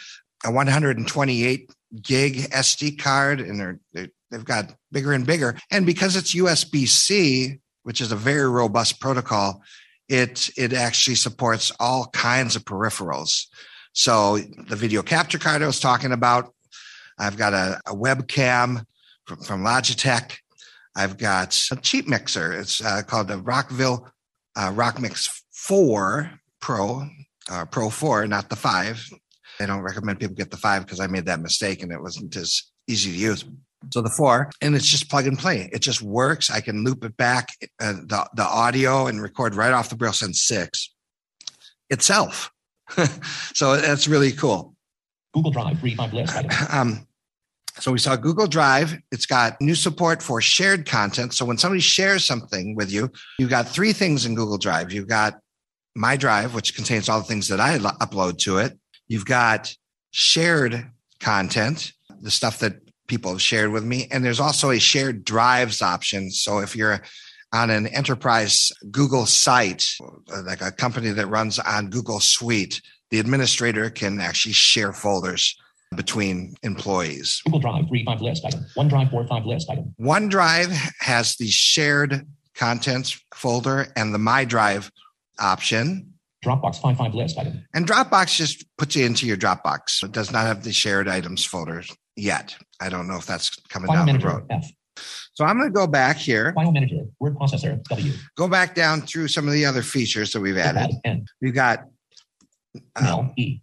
a 0.44 0.53
128 0.53 1.70
gig 2.03 2.35
SD 2.51 2.99
card, 2.99 3.40
and 3.40 3.59
they're, 3.59 3.81
they 3.92 4.09
they've 4.31 4.44
got 4.44 4.75
bigger 4.92 5.12
and 5.12 5.27
bigger. 5.27 5.57
And 5.70 5.87
because 5.87 6.16
it's 6.16 6.35
USB 6.35 6.87
C, 6.87 7.61
which 7.85 8.01
is 8.01 8.12
a 8.12 8.16
very 8.16 8.49
robust 8.49 9.01
protocol, 9.01 9.62
it 10.09 10.51
it 10.57 10.73
actually 10.73 11.16
supports 11.16 11.73
all 11.81 12.07
kinds 12.09 12.57
of 12.57 12.64
peripherals. 12.64 13.46
So 13.92 14.38
the 14.38 14.76
video 14.76 15.03
capture 15.03 15.38
card 15.38 15.62
I 15.62 15.66
was 15.66 15.81
talking 15.81 16.12
about, 16.12 16.53
I've 17.18 17.37
got 17.37 17.53
a, 17.53 17.81
a 17.87 17.94
webcam 17.94 18.85
from, 19.26 19.42
from 19.42 19.62
Logitech. 19.62 20.37
I've 20.96 21.18
got 21.18 21.57
a 21.70 21.76
cheap 21.76 22.09
mixer. 22.09 22.53
It's 22.53 22.85
uh, 22.85 23.03
called 23.07 23.29
the 23.29 23.38
Rockville 23.38 24.11
uh, 24.57 24.72
Rockmix 24.72 25.29
4 25.53 26.31
Pro, 26.61 27.07
uh, 27.50 27.64
Pro 27.66 27.90
4, 27.90 28.26
not 28.26 28.48
the 28.48 28.57
5. 28.57 29.09
I 29.61 29.66
don't 29.66 29.83
recommend 29.83 30.18
people 30.18 30.35
get 30.35 30.50
the 30.50 30.57
5 30.57 30.85
because 30.85 31.00
I 31.00 31.07
made 31.07 31.26
that 31.26 31.40
mistake 31.40 31.83
and 31.83 31.92
it 31.92 32.00
wasn't 32.00 32.35
as 32.37 32.62
easy 32.87 33.12
to 33.12 33.16
use. 33.16 33.44
So 33.92 34.03
the 34.03 34.11
4, 34.11 34.50
and 34.61 34.74
it's 34.74 34.87
just 34.87 35.09
plug 35.09 35.26
and 35.26 35.38
play. 35.38 35.70
It 35.72 35.81
just 35.81 36.03
works. 36.03 36.50
I 36.50 36.61
can 36.61 36.85
loop 36.85 37.05
it 37.05 37.16
back, 37.16 37.48
uh, 37.81 37.92
the, 37.92 38.29
the 38.35 38.44
audio, 38.44 39.07
and 39.07 39.22
record 39.22 39.55
right 39.55 39.72
off 39.72 39.88
the 39.88 39.96
BrailleSense 39.96 40.37
6 40.37 40.94
itself. 41.88 42.50
so 43.55 43.76
that's 43.76 44.09
really 44.09 44.33
cool. 44.33 44.74
Google 45.33 45.50
Drive 45.53 45.79
35 45.79 46.12
list. 46.12 46.37
Um, 46.72 47.07
so 47.79 47.92
we 47.92 47.98
saw 47.98 48.16
Google 48.16 48.46
Drive. 48.46 48.98
It's 49.12 49.26
got 49.26 49.61
new 49.61 49.74
support 49.74 50.22
for 50.22 50.40
shared 50.40 50.87
content. 50.87 51.33
So 51.33 51.44
when 51.44 51.57
somebody 51.57 51.81
shares 51.81 52.24
something 52.24 52.74
with 52.74 52.90
you, 52.90 53.11
you've 53.38 53.50
got 53.50 53.68
three 53.68 53.92
things 53.92 54.26
in 54.26 54.35
Google 54.35 54.59
Drive. 54.59 54.92
You've 54.92 55.09
got 55.09 55.38
My 55.94 56.16
Drive, 56.16 56.55
which 56.55 56.74
contains 56.74 57.09
all 57.09 57.20
the 57.20 57.26
things 57.26 57.48
that 57.48 57.61
I 57.61 57.76
lo- 57.76 57.90
upload 58.00 58.38
to 58.38 58.59
it. 58.59 58.79
You've 59.09 59.24
got 59.24 59.74
shared 60.11 60.90
content, 61.20 61.92
the 62.20 62.31
stuff 62.31 62.59
that 62.59 62.81
people 63.07 63.31
have 63.31 63.42
shared 63.42 63.72
with 63.72 63.85
me. 63.85 64.09
And 64.11 64.24
there's 64.24 64.40
also 64.40 64.70
a 64.70 64.79
shared 64.79 65.24
drives 65.24 65.81
option. 65.81 66.31
So 66.31 66.59
if 66.59 66.76
you're 66.76 67.00
on 67.53 67.71
an 67.71 67.87
enterprise 67.89 68.73
Google 68.91 69.27
site, 69.27 69.87
like 70.45 70.63
a 70.63 70.71
company 70.71 71.11
that 71.11 71.27
runs 71.27 71.59
on 71.59 71.91
Google 71.91 72.21
Suite, 72.21 72.81
the 73.11 73.19
administrator 73.19 73.91
can 73.91 74.21
actually 74.21 74.53
share 74.53 74.93
folders 74.93 75.57
between 75.97 76.55
employees. 76.63 77.43
Google 77.45 77.61
Drive 77.61 77.85
35 77.87 78.21
list 78.21 78.45
item. 78.45 78.65
OneDrive 78.77 79.11
45 79.11 79.47
list 79.47 79.71
item. 79.71 79.95
OneDrive 80.01 80.73
has 81.01 81.37
the 81.37 81.49
shared 81.49 82.27
contents 82.55 83.21
folder 83.35 83.89
and 83.97 84.15
the 84.15 84.19
My 84.19 84.45
Drive 84.45 84.91
option. 85.39 86.15
Dropbox 86.45 86.81
55 86.81 87.15
list 87.15 87.39
item. 87.39 87.67
And 87.75 87.87
Dropbox 87.87 88.37
just 88.37 88.65
puts 88.79 88.95
you 88.95 89.05
into 89.05 89.27
your 89.27 89.37
Dropbox. 89.37 90.05
It 90.05 90.13
does 90.13 90.33
not 90.33 90.47
have 90.47 90.63
the 90.63 90.73
shared 90.73 91.09
items 91.09 91.45
folder 91.45 91.83
yet. 92.17 92.57
I 92.81 92.89
don't 92.89 93.09
know 93.09 93.17
if 93.17 93.27
that's 93.27 93.55
coming 93.69 93.89
File 93.89 93.97
down 93.97 94.07
the 94.07 94.13
Manager 94.13 94.29
road. 94.29 94.47
F. 94.51 94.71
So 95.40 95.46
I'm 95.46 95.57
going 95.57 95.70
to 95.70 95.74
go 95.74 95.87
back 95.87 96.18
here, 96.18 96.53
File 96.53 96.70
Manager. 96.70 97.07
Word 97.18 97.35
Processor 97.35 97.83
W. 97.85 98.12
go 98.37 98.46
back 98.46 98.74
down 98.74 99.00
through 99.00 99.29
some 99.29 99.46
of 99.48 99.55
the 99.55 99.64
other 99.64 99.81
features 99.81 100.35
that 100.35 100.40
we've 100.42 100.59
added. 100.59 100.94
N. 101.03 101.24
We've 101.40 101.55
got 101.55 101.87
um, 102.94 103.33
E. 103.38 103.61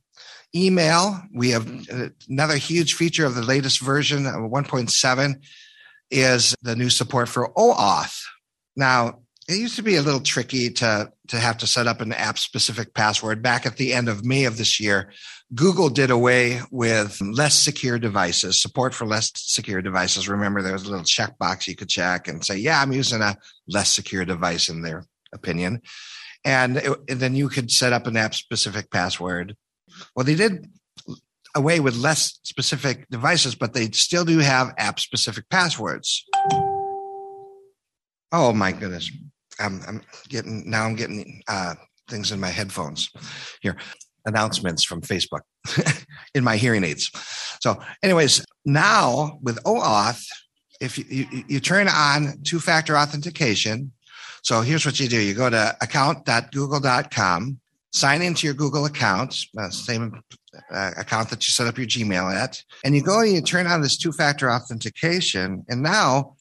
email. 0.56 1.22
We 1.32 1.52
have 1.52 1.68
uh, 1.94 2.10
another 2.28 2.56
huge 2.58 2.96
feature 2.96 3.28
of 3.28 3.36
the 3.36 3.44
latest 3.44 3.80
version 3.80 4.26
of 4.26 4.34
1.7 4.34 5.36
is 6.10 6.56
the 6.64 6.76
new 6.76 6.90
support 6.90 7.30
for 7.30 7.54
OAuth. 7.54 8.24
Now, 8.76 9.20
it 9.48 9.58
used 9.58 9.78
to 9.78 9.84
be 9.84 9.96
a 9.96 10.02
little 10.02 10.20
tricky 10.20 10.70
to, 10.70 11.12
to 11.30 11.40
have 11.40 11.58
to 11.60 11.68
set 11.68 11.88
up 11.88 12.02
an 12.02 12.12
app 12.12 12.38
specific 12.38 12.94
password. 12.94 13.42
Back 13.42 13.66
at 13.66 13.78
the 13.78 13.94
end 13.94 14.10
of 14.10 14.26
May 14.26 14.44
of 14.44 14.58
this 14.58 14.80
year, 14.80 15.12
Google 15.56 15.88
did 15.88 16.12
away 16.12 16.60
with 16.70 17.22
less 17.22 17.56
secure 17.56 17.98
devices, 17.98 18.62
support 18.62 18.94
for 18.94 19.06
less 19.06 19.32
secure 19.36 19.82
devices. 19.82 20.28
Remember, 20.28 20.62
there 20.62 20.74
was 20.74 20.84
a 20.84 20.90
little 20.90 21.06
checkbox 21.06 21.66
you 21.66 21.76
could 21.76 21.88
check 21.88 22.28
and 22.28 22.44
say, 22.44 22.58
yeah, 22.58 22.82
I'm 22.82 22.92
using 22.92 23.22
a 23.22 23.38
less 23.70 23.90
secure 23.90 24.26
device 24.26 24.68
in 24.68 24.82
their 24.82 25.06
opinion. 25.32 25.82
And, 26.44 26.78
it, 26.78 26.92
and 27.08 27.20
then 27.22 27.34
you 27.36 27.48
could 27.48 27.72
set 27.72 27.94
up 27.94 28.06
an 28.06 28.18
app 28.18 28.36
specific 28.36 28.92
password. 28.92 29.56
Well, 30.14 30.26
they 30.26 30.36
did 30.36 30.70
away 31.56 31.80
with 31.80 31.96
less 31.96 32.38
specific 32.44 33.08
devices, 33.10 33.56
but 33.56 33.74
they 33.74 33.92
still 33.92 34.26
do 34.26 34.40
have 34.40 34.74
app 34.78 35.00
specific 35.00 35.48
passwords. 35.50 36.26
Oh 38.34 38.52
my 38.52 38.74
goodness. 38.74 39.10
I'm, 39.60 39.82
I'm 39.88 40.02
getting, 40.30 40.70
now 40.70 40.86
I'm 40.86 40.96
getting 40.96 41.42
uh, 41.48 41.76
things 42.08 42.32
in 42.32 42.40
my 42.40 42.50
headphones 42.50 43.10
here, 43.62 43.78
announcements 44.26 44.84
from 44.84 45.02
Facebook 45.02 45.42
in 46.36 46.44
my 46.44 46.58
hearing 46.58 46.84
aids. 46.84 47.12
So, 47.62 47.82
anyways, 48.04 48.46
now 48.66 49.40
with 49.42 49.62
OAuth, 49.64 50.26
if 50.80 50.98
you, 50.98 51.06
you, 51.10 51.44
you 51.48 51.60
turn 51.60 51.88
on 51.88 52.42
two 52.44 52.60
factor 52.60 52.98
authentication, 52.98 53.92
so 54.44 54.62
here's 54.62 54.86
what 54.86 55.00
you 55.00 55.10
do 55.10 55.20
you 55.20 55.34
go 55.34 55.50
to 55.50 55.76
account.google.com, 55.82 57.60
sign 57.92 58.22
into 58.22 58.48
your 58.48 58.54
Google 58.54 58.86
account, 58.86 59.36
uh, 59.60 59.70
same 59.70 60.22
uh, 60.72 60.92
account 60.98 61.30
that 61.30 61.46
you 61.46 61.52
set 61.52 61.68
up 61.68 61.78
your 61.78 61.88
Gmail 61.88 62.34
at, 62.34 62.64
and 62.86 62.96
you 62.96 63.04
go 63.04 63.20
and 63.20 63.34
you 63.34 63.42
turn 63.42 63.68
on 63.68 63.82
this 63.82 63.98
two 63.98 64.12
factor 64.12 64.50
authentication. 64.50 65.66
And 65.68 65.84
now, 65.84 66.37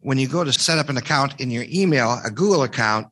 when 0.00 0.18
you 0.18 0.28
go 0.28 0.44
to 0.44 0.52
set 0.52 0.78
up 0.78 0.88
an 0.88 0.96
account 0.96 1.40
in 1.40 1.50
your 1.50 1.64
email, 1.68 2.18
a 2.24 2.30
Google 2.30 2.62
account, 2.62 3.06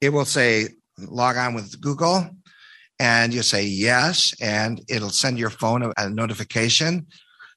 it 0.00 0.10
will 0.10 0.24
say 0.24 0.68
log 0.98 1.36
on 1.36 1.54
with 1.54 1.80
Google. 1.80 2.28
And 3.00 3.34
you 3.34 3.42
say 3.42 3.64
yes, 3.64 4.34
and 4.40 4.80
it'll 4.88 5.10
send 5.10 5.38
your 5.38 5.50
phone 5.50 5.82
a, 5.82 5.92
a 5.96 6.08
notification 6.10 7.06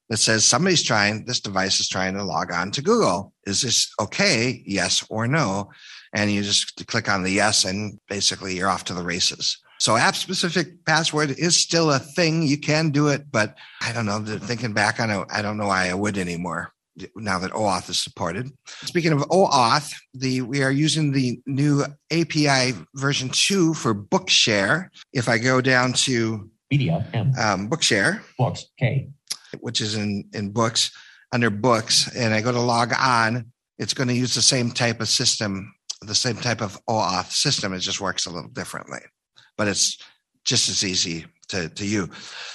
that 0.09 0.17
says 0.17 0.45
somebody's 0.45 0.81
trying, 0.81 1.25
this 1.25 1.39
device 1.39 1.79
is 1.79 1.87
trying 1.87 2.15
to 2.15 2.23
log 2.23 2.51
on 2.51 2.71
to 2.71 2.81
Google. 2.81 3.33
Is 3.45 3.61
this 3.61 3.91
okay? 3.99 4.63
Yes 4.65 5.05
or 5.09 5.27
no? 5.27 5.69
And 6.13 6.31
you 6.31 6.41
just 6.41 6.87
click 6.87 7.07
on 7.07 7.21
the 7.21 7.29
yes, 7.29 7.65
and 7.65 7.99
basically 8.09 8.55
you're 8.55 8.69
off 8.69 8.85
to 8.85 8.93
the 8.95 9.03
races. 9.03 9.57
So 9.79 9.95
app 9.95 10.15
specific 10.15 10.83
password 10.85 11.31
is 11.37 11.55
still 11.55 11.91
a 11.91 11.99
thing. 11.99 12.41
You 12.41 12.57
can 12.57 12.89
do 12.89 13.09
it, 13.09 13.25
but 13.31 13.55
I 13.81 13.91
don't 13.91 14.07
know. 14.07 14.23
Thinking 14.23 14.73
back 14.73 14.99
on 14.99 15.11
it, 15.11 15.27
I 15.31 15.43
don't 15.43 15.57
know 15.57 15.67
why 15.67 15.89
I 15.89 15.93
would 15.93 16.17
anymore 16.17 16.73
now 17.15 17.39
that 17.39 17.51
OAuth 17.51 17.89
is 17.89 18.01
supported. 18.01 18.51
Speaking 18.85 19.11
of 19.11 19.19
OAuth, 19.29 19.93
the 20.13 20.41
we 20.41 20.63
are 20.63 20.71
using 20.71 21.11
the 21.11 21.39
new 21.45 21.83
API 22.11 22.73
version 22.95 23.29
2 23.29 23.73
for 23.73 23.93
Bookshare. 23.93 24.89
If 25.13 25.29
I 25.29 25.37
go 25.37 25.61
down 25.61 25.93
to 25.93 26.49
Media 26.71 27.05
um, 27.13 27.69
Bookshare, 27.69 28.21
Books 28.37 28.65
K. 28.79 29.09
which 29.59 29.81
is 29.81 29.95
in, 29.95 30.25
in 30.33 30.51
books, 30.51 30.91
under 31.31 31.49
books, 31.49 32.13
and 32.15 32.33
I 32.33 32.41
go 32.41 32.51
to 32.51 32.59
log 32.59 32.93
on, 32.97 33.51
it's 33.79 33.93
going 33.93 34.07
to 34.07 34.13
use 34.13 34.33
the 34.33 34.41
same 34.41 34.71
type 34.71 34.99
of 35.01 35.07
system, 35.07 35.73
the 36.01 36.15
same 36.15 36.37
type 36.37 36.61
of 36.61 36.79
OAuth 36.87 37.31
system. 37.31 37.73
It 37.73 37.79
just 37.79 38.01
works 38.01 38.25
a 38.25 38.31
little 38.31 38.49
differently, 38.49 38.99
but 39.57 39.67
it's 39.67 39.97
just 40.43 40.69
as 40.69 40.83
easy 40.83 41.25
to, 41.49 41.69
to 41.69 41.85
you. 41.85 42.09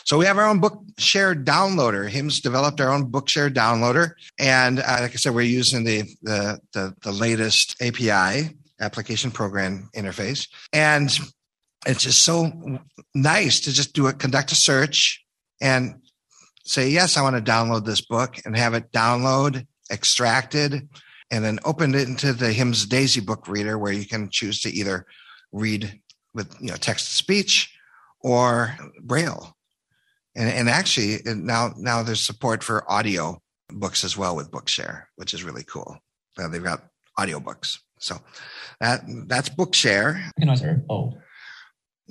So 0.05 0.19
we 0.19 0.27
have 0.27 0.39
our 0.39 0.49
own 0.49 0.61
Bookshare 0.61 1.43
downloader. 1.45 2.09
HIMS 2.09 2.41
developed 2.41 2.81
our 2.81 2.91
own 2.91 3.11
Bookshare 3.11 3.53
downloader. 3.53 4.13
And 4.39 4.81
uh, 4.81 4.99
like 5.01 5.13
I 5.13 5.17
said, 5.17 5.35
we're 5.35 5.43
using 5.43 5.85
the, 5.85 6.03
the, 6.23 6.61
the, 6.73 6.95
the 7.03 7.13
latest 7.13 7.81
API, 7.83 8.57
application 8.81 9.31
program 9.31 9.89
interface. 9.95 10.49
And 10.73 11.17
it's 11.87 12.05
just 12.05 12.23
so 12.23 12.53
nice 13.15 13.61
to 13.61 13.73
just 13.73 13.95
do 13.95 14.07
it, 14.09 14.19
conduct 14.19 14.53
a 14.53 14.57
search 14.57 15.25
and 15.61 16.01
say, 16.65 16.89
yes, 16.89 17.17
I 17.17 17.23
want 17.23 17.37
to 17.37 17.51
download 17.51 17.85
this 17.85 18.01
book 18.01 18.37
and 18.45 18.57
have 18.57 18.75
it 18.75 18.93
download, 18.93 19.67
extracted, 19.91 20.89
and 21.31 21.45
then 21.45 21.59
open 21.65 21.95
it 21.95 22.09
into 22.09 22.33
the 22.33 22.53
HIMS 22.53 22.87
Daisy 22.87 23.21
book 23.21 23.49
reader 23.49 23.79
where 23.79 23.93
you 23.93 24.07
can 24.07 24.29
choose 24.31 24.61
to 24.61 24.71
either 24.71 25.07
read 25.51 26.01
with 26.35 26.55
you 26.61 26.69
know 26.69 26.77
text 26.77 27.07
to 27.07 27.15
speech 27.15 27.72
or 28.23 28.77
braille 29.03 29.55
And, 30.35 30.49
and 30.49 30.69
actually 30.69 31.19
now, 31.27 31.73
now 31.77 32.03
there's 32.03 32.21
support 32.25 32.63
for 32.63 32.91
audio 32.91 33.39
books 33.69 34.05
as 34.05 34.17
well 34.17 34.37
with 34.37 34.51
Bookshare, 34.51 35.05
which 35.17 35.35
is 35.35 35.45
really 35.45 35.65
cool. 35.65 35.99
Uh, 36.39 36.49
they've 36.49 36.63
got 36.63 36.85
audiobooks. 37.19 37.79
So 37.99 38.17
that 38.81 39.03
that's 39.29 39.49
Bookshare. 39.49 40.31
Organizer. 40.39 40.83
Oh. 40.91 41.15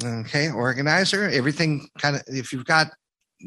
Okay, 0.04 0.50
organizer. 0.50 1.30
Everything 1.30 1.88
kind 2.00 2.16
of 2.16 2.24
if 2.28 2.54
you've 2.54 2.66
got 2.66 2.88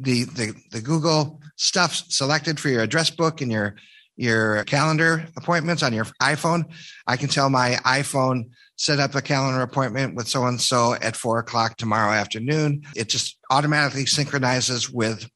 the 0.03 0.25
the 0.25 0.55
the 0.71 0.81
Google 0.81 1.41
stuff 1.57 1.95
selected 1.95 2.61
for 2.61 2.69
your 2.69 2.83
address 2.83 3.11
book 3.11 3.41
and 3.41 3.51
your 3.51 3.77
your 4.17 4.63
calendar 4.65 5.27
appointments 5.37 5.83
on 5.83 5.93
your 5.93 6.05
iPhone, 6.23 6.65
I 7.07 7.17
can 7.17 7.29
tell 7.29 7.51
my 7.51 7.77
iPhone 7.85 8.51
set 8.77 8.99
up 8.99 9.15
a 9.15 9.23
calendar 9.23 9.63
appointment 9.63 10.15
with 10.15 10.29
so 10.29 10.45
and 10.47 10.61
so 10.61 10.95
at 10.95 11.17
four 11.17 11.39
o'clock 11.39 11.77
tomorrow 11.77 12.13
afternoon. 12.13 12.83
It 12.97 13.09
just 13.09 13.39
automatically 13.51 14.07
synchronizes 14.07 14.91
with 14.91 15.29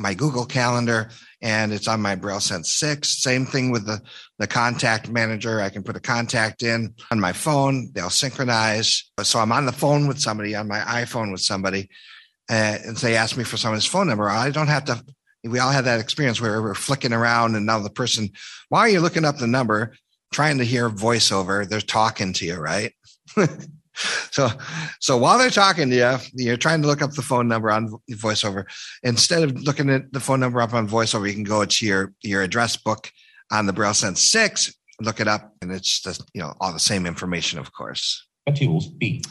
my 0.00 0.14
Google 0.14 0.46
Calendar 0.46 1.10
and 1.42 1.72
it's 1.72 1.88
on 1.88 2.00
my 2.00 2.14
Braille 2.14 2.40
Sense 2.40 2.72
6. 2.72 3.22
Same 3.22 3.46
thing 3.46 3.70
with 3.70 3.86
the, 3.86 4.00
the 4.38 4.46
contact 4.46 5.10
manager. 5.10 5.60
I 5.60 5.70
can 5.70 5.82
put 5.82 5.96
a 5.96 6.00
contact 6.00 6.62
in 6.62 6.94
on 7.10 7.20
my 7.20 7.32
phone. 7.32 7.90
They'll 7.92 8.10
synchronize. 8.10 9.10
So 9.22 9.38
I'm 9.38 9.52
on 9.52 9.66
the 9.66 9.72
phone 9.72 10.06
with 10.06 10.20
somebody, 10.20 10.54
on 10.54 10.68
my 10.68 10.80
iPhone 10.80 11.30
with 11.30 11.40
somebody, 11.40 11.88
uh, 12.50 12.78
and 12.84 12.96
they 12.96 13.16
ask 13.16 13.36
me 13.36 13.44
for 13.44 13.56
someone's 13.56 13.86
phone 13.86 14.08
number. 14.08 14.28
I 14.28 14.50
don't 14.50 14.68
have 14.68 14.86
to. 14.86 15.02
We 15.44 15.58
all 15.58 15.70
had 15.70 15.86
that 15.86 16.00
experience 16.00 16.40
where 16.40 16.60
we're 16.60 16.74
flicking 16.74 17.14
around 17.14 17.54
and 17.54 17.64
now 17.64 17.78
the 17.78 17.88
person, 17.88 18.30
why 18.68 18.80
are 18.80 18.88
you 18.88 19.00
looking 19.00 19.24
up 19.24 19.38
the 19.38 19.46
number? 19.46 19.94
Trying 20.32 20.58
to 20.58 20.64
hear 20.64 20.88
voiceover. 20.88 21.68
They're 21.68 21.80
talking 21.80 22.32
to 22.34 22.46
you, 22.46 22.56
right? 22.56 22.92
so 24.30 24.48
so 25.00 25.16
while 25.16 25.38
they're 25.38 25.50
talking 25.50 25.90
to 25.90 25.96
you 25.96 26.16
you're 26.34 26.56
trying 26.56 26.80
to 26.80 26.88
look 26.88 27.02
up 27.02 27.12
the 27.12 27.22
phone 27.22 27.48
number 27.48 27.70
on 27.70 27.88
voiceover 28.12 28.64
instead 29.02 29.42
of 29.42 29.60
looking 29.62 29.90
at 29.90 30.12
the 30.12 30.20
phone 30.20 30.40
number 30.40 30.60
up 30.60 30.72
on 30.72 30.88
voiceover 30.88 31.26
you 31.28 31.34
can 31.34 31.44
go 31.44 31.64
to 31.64 31.86
your 31.86 32.12
your 32.22 32.42
address 32.42 32.76
book 32.76 33.10
on 33.50 33.66
the 33.66 33.72
braille 33.72 33.94
sense 33.94 34.22
6 34.30 34.74
look 35.00 35.20
it 35.20 35.28
up 35.28 35.54
and 35.60 35.72
it's 35.72 36.00
just 36.00 36.22
you 36.34 36.40
know 36.40 36.54
all 36.60 36.72
the 36.72 36.78
same 36.78 37.06
information 37.06 37.58
of 37.58 37.72
course 37.72 38.26
web 38.46 38.56
tools 38.56 38.88
b 38.88 39.22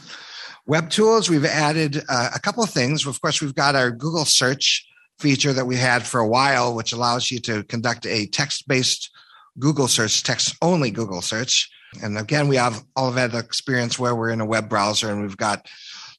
web 0.66 0.90
tools 0.90 1.28
we've 1.28 1.44
added 1.44 2.02
uh, 2.08 2.30
a 2.34 2.38
couple 2.38 2.62
of 2.62 2.70
things 2.70 3.06
of 3.06 3.20
course 3.20 3.40
we've 3.40 3.54
got 3.54 3.74
our 3.74 3.90
google 3.90 4.24
search 4.24 4.86
feature 5.18 5.52
that 5.52 5.66
we 5.66 5.76
had 5.76 6.06
for 6.06 6.20
a 6.20 6.28
while 6.28 6.74
which 6.74 6.92
allows 6.92 7.30
you 7.30 7.40
to 7.40 7.62
conduct 7.64 8.06
a 8.06 8.26
text-based 8.26 9.10
google 9.58 9.88
search 9.88 10.22
text 10.22 10.56
only 10.62 10.90
google 10.90 11.22
search 11.22 11.70
and 12.02 12.18
again, 12.18 12.48
we 12.48 12.56
have 12.56 12.84
all 12.94 13.08
of 13.08 13.14
that 13.16 13.34
experience 13.34 13.98
where 13.98 14.14
we're 14.14 14.30
in 14.30 14.40
a 14.40 14.46
web 14.46 14.68
browser 14.68 15.10
and 15.10 15.22
we've 15.22 15.36
got 15.36 15.68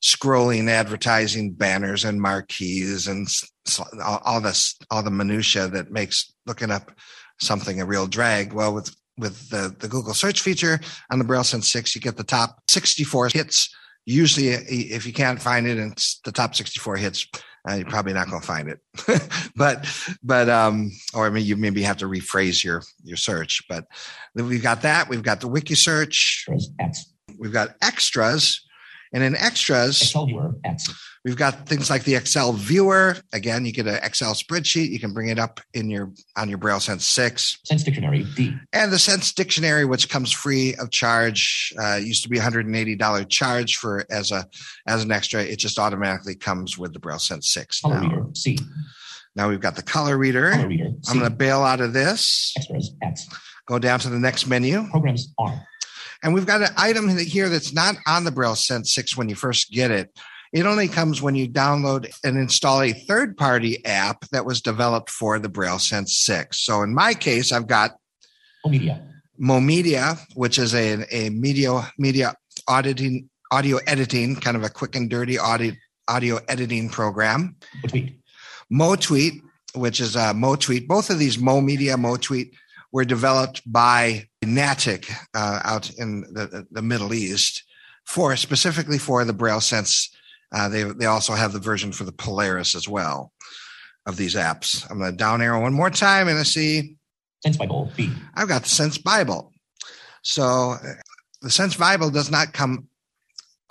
scrolling 0.03 0.69
advertising 0.69 1.53
banners 1.53 2.03
and 2.03 2.21
marquees 2.21 3.07
and 3.07 3.27
all 4.25 4.41
this, 4.41 4.75
all 4.89 5.03
the 5.03 5.11
minutia 5.11 5.67
that 5.69 5.91
makes 5.91 6.33
looking 6.45 6.71
up 6.71 6.91
something 7.39 7.79
a 7.79 7.85
real 7.85 8.07
drag. 8.07 8.53
Well, 8.53 8.73
with 8.73 8.95
with 9.17 9.49
the, 9.49 9.75
the 9.77 9.87
Google 9.87 10.13
search 10.13 10.41
feature 10.41 10.79
on 11.11 11.19
the 11.19 11.25
Braille 11.25 11.43
Sense 11.43 11.69
6, 11.71 11.93
you 11.93 12.01
get 12.01 12.17
the 12.17 12.23
top 12.23 12.59
64 12.69 13.29
hits. 13.33 13.69
Usually, 14.05 14.47
if 14.47 15.05
you 15.05 15.13
can't 15.13 15.39
find 15.39 15.67
it 15.67 15.77
it's 15.77 16.19
the 16.23 16.31
top 16.31 16.55
64 16.55 16.97
hits, 16.97 17.27
uh, 17.69 17.73
you're 17.73 17.85
probably 17.85 18.13
not 18.13 18.29
going 18.29 18.41
to 18.41 18.47
find 18.47 18.69
it. 18.69 18.79
but, 19.55 19.87
but, 20.23 20.49
um, 20.49 20.91
or 21.13 21.27
I 21.27 21.29
mean, 21.29 21.45
you 21.45 21.55
maybe 21.55 21.81
have 21.83 21.97
to 21.97 22.05
rephrase 22.05 22.63
your, 22.63 22.83
your 23.03 23.17
search, 23.17 23.63
but 23.69 23.85
we've 24.35 24.63
got 24.63 24.81
that. 24.81 25.09
We've 25.09 25.23
got 25.23 25.41
the 25.41 25.47
wiki 25.47 25.75
search. 25.75 26.47
We've 27.37 27.53
got 27.53 27.75
extras 27.81 28.61
and 29.13 29.23
in 29.23 29.35
extras, 29.35 30.01
Excel 30.01 30.25
viewer, 30.25 30.55
X. 30.63 30.89
We've 31.23 31.35
got 31.35 31.67
things 31.67 31.91
like 31.91 32.03
the 32.03 32.15
Excel 32.15 32.51
viewer. 32.53 33.15
Again, 33.31 33.63
you 33.63 33.71
get 33.71 33.85
an 33.85 33.99
Excel 34.01 34.33
spreadsheet. 34.33 34.89
You 34.89 34.99
can 34.99 35.13
bring 35.13 35.27
it 35.27 35.37
up 35.37 35.59
in 35.71 35.89
your 35.91 36.11
on 36.35 36.49
your 36.49 36.57
Braille 36.57 36.79
Sense 36.79 37.05
six. 37.05 37.59
Sense 37.63 37.83
Dictionary 37.83 38.25
D. 38.35 38.55
And 38.73 38.91
the 38.91 38.97
Sense 38.97 39.31
Dictionary, 39.31 39.85
which 39.85 40.09
comes 40.09 40.31
free 40.31 40.73
of 40.75 40.89
charge, 40.89 41.73
uh, 41.79 41.97
used 41.97 42.23
to 42.23 42.29
be 42.29 42.39
$180 42.39 43.29
charge 43.29 43.75
for 43.75 44.03
as 44.09 44.31
a 44.31 44.47
as 44.87 45.03
an 45.03 45.11
extra. 45.11 45.43
It 45.43 45.59
just 45.59 45.77
automatically 45.77 46.33
comes 46.33 46.77
with 46.77 46.93
the 46.93 46.99
Braille 46.99 47.19
Sense 47.19 47.49
six. 47.53 47.81
Color 47.81 48.01
now. 48.01 48.09
reader 48.09 48.25
C. 48.33 48.57
Now 49.35 49.47
we've 49.47 49.61
got 49.61 49.75
the 49.75 49.83
color 49.83 50.17
reader. 50.17 50.51
Color 50.51 50.67
reader 50.67 50.91
I'm 51.07 51.19
going 51.19 51.29
to 51.29 51.35
bail 51.35 51.61
out 51.61 51.81
of 51.81 51.93
this. 51.93 52.51
Extras 52.57 52.95
X. 53.03 53.27
Go 53.67 53.77
down 53.77 53.99
to 53.99 54.09
the 54.09 54.19
next 54.19 54.47
menu. 54.47 54.87
Programs 54.89 55.31
R. 55.37 55.67
And 56.23 56.33
we've 56.33 56.45
got 56.45 56.61
an 56.61 56.69
item 56.77 57.15
here 57.17 57.49
that's 57.49 57.73
not 57.73 57.95
on 58.07 58.23
the 58.23 58.31
Braille 58.31 58.55
Sense 58.55 58.93
6 58.93 59.17
when 59.17 59.29
you 59.29 59.35
first 59.35 59.71
get 59.71 59.89
it. 59.89 60.11
It 60.53 60.65
only 60.65 60.87
comes 60.87 61.21
when 61.21 61.35
you 61.35 61.47
download 61.47 62.11
and 62.23 62.37
install 62.37 62.81
a 62.81 62.91
third 62.91 63.37
party 63.37 63.85
app 63.85 64.27
that 64.31 64.45
was 64.45 64.61
developed 64.61 65.09
for 65.09 65.39
the 65.39 65.47
Braille 65.47 65.79
Sense 65.79 66.17
6. 66.19 66.63
So 66.63 66.81
in 66.81 66.93
my 66.93 67.13
case, 67.13 67.51
I've 67.51 67.67
got 67.67 67.91
Momedia, 68.65 69.01
Momedia 69.39 70.19
which 70.35 70.59
is 70.59 70.73
a, 70.75 71.05
a 71.09 71.29
media, 71.29 71.89
media 71.97 72.35
auditing, 72.67 73.29
audio 73.51 73.77
editing, 73.87 74.35
kind 74.35 74.57
of 74.57 74.63
a 74.63 74.69
quick 74.69 74.95
and 74.95 75.09
dirty 75.09 75.39
audio, 75.39 75.73
audio 76.07 76.39
editing 76.49 76.89
program. 76.89 77.55
Tweet. 77.87 78.19
MoTweet, 78.71 79.41
which 79.75 79.99
is 79.99 80.15
a 80.15 80.33
MoTweet. 80.33 80.87
Both 80.87 81.09
of 81.09 81.19
these 81.19 81.37
Momedia, 81.37 81.95
MoTweet 81.95 82.51
were 82.91 83.05
developed 83.05 83.61
by 83.65 84.27
Natick 84.41 85.09
uh, 85.33 85.61
out 85.63 85.89
in 85.91 86.21
the, 86.21 86.67
the 86.71 86.81
Middle 86.81 87.13
East 87.13 87.63
for 88.05 88.35
specifically 88.35 88.97
for 88.97 89.23
the 89.23 89.33
Braille 89.33 89.61
Sense. 89.61 90.09
Uh, 90.51 90.69
they 90.69 90.83
they 90.83 91.05
also 91.05 91.33
have 91.33 91.53
the 91.53 91.59
version 91.59 91.91
for 91.91 92.03
the 92.03 92.11
Polaris 92.11 92.75
as 92.75 92.87
well 92.87 93.31
of 94.05 94.17
these 94.17 94.35
apps. 94.35 94.89
I'm 94.89 94.99
going 94.99 95.11
to 95.11 95.17
down 95.17 95.41
arrow 95.41 95.61
one 95.61 95.73
more 95.73 95.89
time 95.89 96.27
and 96.27 96.37
I 96.37 96.43
see 96.43 96.97
Sense 97.43 97.57
Bible 97.57 97.91
B. 97.95 98.11
I've 98.35 98.47
got 98.47 98.63
the 98.63 98.69
Sense 98.69 98.97
Bible. 98.97 99.51
So 100.23 100.71
uh, 100.71 100.77
the 101.41 101.49
Sense 101.49 101.75
Bible 101.75 102.09
does 102.09 102.29
not 102.29 102.53
come 102.53 102.87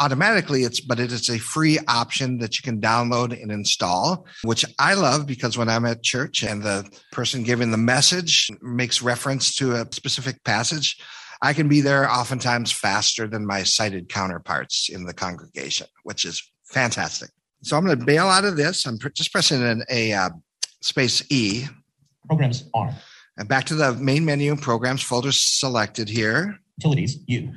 automatically 0.00 0.64
it's 0.64 0.80
but 0.80 0.98
it 0.98 1.12
is 1.12 1.28
a 1.28 1.38
free 1.38 1.78
option 1.86 2.38
that 2.38 2.58
you 2.58 2.62
can 2.62 2.80
download 2.80 3.38
and 3.40 3.52
install 3.52 4.26
which 4.44 4.64
i 4.78 4.94
love 4.94 5.26
because 5.26 5.58
when 5.58 5.68
i'm 5.68 5.84
at 5.84 6.02
church 6.02 6.42
and 6.42 6.62
the 6.62 6.88
person 7.12 7.42
giving 7.42 7.70
the 7.70 7.76
message 7.76 8.48
makes 8.62 9.02
reference 9.02 9.54
to 9.54 9.72
a 9.72 9.86
specific 9.92 10.42
passage 10.42 10.96
i 11.42 11.52
can 11.52 11.68
be 11.68 11.82
there 11.82 12.10
oftentimes 12.10 12.72
faster 12.72 13.26
than 13.26 13.46
my 13.46 13.62
sighted 13.62 14.08
counterparts 14.08 14.88
in 14.88 15.04
the 15.04 15.12
congregation 15.12 15.86
which 16.02 16.24
is 16.24 16.49
fantastic. 16.70 17.30
So 17.62 17.76
i'm 17.76 17.84
going 17.84 17.98
to 17.98 18.04
bail 18.04 18.26
out 18.26 18.44
of 18.44 18.56
this. 18.56 18.86
I'm 18.86 18.98
just 19.14 19.32
pressing 19.32 19.62
an, 19.62 19.84
a 19.90 20.12
uh, 20.12 20.30
space 20.80 21.22
e. 21.30 21.66
Programs 22.26 22.64
are. 22.74 22.94
And 23.36 23.48
back 23.48 23.64
to 23.66 23.74
the 23.74 23.94
main 23.94 24.24
menu 24.24 24.56
programs 24.56 25.02
folder 25.02 25.32
selected 25.32 26.08
here. 26.08 26.58
Utilities 26.78 27.18
u 27.26 27.52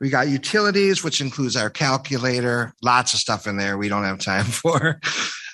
we 0.00 0.10
got 0.10 0.28
utilities, 0.28 1.02
which 1.02 1.20
includes 1.20 1.56
our 1.56 1.70
calculator, 1.70 2.72
lots 2.82 3.14
of 3.14 3.20
stuff 3.20 3.46
in 3.46 3.56
there 3.56 3.76
we 3.78 3.88
don't 3.88 4.04
have 4.04 4.18
time 4.18 4.44
for. 4.44 5.00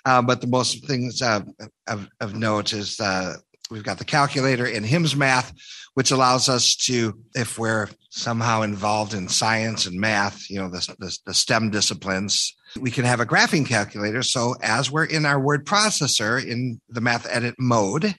Uh, 0.04 0.20
but 0.20 0.40
the 0.40 0.46
most 0.46 0.86
things 0.86 1.22
uh, 1.22 1.40
of, 1.86 2.08
of, 2.20 2.34
note 2.34 2.74
is 2.74 3.00
uh, 3.00 3.36
we've 3.70 3.84
got 3.84 3.96
the 3.96 4.04
calculator 4.04 4.66
in 4.66 4.84
HIMS 4.84 5.16
Math, 5.16 5.54
which 5.94 6.10
allows 6.10 6.50
us 6.50 6.76
to, 6.76 7.18
if 7.34 7.58
we're 7.58 7.88
somehow 8.10 8.60
involved 8.60 9.14
in 9.14 9.28
science 9.28 9.86
and 9.86 9.98
math, 9.98 10.50
you 10.50 10.58
know, 10.58 10.68
the, 10.68 10.94
the, 10.98 11.18
the 11.24 11.32
STEM 11.32 11.70
disciplines, 11.70 12.54
we 12.80 12.90
can 12.90 13.04
have 13.04 13.20
a 13.20 13.26
graphing 13.26 13.66
calculator. 13.66 14.22
So 14.22 14.54
as 14.62 14.90
we're 14.90 15.04
in 15.04 15.26
our 15.26 15.40
word 15.40 15.64
processor 15.66 16.44
in 16.44 16.80
the 16.88 17.00
math 17.00 17.26
edit 17.28 17.54
mode, 17.58 18.14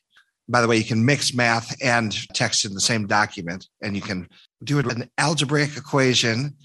by 0.48 0.62
the 0.62 0.68
way, 0.68 0.78
you 0.78 0.84
can 0.84 1.06
mix 1.06 1.34
math 1.34 1.76
and 1.82 2.16
text 2.34 2.66
in 2.66 2.74
the 2.74 2.82
same 2.82 3.08
document, 3.08 3.68
and 3.82 3.96
you 3.96 4.02
can 4.02 4.28
do 4.64 4.78
an 4.80 5.10
algebraic 5.18 5.76
equation. 5.76 6.56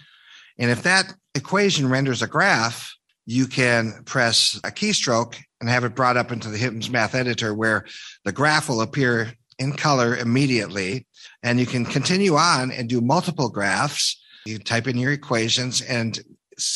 And 0.59 0.71
if 0.71 0.83
that 0.83 1.15
equation 1.35 1.89
renders 1.89 2.21
a 2.21 2.27
graph, 2.27 2.95
you 3.27 3.47
can 3.47 4.03
press 4.05 4.59
a 4.65 4.71
keystroke 4.71 5.37
and 5.61 5.71
have 5.71 5.85
it 5.85 5.95
brought 5.95 6.17
up 6.17 6.31
into 6.31 6.51
the 6.51 6.59
HIMS 6.59 6.91
Math 6.91 7.15
Editor 7.15 7.55
where 7.55 7.87
the 8.25 8.33
graph 8.33 8.69
will 8.69 8.83
appear 8.83 9.33
in 9.59 9.73
color 9.73 10.17
immediately. 10.17 11.07
And 11.43 11.59
you 11.59 11.67
can 11.67 11.85
continue 11.85 12.37
on 12.37 12.71
and 12.71 12.89
do 12.89 13.01
multiple 13.01 13.49
graphs. 13.49 14.21
You 14.45 14.59
type 14.59 14.89
in 14.89 14.99
your 14.99 15.13
equations, 15.13 15.83
and 15.83 16.19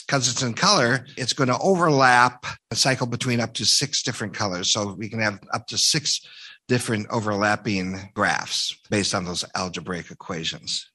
because 0.07 0.29
it's 0.29 0.43
in 0.43 0.55
color, 0.55 1.07
it's 1.17 1.33
going 1.33 1.49
to 1.49 1.59
overlap 1.59 2.47
a 2.71 2.77
cycle 2.77 3.07
between 3.07 3.41
up 3.41 3.55
to 3.55 3.65
six 3.65 4.03
different 4.03 4.35
colors. 4.35 4.73
So 4.73 4.95
we 4.95 5.09
can 5.09 5.21
have 5.21 5.41
up 5.53 5.67
to 5.69 5.79
six 5.79 6.21
different 6.69 7.07
overlapping 7.11 8.11
graphs 8.15 8.77
based 8.91 9.15
on 9.15 9.25
those 9.25 9.45
algebraic 9.55 10.11
equations. 10.11 10.91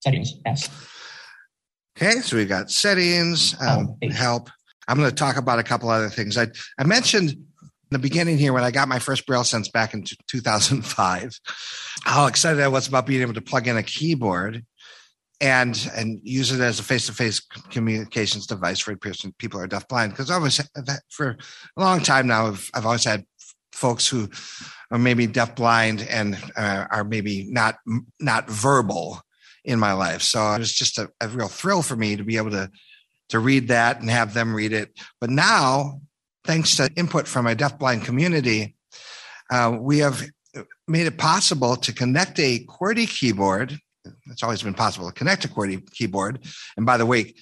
Settings, 0.00 0.34
S. 0.46 0.68
Okay, 1.96 2.20
so 2.20 2.36
we've 2.36 2.48
got 2.48 2.70
settings, 2.70 3.54
um, 3.60 3.96
oh, 4.02 4.08
help. 4.10 4.50
I'm 4.88 4.98
going 4.98 5.10
to 5.10 5.14
talk 5.14 5.36
about 5.36 5.58
a 5.58 5.62
couple 5.62 5.90
other 5.90 6.08
things. 6.08 6.36
I, 6.38 6.48
I 6.78 6.84
mentioned 6.84 7.30
in 7.30 7.38
the 7.90 7.98
beginning 7.98 8.38
here 8.38 8.52
when 8.52 8.64
I 8.64 8.70
got 8.70 8.88
my 8.88 8.98
first 8.98 9.26
Braille 9.26 9.44
Sense 9.44 9.68
back 9.68 9.92
in 9.94 10.04
2005, 10.28 11.38
how 12.04 12.26
excited 12.26 12.62
I 12.62 12.68
was 12.68 12.88
about 12.88 13.06
being 13.06 13.20
able 13.20 13.34
to 13.34 13.42
plug 13.42 13.68
in 13.68 13.76
a 13.76 13.82
keyboard. 13.82 14.64
And 15.42 15.90
and 15.96 16.20
use 16.22 16.52
it 16.52 16.60
as 16.60 16.78
a 16.78 16.84
face-to-face 16.84 17.40
communications 17.70 18.46
device 18.46 18.78
for 18.78 18.96
people 18.96 19.58
who 19.58 19.64
are 19.64 19.68
deafblind. 19.68 20.10
Because 20.10 20.30
I 20.30 20.38
was 20.38 20.60
for 21.10 21.36
a 21.76 21.80
long 21.80 22.00
time 22.00 22.28
now, 22.28 22.46
I've, 22.46 22.70
I've 22.72 22.86
always 22.86 23.04
had 23.04 23.26
folks 23.72 24.06
who 24.06 24.28
are 24.92 24.98
maybe 24.98 25.26
deafblind 25.26 26.06
and 26.08 26.38
uh, 26.56 26.86
are 26.90 27.04
maybe 27.04 27.48
not 27.50 27.76
not 28.20 28.48
verbal 28.48 29.20
in 29.64 29.78
my 29.78 29.92
life. 29.92 30.22
So 30.22 30.40
it 30.52 30.60
was 30.60 30.72
just 30.72 30.98
a, 30.98 31.10
a 31.20 31.28
real 31.28 31.48
thrill 31.48 31.82
for 31.82 31.96
me 31.96 32.16
to 32.16 32.24
be 32.24 32.36
able 32.36 32.50
to 32.52 32.70
to 33.30 33.38
read 33.40 33.68
that 33.68 34.00
and 34.00 34.08
have 34.10 34.34
them 34.34 34.54
read 34.54 34.72
it. 34.72 34.90
But 35.20 35.30
now, 35.30 36.00
thanks 36.44 36.76
to 36.76 36.90
input 36.96 37.26
from 37.26 37.46
my 37.46 37.54
deafblind 37.56 38.04
community, 38.04 38.76
uh, 39.50 39.76
we 39.80 39.98
have 39.98 40.22
made 40.86 41.06
it 41.06 41.18
possible 41.18 41.76
to 41.76 41.92
connect 41.92 42.38
a 42.38 42.64
QWERTY 42.66 43.08
keyboard. 43.08 43.78
It's 44.26 44.42
always 44.42 44.62
been 44.62 44.74
possible 44.74 45.06
to 45.06 45.12
connect 45.12 45.44
a 45.44 45.48
QWERTY 45.48 45.92
keyboard. 45.92 46.40
And 46.76 46.86
by 46.86 46.96
the 46.96 47.06
way, 47.06 47.34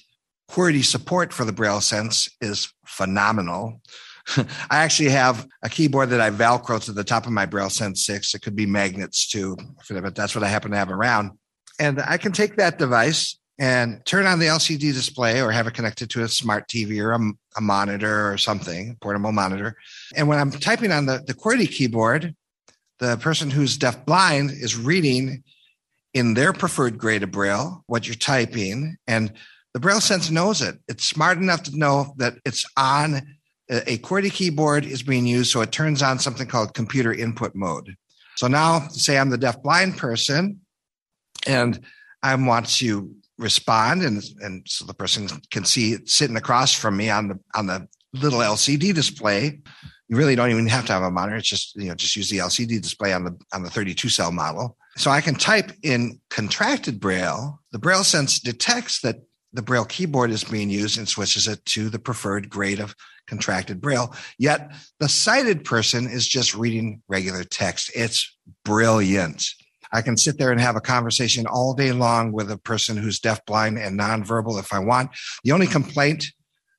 QWERTY 0.50 0.84
support 0.84 1.32
for 1.32 1.44
the 1.44 1.52
BrailleSense 1.52 2.30
is 2.40 2.72
phenomenal. 2.84 3.80
I 4.36 4.78
actually 4.78 5.10
have 5.10 5.46
a 5.62 5.68
keyboard 5.68 6.10
that 6.10 6.20
I 6.20 6.30
Velcro 6.30 6.82
to 6.84 6.92
the 6.92 7.04
top 7.04 7.26
of 7.26 7.32
my 7.32 7.46
BrailleSense 7.46 7.98
6. 7.98 8.34
It 8.34 8.42
could 8.42 8.56
be 8.56 8.66
magnets 8.66 9.28
too, 9.28 9.56
but 9.88 10.14
that's 10.14 10.34
what 10.34 10.44
I 10.44 10.48
happen 10.48 10.72
to 10.72 10.76
have 10.76 10.90
around. 10.90 11.32
And 11.78 12.00
I 12.00 12.16
can 12.18 12.32
take 12.32 12.56
that 12.56 12.78
device 12.78 13.38
and 13.58 14.04
turn 14.06 14.26
on 14.26 14.38
the 14.38 14.46
LCD 14.46 14.92
display 14.92 15.42
or 15.42 15.52
have 15.52 15.66
it 15.66 15.74
connected 15.74 16.10
to 16.10 16.22
a 16.22 16.28
smart 16.28 16.68
TV 16.68 17.02
or 17.02 17.12
a, 17.12 17.32
a 17.56 17.60
monitor 17.60 18.32
or 18.32 18.38
something, 18.38 18.96
portable 19.00 19.32
monitor. 19.32 19.76
And 20.16 20.28
when 20.28 20.38
I'm 20.38 20.50
typing 20.50 20.92
on 20.92 21.06
the, 21.06 21.22
the 21.26 21.34
QWERTY 21.34 21.70
keyboard, 21.70 22.34
the 22.98 23.16
person 23.18 23.50
who's 23.50 23.76
deaf 23.76 24.04
blind 24.04 24.50
is 24.50 24.76
reading 24.76 25.42
in 26.14 26.34
their 26.34 26.52
preferred 26.52 26.98
grade 26.98 27.22
of 27.22 27.30
Braille 27.30 27.84
what 27.86 28.06
you're 28.06 28.14
typing. 28.14 28.96
And 29.06 29.32
the 29.74 29.80
BrailleSense 29.80 30.30
knows 30.30 30.62
it. 30.62 30.78
It's 30.88 31.04
smart 31.04 31.38
enough 31.38 31.62
to 31.64 31.76
know 31.78 32.14
that 32.16 32.34
it's 32.44 32.64
on 32.76 33.16
uh, 33.70 33.80
a 33.86 33.98
QWERTY 33.98 34.32
keyboard 34.32 34.84
is 34.84 35.02
being 35.02 35.26
used. 35.26 35.52
So 35.52 35.60
it 35.60 35.70
turns 35.70 36.02
on 36.02 36.18
something 36.18 36.46
called 36.46 36.74
computer 36.74 37.12
input 37.12 37.54
mode. 37.54 37.94
So 38.36 38.48
now, 38.48 38.88
say 38.88 39.18
I'm 39.18 39.30
the 39.30 39.38
deaf 39.38 39.62
blind 39.62 39.96
person 39.96 40.60
and 41.46 41.80
I 42.22 42.34
want 42.34 42.68
to 42.78 43.10
respond, 43.38 44.02
and, 44.02 44.22
and 44.40 44.62
so 44.68 44.84
the 44.84 44.94
person 44.94 45.28
can 45.50 45.64
see 45.64 45.92
it 45.92 46.08
sitting 46.08 46.36
across 46.36 46.74
from 46.74 46.96
me 46.96 47.10
on 47.10 47.28
the 47.28 47.38
on 47.54 47.66
the 47.66 47.88
little 48.12 48.40
LCD 48.40 48.94
display. 48.94 49.60
You 50.08 50.16
really 50.16 50.34
don't 50.34 50.50
even 50.50 50.66
have 50.66 50.86
to 50.86 50.92
have 50.92 51.02
a 51.02 51.10
monitor. 51.10 51.36
It's 51.36 51.48
just 51.48 51.76
you 51.76 51.88
know 51.88 51.94
just 51.94 52.16
use 52.16 52.28
the 52.28 52.38
LCD 52.38 52.80
display 52.80 53.12
on 53.12 53.24
the 53.24 53.38
on 53.54 53.62
the 53.62 53.70
32 53.70 54.08
cell 54.08 54.32
model. 54.32 54.76
So 55.00 55.10
I 55.10 55.22
can 55.22 55.34
type 55.34 55.72
in 55.82 56.20
contracted 56.28 57.00
Braille. 57.00 57.58
The 57.72 57.78
BrailleSense 57.78 58.42
detects 58.42 59.00
that 59.00 59.16
the 59.50 59.62
Braille 59.62 59.86
keyboard 59.86 60.30
is 60.30 60.44
being 60.44 60.68
used 60.68 60.98
and 60.98 61.08
switches 61.08 61.48
it 61.48 61.64
to 61.64 61.88
the 61.88 61.98
preferred 61.98 62.50
grade 62.50 62.80
of 62.80 62.94
contracted 63.26 63.80
Braille. 63.80 64.14
Yet 64.38 64.70
the 64.98 65.08
sighted 65.08 65.64
person 65.64 66.06
is 66.06 66.28
just 66.28 66.54
reading 66.54 67.00
regular 67.08 67.44
text. 67.44 67.90
It's 67.94 68.36
brilliant. 68.62 69.42
I 69.90 70.02
can 70.02 70.18
sit 70.18 70.36
there 70.36 70.52
and 70.52 70.60
have 70.60 70.76
a 70.76 70.82
conversation 70.82 71.46
all 71.46 71.72
day 71.72 71.92
long 71.92 72.30
with 72.30 72.50
a 72.50 72.58
person 72.58 72.98
who's 72.98 73.20
deafblind 73.20 73.82
and 73.82 73.98
nonverbal 73.98 74.60
if 74.60 74.70
I 74.70 74.80
want. 74.80 75.12
The 75.44 75.52
only 75.52 75.66
complaint 75.66 76.26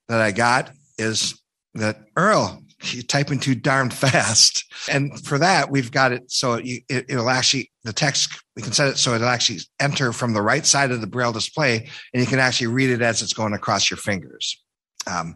that 0.09 0.21
I 0.21 0.29
got 0.29 0.69
is 0.99 1.41
that 1.73 2.03
Earl, 2.15 2.61
you're 2.83 3.03
typing 3.03 3.39
too 3.39 3.55
darn 3.55 3.89
fast. 3.89 4.65
And 4.89 5.23
for 5.25 5.37
that, 5.37 5.69
we've 5.69 5.91
got 5.91 6.11
it 6.11 6.31
so 6.31 6.59
it, 6.63 7.05
will 7.09 7.29
actually, 7.29 7.71
the 7.83 7.93
text, 7.93 8.41
we 8.55 8.61
can 8.61 8.73
set 8.73 8.89
it 8.89 8.97
so 8.97 9.13
it'll 9.13 9.27
actually 9.27 9.59
enter 9.79 10.13
from 10.13 10.33
the 10.33 10.41
right 10.41 10.65
side 10.65 10.91
of 10.91 11.01
the 11.01 11.07
Braille 11.07 11.31
display 11.31 11.89
and 12.13 12.21
you 12.21 12.27
can 12.27 12.39
actually 12.39 12.67
read 12.67 12.89
it 12.89 13.01
as 13.01 13.21
it's 13.21 13.33
going 13.33 13.53
across 13.53 13.89
your 13.89 13.97
fingers. 13.97 14.61
Um, 15.07 15.35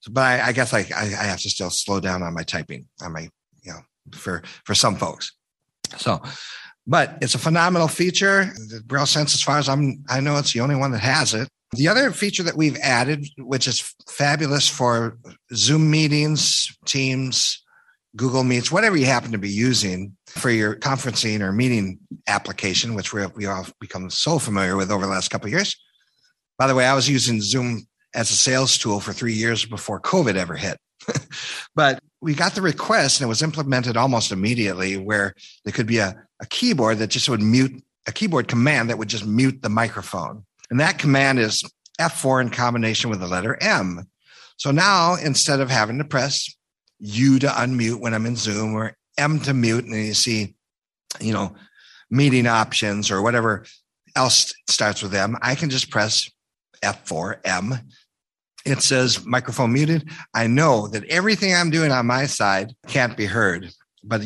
so, 0.00 0.10
but 0.12 0.22
I, 0.22 0.48
I 0.48 0.52
guess 0.52 0.74
I, 0.74 0.80
I 0.80 1.24
have 1.24 1.40
to 1.40 1.50
still 1.50 1.70
slow 1.70 2.00
down 2.00 2.22
on 2.22 2.34
my 2.34 2.42
typing 2.42 2.88
on 3.02 3.12
my, 3.12 3.28
you 3.62 3.72
know, 3.72 3.80
for, 4.12 4.42
for 4.64 4.74
some 4.74 4.96
folks. 4.96 5.32
So 5.96 6.20
but 6.86 7.18
it's 7.20 7.34
a 7.34 7.38
phenomenal 7.38 7.88
feature. 7.88 8.44
The 8.44 8.82
BrailleSense, 8.86 9.34
as 9.34 9.42
far 9.42 9.58
as 9.58 9.68
I'm, 9.68 10.02
I 10.08 10.20
know 10.20 10.36
it's 10.38 10.52
the 10.52 10.60
only 10.60 10.74
one 10.74 10.90
that 10.92 11.00
has 11.00 11.34
it. 11.34 11.48
The 11.74 11.88
other 11.88 12.10
feature 12.10 12.42
that 12.42 12.56
we've 12.56 12.76
added, 12.78 13.26
which 13.38 13.66
is 13.66 13.94
fabulous 14.06 14.68
for 14.68 15.16
Zoom 15.54 15.90
meetings, 15.90 16.70
Teams, 16.84 17.62
Google 18.14 18.44
Meets, 18.44 18.70
whatever 18.70 18.96
you 18.96 19.06
happen 19.06 19.32
to 19.32 19.38
be 19.38 19.48
using 19.48 20.14
for 20.26 20.50
your 20.50 20.76
conferencing 20.76 21.40
or 21.40 21.50
meeting 21.50 21.98
application, 22.28 22.94
which 22.94 23.14
we 23.14 23.24
we 23.34 23.46
all 23.46 23.66
become 23.80 24.10
so 24.10 24.38
familiar 24.38 24.76
with 24.76 24.90
over 24.90 25.06
the 25.06 25.10
last 25.10 25.30
couple 25.30 25.46
of 25.46 25.52
years. 25.52 25.74
By 26.58 26.66
the 26.66 26.74
way, 26.74 26.84
I 26.84 26.94
was 26.94 27.08
using 27.08 27.40
Zoom 27.40 27.86
as 28.14 28.30
a 28.30 28.34
sales 28.34 28.76
tool 28.76 29.00
for 29.00 29.14
three 29.14 29.32
years 29.32 29.64
before 29.64 30.00
COVID 30.00 30.36
ever 30.36 30.56
hit. 30.56 30.76
but 31.74 32.00
we 32.20 32.34
got 32.34 32.54
the 32.54 32.62
request 32.62 33.20
and 33.20 33.26
it 33.26 33.28
was 33.28 33.42
implemented 33.42 33.96
almost 33.96 34.30
immediately 34.30 34.96
where 34.96 35.34
there 35.64 35.72
could 35.72 35.86
be 35.86 35.98
a, 35.98 36.14
a 36.40 36.46
keyboard 36.46 36.98
that 36.98 37.08
just 37.08 37.28
would 37.28 37.42
mute 37.42 37.82
a 38.06 38.12
keyboard 38.12 38.46
command 38.46 38.90
that 38.90 38.98
would 38.98 39.08
just 39.08 39.26
mute 39.26 39.62
the 39.62 39.68
microphone. 39.68 40.44
And 40.72 40.80
that 40.80 40.98
command 40.98 41.38
is 41.38 41.62
F4 42.00 42.40
in 42.40 42.48
combination 42.48 43.10
with 43.10 43.20
the 43.20 43.26
letter 43.26 43.58
M. 43.60 44.08
So 44.56 44.70
now 44.70 45.16
instead 45.16 45.60
of 45.60 45.68
having 45.68 45.98
to 45.98 46.04
press 46.04 46.48
U 46.98 47.38
to 47.40 47.46
unmute 47.46 48.00
when 48.00 48.14
I'm 48.14 48.24
in 48.24 48.36
Zoom 48.36 48.74
or 48.74 48.96
M 49.18 49.38
to 49.40 49.52
mute, 49.52 49.84
and 49.84 49.94
you 49.94 50.14
see, 50.14 50.54
you 51.20 51.34
know, 51.34 51.54
meeting 52.10 52.46
options 52.46 53.10
or 53.10 53.20
whatever 53.20 53.66
else 54.16 54.54
starts 54.66 55.02
with 55.02 55.14
M, 55.14 55.36
I 55.42 55.56
can 55.56 55.68
just 55.68 55.90
press 55.90 56.30
F4 56.82 57.40
M 57.44 57.78
it 58.64 58.80
says 58.80 59.26
microphone 59.26 59.72
muted. 59.72 60.08
I 60.32 60.46
know 60.46 60.88
that 60.88 61.04
everything 61.04 61.54
I'm 61.54 61.70
doing 61.70 61.92
on 61.92 62.06
my 62.06 62.26
side 62.26 62.74
can't 62.86 63.16
be 63.16 63.26
heard, 63.26 63.70
but 64.04 64.22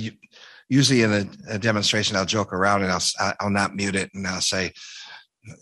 usually 0.68 1.02
in 1.02 1.12
a, 1.12 1.54
a, 1.54 1.58
demonstration, 1.58 2.16
I'll 2.16 2.26
joke 2.26 2.52
around 2.52 2.82
and 2.82 2.92
I'll, 2.92 3.34
I'll 3.40 3.50
not 3.50 3.74
mute 3.74 3.96
it 3.96 4.10
and 4.14 4.26
I'll 4.26 4.40
say, 4.40 4.72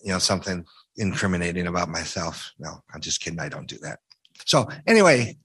you 0.02 0.12
know, 0.12 0.18
something 0.18 0.64
incriminating 0.96 1.66
about 1.66 1.88
myself. 1.88 2.52
No, 2.58 2.82
I'm 2.92 3.00
just 3.00 3.20
kidding. 3.20 3.40
I 3.40 3.48
don't 3.48 3.68
do 3.68 3.78
that. 3.82 4.00
So 4.46 4.68
anyway, 4.86 5.36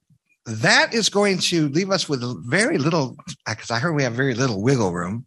that 0.45 0.93
is 0.93 1.09
going 1.09 1.37
to 1.37 1.69
leave 1.69 1.91
us 1.91 2.09
with 2.09 2.23
very 2.47 2.77
little, 2.77 3.17
because 3.47 3.71
I 3.71 3.79
heard 3.79 3.93
we 3.93 4.03
have 4.03 4.13
very 4.13 4.33
little 4.33 4.61
wiggle 4.61 4.91
room 4.91 5.25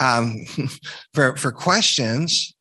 um, 0.00 0.44
for 1.14 1.36
for 1.36 1.52
questions. 1.52 2.54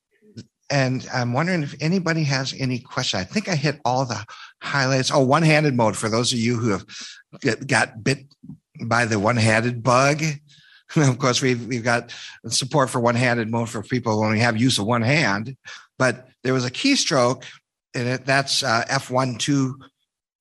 And 0.70 1.08
I'm 1.14 1.32
wondering 1.32 1.64
if 1.64 1.76
anybody 1.80 2.24
has 2.26 2.54
any 2.60 2.80
question. 2.80 3.20
I 3.22 3.24
think 3.24 3.48
I 3.48 3.56
hit 3.56 3.80
all 3.86 4.06
the 4.06 4.26
highlights. 4.62 5.12
Oh, 5.12 5.22
one 5.22 5.44
handed 5.44 5.76
mode 5.76 5.96
for 5.96 6.10
those 6.10 6.34
of 6.34 6.40
you 6.40 6.58
who 6.58 6.72
have 6.72 7.68
got 7.68 8.04
bit 8.04 8.26
by 8.86 9.06
the 9.06 9.18
one 9.18 9.38
handed 9.38 9.82
bug. 9.82 10.22
of 10.96 11.18
course, 11.20 11.42
we've, 11.42 11.66
we've 11.68 11.84
got 11.84 12.14
support 12.48 12.90
for 12.90 13.00
one 13.00 13.16
handed 13.16 13.50
mode 13.50 13.70
for 13.70 13.84
people 13.84 14.14
who 14.14 14.26
only 14.26 14.40
have 14.40 14.58
use 14.58 14.80
of 14.80 14.86
one 14.86 15.02
hand. 15.02 15.56
But 15.98 16.28
there 16.44 16.54
was 16.54 16.66
a 16.66 16.72
keystroke 16.72 17.44
and 17.94 18.08
it. 18.08 18.26
That's 18.26 18.64
uh, 18.64 18.86
F1, 18.90 19.40
2, 19.40 19.78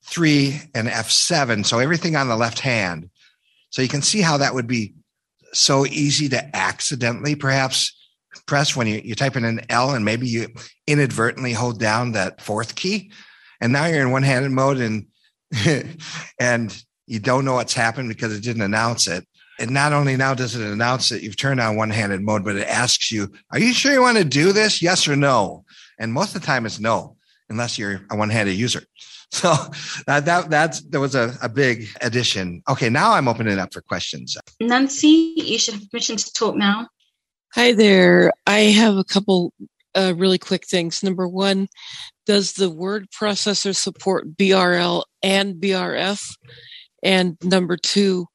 3, 0.05 0.61
and 0.75 0.89
F7. 0.89 1.67
So 1.67 1.79
everything 1.79 2.17
on 2.17 2.29
the 2.29 2.37
left 2.37 2.61
hand. 2.61 3.11
So 3.71 3.83
you 3.83 3.89
can 3.89 4.03
see 4.03 4.21
how 4.21 4.37
that 4.37 4.55
would 4.55 4.67
be 4.67 4.95
so 5.53 5.87
easy 5.87 6.29
to 6.29 6.57
accidentally 6.57 7.35
perhaps 7.35 7.97
press 8.47 8.77
when 8.77 8.87
you, 8.87 9.01
you 9.03 9.15
type 9.15 9.37
in 9.37 9.45
an 9.45 9.61
L 9.71 9.95
and 9.95 10.05
maybe 10.05 10.29
you 10.29 10.49
inadvertently 10.87 11.53
hold 11.53 11.81
down 11.81 12.13
that 12.13 12.41
fourth 12.41 12.75
key 12.75 13.11
and 13.61 13.73
now 13.73 13.87
you're 13.87 14.03
in 14.03 14.11
one-handed 14.11 14.51
mode 14.51 14.79
and 14.79 15.07
and 16.41 16.83
you 17.07 17.19
don't 17.19 17.45
know 17.45 17.55
what's 17.55 17.75
happened 17.75 18.09
because 18.09 18.37
it 18.37 18.43
didn't 18.43 18.63
announce 18.63 19.07
it 19.07 19.27
and 19.59 19.71
not 19.71 19.93
only 19.93 20.17
now 20.17 20.35
does 20.35 20.55
it 20.55 20.63
announce 20.63 21.09
that 21.09 21.23
you've 21.23 21.37
turned 21.37 21.61
on 21.61 21.77
one-handed 21.77 22.21
mode 22.23 22.45
but 22.45 22.57
it 22.57 22.69
asks 22.69 23.11
you 23.11 23.33
are 23.51 23.59
you 23.59 23.73
sure 23.73 23.93
you 23.93 24.03
want 24.03 24.19
to 24.19 24.25
do 24.25 24.53
this? 24.53 24.83
Yes 24.83 25.09
or 25.09 25.17
no? 25.17 25.65
And 25.99 26.13
most 26.13 26.35
of 26.35 26.41
the 26.41 26.47
time 26.47 26.67
it's 26.67 26.81
no 26.81 27.17
unless 27.49 27.79
you're 27.79 28.01
a 28.11 28.17
one-handed 28.17 28.55
user. 28.55 28.83
So 29.33 29.53
that 30.07 30.25
that 30.27 30.51
that's 30.51 30.83
there 30.83 31.01
was 31.01 31.17
a, 31.17 31.35
a 31.43 31.49
big 31.49 31.89
addition. 32.01 32.63
Okay 32.71 32.89
now 32.89 33.11
i'm 33.13 33.27
opening 33.27 33.55
it 33.55 33.59
up 33.59 33.73
for 33.73 33.81
questions. 33.81 34.37
Nancy 34.61 35.35
you 35.37 35.59
should 35.59 35.75
have 35.75 35.91
permission 35.91 36.17
to 36.17 36.33
talk 36.33 36.55
now. 36.55 36.89
Hi 37.53 37.73
there. 37.73 38.33
I 38.47 38.61
have 38.61 38.97
a 38.97 39.05
couple 39.05 39.53
uh, 39.97 40.15
really 40.17 40.39
quick 40.39 40.65
things. 40.65 41.03
Number 41.03 41.27
one 41.27 41.67
does 42.27 42.53
the 42.53 42.71
word 42.71 43.11
processor 43.11 43.75
support 43.75 44.37
BRL 44.37 45.05
and 45.23 45.55
BRF? 45.57 46.37
And 47.03 47.37
number 47.43 47.77
two, 47.77 48.27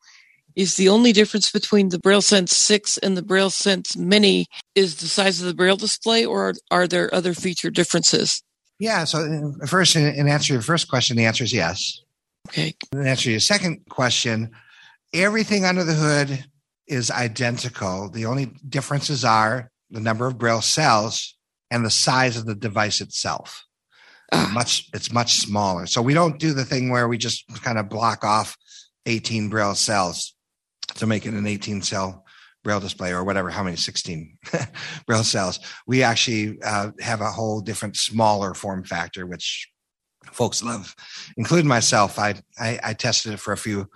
is 0.56 0.76
the 0.76 0.90
only 0.90 1.12
difference 1.12 1.52
between 1.52 1.90
the 1.90 1.98
BrailleSense 1.98 2.50
6 2.50 2.98
and 3.00 3.18
the 3.18 3.22
BrailleSense 3.22 3.98
Mini 3.98 4.48
is 4.76 4.98
the 4.98 5.08
size 5.08 5.40
of 5.40 5.48
the 5.48 5.54
Braille 5.54 5.78
display, 5.78 6.26
or 6.26 6.50
are, 6.50 6.54
are 6.72 6.88
there 6.88 7.14
other 7.14 7.34
feature 7.34 7.70
differences? 7.70 8.44
Yeah. 8.80 9.04
So, 9.04 9.20
uh, 9.62 9.66
first, 9.66 9.96
in 9.96 10.28
answer 10.28 10.48
to 10.48 10.54
your 10.54 10.62
first 10.62 10.90
question, 10.90 11.18
the 11.18 11.26
answer 11.26 11.44
is 11.44 11.54
yes. 11.54 12.02
Okay. 12.50 12.74
In 12.94 13.06
answer 13.06 13.26
to 13.26 13.32
your 13.32 13.40
second 13.40 13.82
question, 13.90 14.52
everything 15.14 15.66
under 15.66 15.84
the 15.84 15.94
hood 15.94 16.46
is 16.88 17.12
identical. 17.12 18.10
The 18.10 18.26
only 18.26 18.52
differences 18.68 19.24
are 19.24 19.70
the 19.92 20.00
number 20.00 20.26
of 20.26 20.38
Braille 20.38 20.62
cells 20.62 21.36
and 21.70 21.86
the 21.86 21.92
size 21.92 22.38
of 22.38 22.46
the 22.46 22.56
device 22.56 23.02
itself. 23.02 23.66
Ah. 24.34 24.50
Much 24.54 24.90
it's 24.94 25.12
much 25.12 25.36
smaller. 25.36 25.86
So 25.86 26.02
we 26.02 26.14
don't 26.14 26.40
do 26.40 26.54
the 26.54 26.66
thing 26.66 26.90
where 26.90 27.08
we 27.08 27.18
just 27.18 27.46
kind 27.62 27.78
of 27.78 27.90
block 27.90 28.24
off 28.24 28.58
18 29.06 29.50
braille 29.50 29.76
cells 29.76 30.34
to 31.02 31.08
make 31.08 31.26
it 31.26 31.34
an 31.34 31.48
18 31.48 31.82
cell 31.82 32.24
braille 32.64 32.80
display 32.80 33.12
or 33.12 33.24
whatever 33.24 33.50
how 33.50 33.64
many 33.64 33.76
16 33.76 34.38
braille 35.08 35.24
cells 35.24 35.60
we 35.88 36.04
actually 36.04 36.62
uh, 36.64 36.92
have 37.00 37.22
a 37.22 37.32
whole 37.32 37.60
different 37.60 37.98
smaller 37.98 38.54
form 38.54 38.84
factor 38.84 39.26
which 39.26 39.68
folks 40.32 40.64
love 40.64 40.96
including 41.38 41.68
myself 41.68 42.20
I, 42.20 42.36
I 42.60 42.80
i 42.84 42.94
tested 42.94 43.34
it 43.34 43.40
for 43.40 43.52
a 43.52 43.58
few 43.58 43.88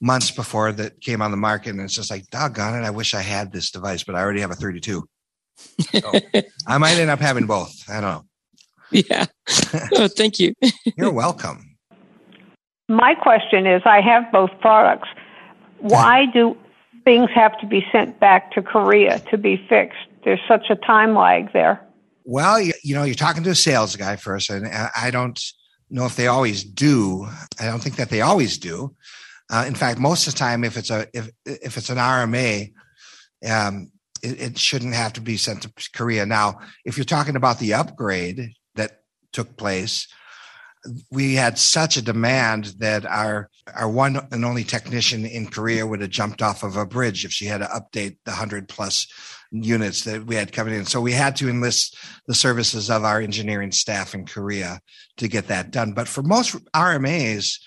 months 0.00 0.30
before 0.30 0.70
that 0.70 1.00
came 1.00 1.20
on 1.20 1.32
the 1.32 1.36
market 1.36 1.70
and 1.70 1.80
it's 1.80 1.94
just 1.94 2.12
like 2.12 2.24
doggone 2.30 2.80
it 2.80 2.86
i 2.86 2.90
wish 2.90 3.12
i 3.12 3.22
had 3.22 3.52
this 3.52 3.72
device 3.72 4.04
but 4.04 4.14
i 4.14 4.20
already 4.20 4.40
have 4.40 4.52
a 4.52 4.54
32 4.54 5.04
so 5.56 6.12
i 6.68 6.78
might 6.78 6.96
end 6.96 7.10
up 7.10 7.18
having 7.18 7.46
both 7.46 7.74
i 7.90 8.00
don't 8.00 8.02
know 8.02 8.24
yeah. 8.92 9.26
Oh, 9.94 10.06
thank 10.06 10.38
you. 10.38 10.54
you're 10.96 11.12
welcome 11.12 11.76
My 12.88 13.16
question 13.16 13.66
is 13.66 13.82
I 13.84 14.00
have 14.00 14.30
both 14.30 14.50
products. 14.60 15.08
Why 15.78 16.26
do 16.26 16.56
things 17.04 17.30
have 17.34 17.58
to 17.60 17.66
be 17.66 17.84
sent 17.92 18.18
back 18.20 18.52
to 18.52 18.62
Korea 18.62 19.20
to 19.30 19.38
be 19.38 19.56
fixed? 19.68 19.98
There's 20.24 20.40
such 20.48 20.70
a 20.70 20.76
time 20.76 21.14
lag 21.14 21.52
there. 21.52 21.80
Well, 22.24 22.60
you, 22.60 22.72
you 22.82 22.94
know, 22.94 23.04
you're 23.04 23.14
talking 23.14 23.44
to 23.44 23.50
a 23.50 23.54
sales 23.54 23.94
guy 23.94 24.16
first, 24.16 24.50
and 24.50 24.66
I 24.66 24.90
I 24.96 25.10
don't 25.10 25.40
know 25.90 26.06
if 26.06 26.16
they 26.16 26.26
always 26.26 26.64
do. 26.64 27.28
I 27.60 27.66
don't 27.66 27.82
think 27.82 27.96
that 27.96 28.10
they 28.10 28.20
always 28.20 28.58
do. 28.58 28.94
Uh, 29.48 29.64
in 29.66 29.74
fact, 29.74 29.98
most 29.98 30.26
of 30.26 30.34
the 30.34 30.38
time, 30.38 30.64
if 30.64 30.76
it's 30.76 30.90
a 30.90 31.06
if 31.14 31.30
if 31.44 31.76
it's 31.76 31.90
an 31.90 31.98
RMA, 31.98 32.72
um, 33.48 33.92
it, 34.22 34.40
it 34.40 34.58
shouldn't 34.58 34.94
have 34.94 35.12
to 35.14 35.20
be 35.20 35.36
sent 35.36 35.62
to 35.62 35.72
Korea. 35.92 36.26
Now, 36.26 36.58
if 36.84 36.96
you're 36.96 37.04
talking 37.04 37.36
about 37.36 37.58
the 37.58 37.74
upgrade 37.74 38.52
that 38.74 39.02
took 39.32 39.56
place, 39.56 40.08
we 41.10 41.34
had 41.34 41.58
such 41.58 41.96
a 41.96 42.02
demand 42.02 42.74
that 42.78 43.04
our 43.06 43.50
our 43.74 43.88
one 43.88 44.26
and 44.30 44.44
only 44.44 44.64
technician 44.64 45.26
in 45.26 45.46
Korea 45.46 45.86
would 45.86 46.00
have 46.00 46.10
jumped 46.10 46.42
off 46.42 46.62
of 46.62 46.76
a 46.76 46.86
bridge 46.86 47.24
if 47.24 47.32
she 47.32 47.46
had 47.46 47.58
to 47.58 47.66
update 47.66 48.16
the 48.24 48.32
hundred 48.32 48.68
plus 48.68 49.06
units 49.50 50.04
that 50.04 50.24
we 50.26 50.34
had 50.34 50.52
coming 50.52 50.74
in. 50.74 50.84
So 50.84 51.00
we 51.00 51.12
had 51.12 51.36
to 51.36 51.48
enlist 51.48 51.96
the 52.26 52.34
services 52.34 52.90
of 52.90 53.04
our 53.04 53.20
engineering 53.20 53.72
staff 53.72 54.14
in 54.14 54.26
Korea 54.26 54.80
to 55.16 55.28
get 55.28 55.48
that 55.48 55.70
done. 55.70 55.92
But 55.92 56.08
for 56.08 56.22
most 56.22 56.56
RMAs, 56.72 57.58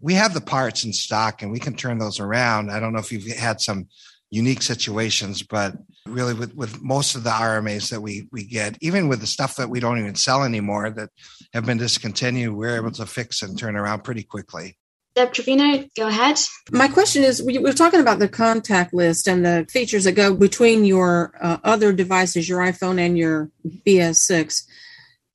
we 0.00 0.14
have 0.14 0.34
the 0.34 0.40
parts 0.40 0.84
in 0.84 0.92
stock 0.92 1.42
and 1.42 1.50
we 1.50 1.58
can 1.58 1.74
turn 1.74 1.98
those 1.98 2.20
around. 2.20 2.70
I 2.70 2.80
don't 2.80 2.92
know 2.92 3.00
if 3.00 3.12
you've 3.12 3.36
had 3.36 3.60
some 3.60 3.88
unique 4.30 4.62
situations, 4.62 5.42
but 5.42 5.74
really 6.12 6.34
with, 6.34 6.54
with 6.54 6.82
most 6.82 7.14
of 7.14 7.24
the 7.24 7.30
RMAs 7.30 7.90
that 7.90 8.00
we 8.00 8.28
we 8.32 8.44
get, 8.44 8.76
even 8.80 9.08
with 9.08 9.20
the 9.20 9.26
stuff 9.26 9.56
that 9.56 9.68
we 9.70 9.80
don't 9.80 9.98
even 9.98 10.14
sell 10.14 10.44
anymore 10.44 10.90
that 10.90 11.10
have 11.52 11.66
been 11.66 11.78
discontinued, 11.78 12.54
we're 12.54 12.76
able 12.76 12.92
to 12.92 13.06
fix 13.06 13.42
and 13.42 13.58
turn 13.58 13.76
around 13.76 14.04
pretty 14.04 14.22
quickly. 14.22 14.78
Deb 15.14 15.32
Trevino, 15.32 15.84
go 15.96 16.08
ahead. 16.08 16.38
My 16.70 16.88
question 16.88 17.22
is 17.22 17.42
we 17.42 17.58
we're 17.58 17.74
talking 17.74 18.00
about 18.00 18.18
the 18.18 18.28
contact 18.28 18.94
list 18.94 19.28
and 19.28 19.44
the 19.44 19.66
features 19.70 20.04
that 20.04 20.12
go 20.12 20.34
between 20.34 20.84
your 20.84 21.32
uh, 21.40 21.58
other 21.64 21.92
devices, 21.92 22.48
your 22.48 22.60
iPhone 22.60 22.98
and 22.98 23.18
your 23.18 23.50
BS6. 23.86 24.62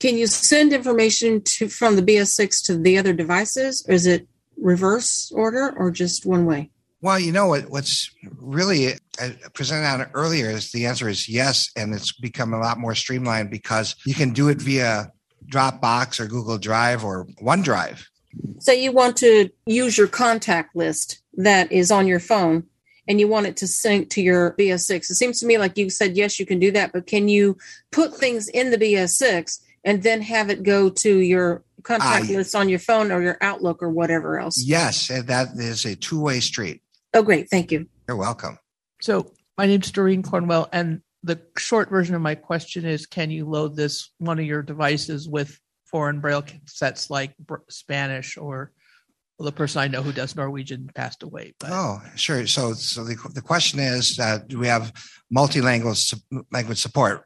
Can 0.00 0.16
you 0.16 0.26
send 0.26 0.72
information 0.72 1.42
to 1.42 1.68
from 1.68 1.96
the 1.96 2.02
BS6 2.02 2.64
to 2.66 2.78
the 2.78 2.98
other 2.98 3.12
devices? 3.12 3.84
Or 3.88 3.94
is 3.94 4.06
it 4.06 4.26
reverse 4.56 5.30
order 5.32 5.72
or 5.76 5.90
just 5.90 6.26
one 6.26 6.44
way? 6.44 6.70
Well, 7.00 7.18
you 7.18 7.30
know 7.30 7.48
what? 7.48 7.70
What's 7.70 8.10
really 8.38 8.94
uh, 9.20 9.30
presented 9.54 9.86
on 9.86 10.10
earlier 10.14 10.50
is 10.50 10.72
the 10.72 10.86
answer 10.86 11.08
is 11.08 11.28
yes, 11.28 11.70
and 11.76 11.94
it's 11.94 12.12
become 12.12 12.52
a 12.52 12.58
lot 12.58 12.78
more 12.78 12.94
streamlined 12.94 13.50
because 13.50 13.94
you 14.04 14.14
can 14.14 14.32
do 14.32 14.48
it 14.48 14.60
via 14.60 15.12
Dropbox 15.46 16.18
or 16.18 16.26
Google 16.26 16.58
Drive 16.58 17.04
or 17.04 17.26
OneDrive. 17.42 18.04
So 18.58 18.72
you 18.72 18.92
want 18.92 19.16
to 19.18 19.50
use 19.66 19.96
your 19.96 20.08
contact 20.08 20.74
list 20.74 21.22
that 21.34 21.70
is 21.72 21.90
on 21.90 22.06
your 22.06 22.20
phone 22.20 22.64
and 23.06 23.18
you 23.18 23.28
want 23.28 23.46
it 23.46 23.56
to 23.58 23.66
sync 23.66 24.10
to 24.10 24.22
your 24.22 24.54
BS6. 24.58 25.10
It 25.10 25.14
seems 25.14 25.40
to 25.40 25.46
me 25.46 25.56
like 25.56 25.78
you 25.78 25.90
said 25.90 26.16
yes, 26.16 26.38
you 26.38 26.46
can 26.46 26.58
do 26.58 26.70
that, 26.72 26.92
but 26.92 27.06
can 27.06 27.28
you 27.28 27.56
put 27.90 28.14
things 28.14 28.48
in 28.48 28.70
the 28.70 28.78
BS6 28.78 29.60
and 29.84 30.02
then 30.02 30.20
have 30.22 30.50
it 30.50 30.62
go 30.62 30.90
to 30.90 31.18
your 31.18 31.62
contact 31.82 32.24
ah, 32.24 32.28
yeah. 32.28 32.38
list 32.38 32.54
on 32.54 32.68
your 32.68 32.78
phone 32.78 33.10
or 33.10 33.22
your 33.22 33.38
Outlook 33.40 33.82
or 33.82 33.88
whatever 33.88 34.38
else? 34.38 34.62
Yes, 34.62 35.08
that 35.08 35.48
is 35.54 35.84
a 35.84 35.96
two-way 35.96 36.40
street. 36.40 36.82
Oh, 37.14 37.22
great. 37.22 37.48
Thank 37.50 37.72
you. 37.72 37.88
You're 38.06 38.16
welcome. 38.16 38.58
So 39.00 39.32
my 39.56 39.66
name's 39.66 39.90
Doreen 39.90 40.22
Cornwell, 40.22 40.68
and 40.72 41.02
the 41.22 41.40
short 41.56 41.90
version 41.90 42.14
of 42.14 42.22
my 42.22 42.34
question 42.34 42.84
is: 42.84 43.06
Can 43.06 43.30
you 43.30 43.46
load 43.46 43.76
this 43.76 44.10
one 44.18 44.38
of 44.38 44.44
your 44.44 44.62
devices 44.62 45.28
with 45.28 45.58
foreign 45.86 46.20
braille 46.20 46.44
sets 46.66 47.10
like 47.10 47.36
Br- 47.38 47.56
Spanish 47.68 48.36
or 48.36 48.72
well, 49.38 49.46
the 49.46 49.52
person 49.52 49.80
I 49.80 49.88
know 49.88 50.02
who 50.02 50.12
does 50.12 50.34
Norwegian 50.34 50.90
passed 50.94 51.22
away? 51.22 51.54
But 51.60 51.70
Oh, 51.72 52.02
sure. 52.16 52.46
So, 52.46 52.72
so 52.72 53.04
the, 53.04 53.16
the 53.34 53.40
question 53.40 53.78
is, 53.78 54.18
uh, 54.18 54.38
do 54.46 54.58
we 54.58 54.66
have 54.66 54.92
multilingual 55.34 55.64
language 55.64 55.98
su- 55.98 56.44
language 56.50 56.78
support, 56.78 57.24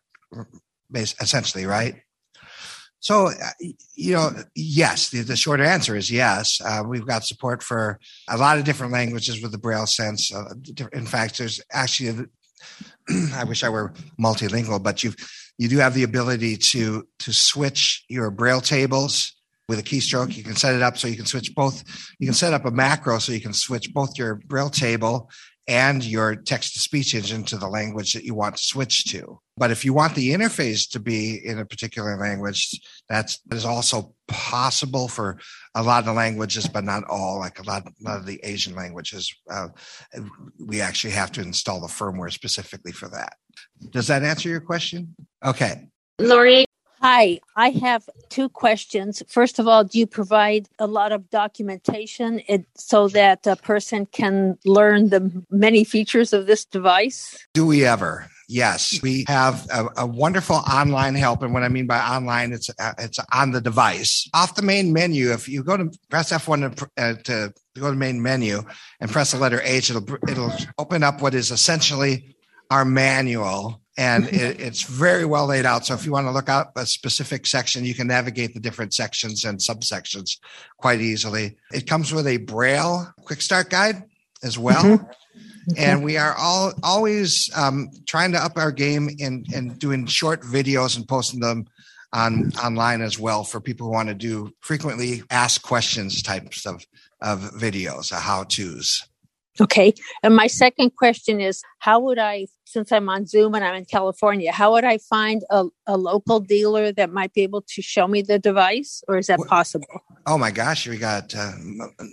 bas 0.91 1.15
essentially, 1.21 1.65
right? 1.65 1.97
So, 3.03 3.27
uh, 3.27 3.51
you 3.95 4.15
know, 4.15 4.31
yes. 4.55 5.11
The, 5.11 5.23
the 5.23 5.37
short 5.37 5.61
answer 5.61 5.97
is 5.97 6.09
yes. 6.09 6.61
Uh, 6.65 6.85
we've 6.87 7.07
got 7.07 7.25
support 7.25 7.63
for 7.63 7.99
a 8.29 8.37
lot 8.37 8.59
of 8.59 8.65
different 8.65 8.93
languages 8.93 9.43
with 9.43 9.51
the 9.51 9.59
BrailleSense. 9.59 10.33
Uh, 10.33 10.87
in 10.93 11.05
fact, 11.05 11.37
there's 11.37 11.61
actually, 11.73 12.27
I 13.35 13.43
wish 13.43 13.65
I 13.65 13.69
were 13.69 13.93
multilingual, 14.19 14.83
but 14.83 15.03
you 15.03 15.13
you 15.59 15.69
do 15.69 15.79
have 15.79 15.95
the 15.95 16.05
ability 16.05 16.57
to 16.57 17.07
to 17.19 17.33
switch 17.33 18.05
your 18.09 18.31
Braille 18.31 18.61
tables 18.61 19.35
with 19.69 19.81
a 19.81 19.83
keystroke. 19.83 20.37
You 20.37 20.45
can 20.45 20.57
set 20.57 20.75
it 20.75 20.83
up 20.83 20.97
so 20.97 21.09
you 21.09 21.17
can 21.17 21.27
switch 21.27 21.55
both 21.55 21.83
you 22.19 22.27
can 22.27 22.35
set 22.35 22.53
up 22.53 22.65
a 22.65 22.71
macro 22.71 23.19
so 23.19 23.33
you 23.33 23.41
can 23.41 23.53
switch 23.53 23.93
both 23.93 24.19
your 24.19 24.37
braille 24.47 24.71
table 24.71 25.31
and 25.69 26.05
your 26.05 26.35
text 26.35 26.75
to 26.75 26.81
speech 26.81 27.15
engine 27.15 27.45
to 27.45 27.57
the 27.57 27.69
language 27.69 28.13
that 28.13 28.25
you 28.25 28.35
want 28.35 28.57
to 28.57 28.65
switch 28.65 29.05
to. 29.07 29.41
But 29.57 29.71
if 29.71 29.85
you 29.85 29.93
want 29.95 30.15
the 30.15 30.31
interface 30.31 30.89
to 30.91 30.99
be 30.99 31.41
in 31.45 31.59
a 31.59 31.65
particular 31.65 32.17
language, 32.19 32.81
that's 33.09 33.39
that 33.47 33.57
is 33.57 33.65
also 33.65 34.15
possible 34.27 35.09
for 35.09 35.39
a 35.75 35.83
lot 35.83 36.09
of 36.09 36.17
languages, 36.17 36.67
but 36.67 36.85
not 36.85 37.05
all. 37.09 37.39
Like 37.39 37.61
a 37.61 37.63
lot, 37.63 37.87
a 37.87 37.93
lot 38.03 38.19
of 38.19 38.27
the 38.27 38.41
Asian 38.43 38.75
languages, 38.75 39.33
uh, 39.51 39.69
we 40.59 40.81
actually 40.81 41.13
have 41.13 41.31
to 41.33 41.43
install 41.43 41.81
the 41.81 41.87
firmware 41.87 42.33
specifically 42.33 42.93
for 42.93 43.09
that. 43.11 43.35
Does 43.91 44.09
that 44.09 44.23
answer 44.23 44.49
your 44.49 44.61
question? 44.61 45.15
Okay. 45.45 45.87
Lori, 46.19 46.65
Hi, 47.03 47.41
I 47.57 47.71
have 47.71 48.09
two 48.29 48.49
questions. 48.49 49.25
First 49.27 49.59
of 49.59 49.67
all, 49.67 49.83
do 49.83 49.99
you 49.99 50.07
provide 50.07 50.69
a 50.79 50.87
lot 50.87 51.11
of 51.11 51.29
documentation 51.31 52.41
so 52.77 53.09
that 53.09 53.45
a 53.45 53.57
person 53.57 54.07
can 54.07 54.57
learn 54.65 55.09
the 55.09 55.45
many 55.51 55.83
features 55.83 56.33
of 56.33 56.47
this 56.47 56.65
device? 56.65 57.37
Do 57.55 57.67
we 57.67 57.85
ever? 57.85 58.29
Yes, 58.49 59.01
we 59.03 59.25
have 59.27 59.67
a, 59.71 59.89
a 59.97 60.07
wonderful 60.07 60.57
online 60.57 61.17
help, 61.17 61.43
and 61.43 61.53
what 61.53 61.65
I 61.65 61.69
mean 61.69 61.89
by 61.89 61.99
online, 61.99 62.53
it's 62.53 62.71
uh, 62.79 62.93
it's 62.99 63.19
on 63.33 63.51
the 63.51 63.61
device. 63.61 64.29
Off 64.33 64.55
the 64.55 64.63
main 64.63 64.93
menu, 64.93 65.33
if 65.33 65.49
you 65.49 65.65
go 65.65 65.77
to 65.77 65.91
press 66.09 66.31
F1 66.31 66.77
to, 66.77 66.91
uh, 66.97 67.15
to 67.25 67.53
go 67.81 67.91
to 67.91 67.97
main 67.97 68.23
menu 68.23 68.63
and 69.01 69.11
press 69.11 69.33
the 69.33 69.39
letter 69.39 69.61
H, 69.65 69.91
it'll 69.91 70.07
it'll 70.29 70.53
open 70.79 71.03
up 71.03 71.21
what 71.21 71.35
is 71.35 71.51
essentially 71.51 72.37
our 72.71 72.85
manual, 72.85 73.82
and 73.99 74.25
it, 74.29 74.61
it's 74.61 74.83
very 74.83 75.25
well 75.25 75.47
laid 75.47 75.67
out. 75.67 75.87
So 75.87 75.95
if 75.95 76.05
you 76.07 76.13
want 76.13 76.27
to 76.27 76.33
look 76.33 76.49
up 76.49 76.73
a 76.77 76.87
specific 76.87 77.47
section, 77.47 77.85
you 77.85 77.95
can 77.95 78.07
navigate 78.07 78.55
the 78.55 78.61
different 78.61 78.95
sections 78.95 79.45
and 79.45 79.59
subsections 79.59 80.39
quite 80.79 81.01
easily. 81.01 81.57
It 81.73 81.87
comes 81.87 82.13
with 82.13 82.27
a 82.27 82.39
Braille 82.39 83.13
quick 83.25 83.41
start 83.41 83.71
guide 83.71 84.03
as 84.43 84.59
well 84.59 85.09
and 85.77 86.03
we 86.03 86.17
are 86.17 86.35
all 86.37 86.73
always 86.83 87.51
um, 87.57 87.89
trying 88.07 88.33
to 88.33 88.39
up 88.39 88.57
our 88.57 88.73
game 88.73 89.09
in 89.19 89.45
in 89.55 89.75
doing 89.75 90.07
short 90.07 90.43
videos 90.43 90.97
and 90.97 91.07
posting 91.07 91.41
them 91.41 91.67
on 92.13 92.53
online 92.63 93.01
as 93.01 93.19
well 93.19 93.45
for 93.45 93.61
people 93.61 93.87
who 93.87 93.93
want 93.93 94.09
to 94.09 94.15
do 94.15 94.53
frequently 94.61 95.23
asked 95.31 95.63
questions 95.63 96.23
types 96.23 96.67
of 96.67 96.85
of 97.21 97.41
videos, 97.53 98.13
uh, 98.13 98.19
how 98.19 98.45
tos. 98.45 99.07
Okay. 99.61 99.93
And 100.23 100.35
my 100.35 100.47
second 100.47 100.97
question 100.97 101.41
is 101.41 101.63
how 101.79 102.01
would 102.01 102.19
I, 102.19 102.47
since 102.65 102.91
I'm 102.91 103.09
on 103.11 103.27
Zoom 103.27 103.55
and 103.55 103.63
I'm 103.63 103.75
in 103.75 103.85
California, 103.85 104.51
how 104.51 104.73
would 104.73 104.85
I 104.85 104.97
find 104.99 105.43
a, 105.51 105.67
a 105.87 105.97
local 105.99 106.41
dealer 106.41 106.91
that 106.93 107.13
might 107.13 107.35
be 107.35 107.43
able 107.43 107.63
to 107.75 107.83
show 107.83 108.09
me 108.09 108.23
the 108.23 108.39
device, 108.39 109.03
or 109.09 109.19
is 109.19 109.27
that 109.27 109.39
What- 109.39 109.49
possible? 109.49 109.87
Oh 110.27 110.39
my 110.39 110.51
gosh, 110.53 110.87
we 110.87 110.97
got 110.99 111.35
uh, 111.35 111.53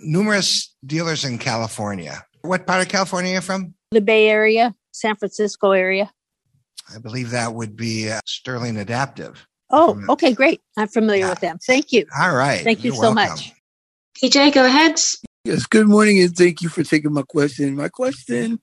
numerous 0.02 0.74
dealers 0.84 1.24
in 1.24 1.38
California. 1.38 2.26
What 2.42 2.66
part 2.66 2.82
of 2.82 2.88
California 2.88 3.30
are 3.32 3.34
you 3.36 3.40
from? 3.40 3.74
The 3.92 4.00
Bay 4.00 4.28
Area, 4.28 4.74
San 4.92 5.16
Francisco 5.16 5.70
area? 5.70 6.10
I 6.94 6.98
believe 6.98 7.30
that 7.30 7.54
would 7.54 7.76
be 7.76 8.10
uh, 8.10 8.20
Sterling 8.26 8.76
Adaptive. 8.76 9.46
Oh, 9.70 9.98
okay, 10.08 10.34
great. 10.34 10.60
I'm 10.76 10.88
familiar 10.88 11.26
Yeah. 11.26 11.30
with 11.30 11.40
them. 11.40 11.58
Thank 11.64 11.92
you. 11.92 12.04
All 12.20 12.34
right. 12.34 12.62
Thank 12.64 12.82
you 12.82 12.92
You're 12.92 12.96
so 13.02 13.14
welcome. 13.14 13.30
much. 13.30 13.52
PJ, 14.20 14.52
go 14.52 14.64
ahead. 14.66 14.98
Yes, 15.44 15.64
good 15.64 15.88
morning 15.88 16.20
and 16.20 16.36
thank 16.36 16.60
you 16.60 16.68
for 16.68 16.82
taking 16.82 17.14
my 17.14 17.22
question. 17.22 17.74
My 17.74 17.88
question 17.88 18.60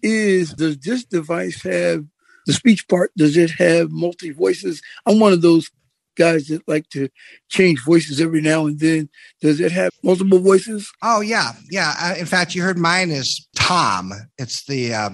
is 0.00 0.54
Does 0.54 0.78
this 0.78 1.04
device 1.04 1.60
have 1.64 2.04
the 2.46 2.52
speech 2.52 2.86
part, 2.86 3.10
does 3.16 3.36
it 3.36 3.50
have 3.58 3.90
multi 3.90 4.30
voices? 4.30 4.80
I'm 5.06 5.18
one 5.18 5.32
of 5.32 5.42
those 5.42 5.68
guys 6.14 6.46
that 6.46 6.66
like 6.68 6.88
to 6.90 7.08
change 7.48 7.82
voices 7.84 8.20
every 8.20 8.40
now 8.40 8.66
and 8.66 8.78
then. 8.78 9.08
Does 9.40 9.58
it 9.58 9.72
have 9.72 9.90
multiple 10.04 10.38
voices? 10.38 10.92
Oh 11.02 11.20
yeah, 11.20 11.52
yeah. 11.68 11.94
Uh, 12.00 12.14
in 12.16 12.26
fact, 12.26 12.54
you 12.54 12.62
heard 12.62 12.78
mine 12.78 13.10
is 13.10 13.48
Tom. 13.56 14.12
It's 14.38 14.64
the 14.66 14.94
uh, 14.94 15.10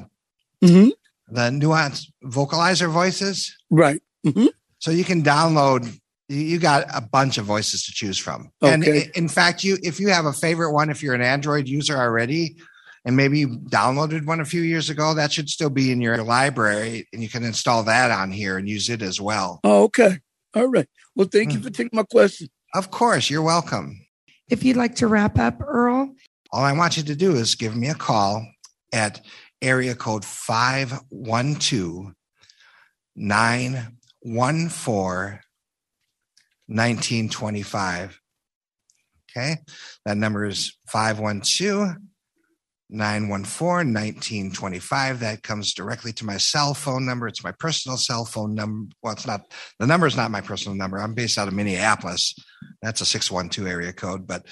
mm-hmm. 0.63 0.89
the 1.29 1.51
nuance 1.51 2.13
vocalizer 2.25 2.91
voices. 2.91 3.57
Right. 3.71 4.03
Mm-hmm. 4.27 4.49
So 4.81 4.91
you 4.91 5.05
can 5.05 5.23
download. 5.23 5.99
You 6.29 6.59
got 6.59 6.87
a 6.93 7.01
bunch 7.01 7.39
of 7.39 7.45
voices 7.45 7.85
to 7.85 7.93
choose 7.93 8.19
from. 8.19 8.51
Okay. 8.63 8.75
And 8.75 8.85
in 9.15 9.29
fact, 9.29 9.63
you 9.63 9.79
if 9.83 10.01
you 10.01 10.09
have 10.09 10.27
a 10.27 10.33
favorite 10.33 10.73
one, 10.73 10.91
if 10.91 11.01
you're 11.03 11.15
an 11.15 11.23
Android 11.23 11.69
user 11.69 11.97
already, 11.97 12.57
and 13.05 13.17
maybe 13.17 13.39
you 13.39 13.61
downloaded 13.71 14.27
one 14.27 14.41
a 14.41 14.45
few 14.45 14.63
years 14.63 14.91
ago, 14.91 15.15
that 15.15 15.33
should 15.33 15.49
still 15.49 15.71
be 15.71 15.93
in 15.93 16.01
your 16.01 16.25
library, 16.25 17.07
and 17.13 17.23
you 17.23 17.29
can 17.29 17.45
install 17.45 17.85
that 17.85 18.11
on 18.11 18.33
here 18.33 18.59
and 18.59 18.69
use 18.69 18.91
it 18.91 19.03
as 19.03 19.21
well. 19.21 19.61
Oh, 19.63 19.85
okay. 19.85 20.19
All 20.55 20.67
right. 20.67 20.89
Well, 21.15 21.29
thank 21.31 21.53
you 21.53 21.59
hmm. 21.59 21.65
for 21.65 21.71
taking 21.71 21.97
my 21.97 22.03
question. 22.03 22.49
Of 22.75 22.91
course, 22.91 23.31
you're 23.31 23.43
welcome. 23.43 24.05
If 24.49 24.65
you'd 24.65 24.77
like 24.77 24.97
to 24.97 25.07
wrap 25.07 25.39
up, 25.39 25.63
Earl, 25.63 26.13
all 26.51 26.65
I 26.65 26.73
want 26.73 26.97
you 26.97 27.05
to 27.05 27.15
do 27.15 27.37
is 27.37 27.55
give 27.55 27.77
me 27.77 27.89
a 27.89 27.95
call 27.95 28.45
at 28.93 29.25
area 29.63 29.95
code 29.95 30.25
512 30.25 32.13
914 33.15 35.46
1925. 36.69 38.21
Okay. 39.31 39.57
That 40.05 40.17
number 40.17 40.45
is 40.45 40.77
512 40.89 41.97
914 42.89 43.93
1925. 43.93 45.21
That 45.21 45.43
comes 45.43 45.75
directly 45.75 46.13
to 46.15 46.25
my 46.25 46.37
cell 46.37 46.73
phone 46.73 47.05
number. 47.05 47.27
It's 47.27 47.45
my 47.45 47.53
personal 47.53 47.97
cell 47.97 48.25
phone 48.25 48.55
number. 48.55 48.93
Well, 49.03 49.13
it's 49.13 49.27
not, 49.27 49.53
the 49.79 49.87
number 49.87 50.07
is 50.07 50.17
not 50.17 50.31
my 50.31 50.41
personal 50.41 50.77
number. 50.77 50.99
I'm 50.99 51.15
based 51.15 51.39
out 51.39 51.49
of 51.49 51.55
Minneapolis. 51.55 52.35
That's 52.83 53.01
a 53.01 53.07
612 53.07 53.69
area 53.69 53.93
code. 53.93 54.27
But 54.27 54.47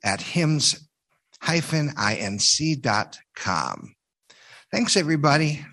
at 0.02 0.20
HIMS 0.20 0.88
hyphen 1.40 1.90
inc 1.90 2.82
dot 2.82 3.16
com. 3.36 3.94
Thanks, 4.72 4.96
everybody. 4.96 5.64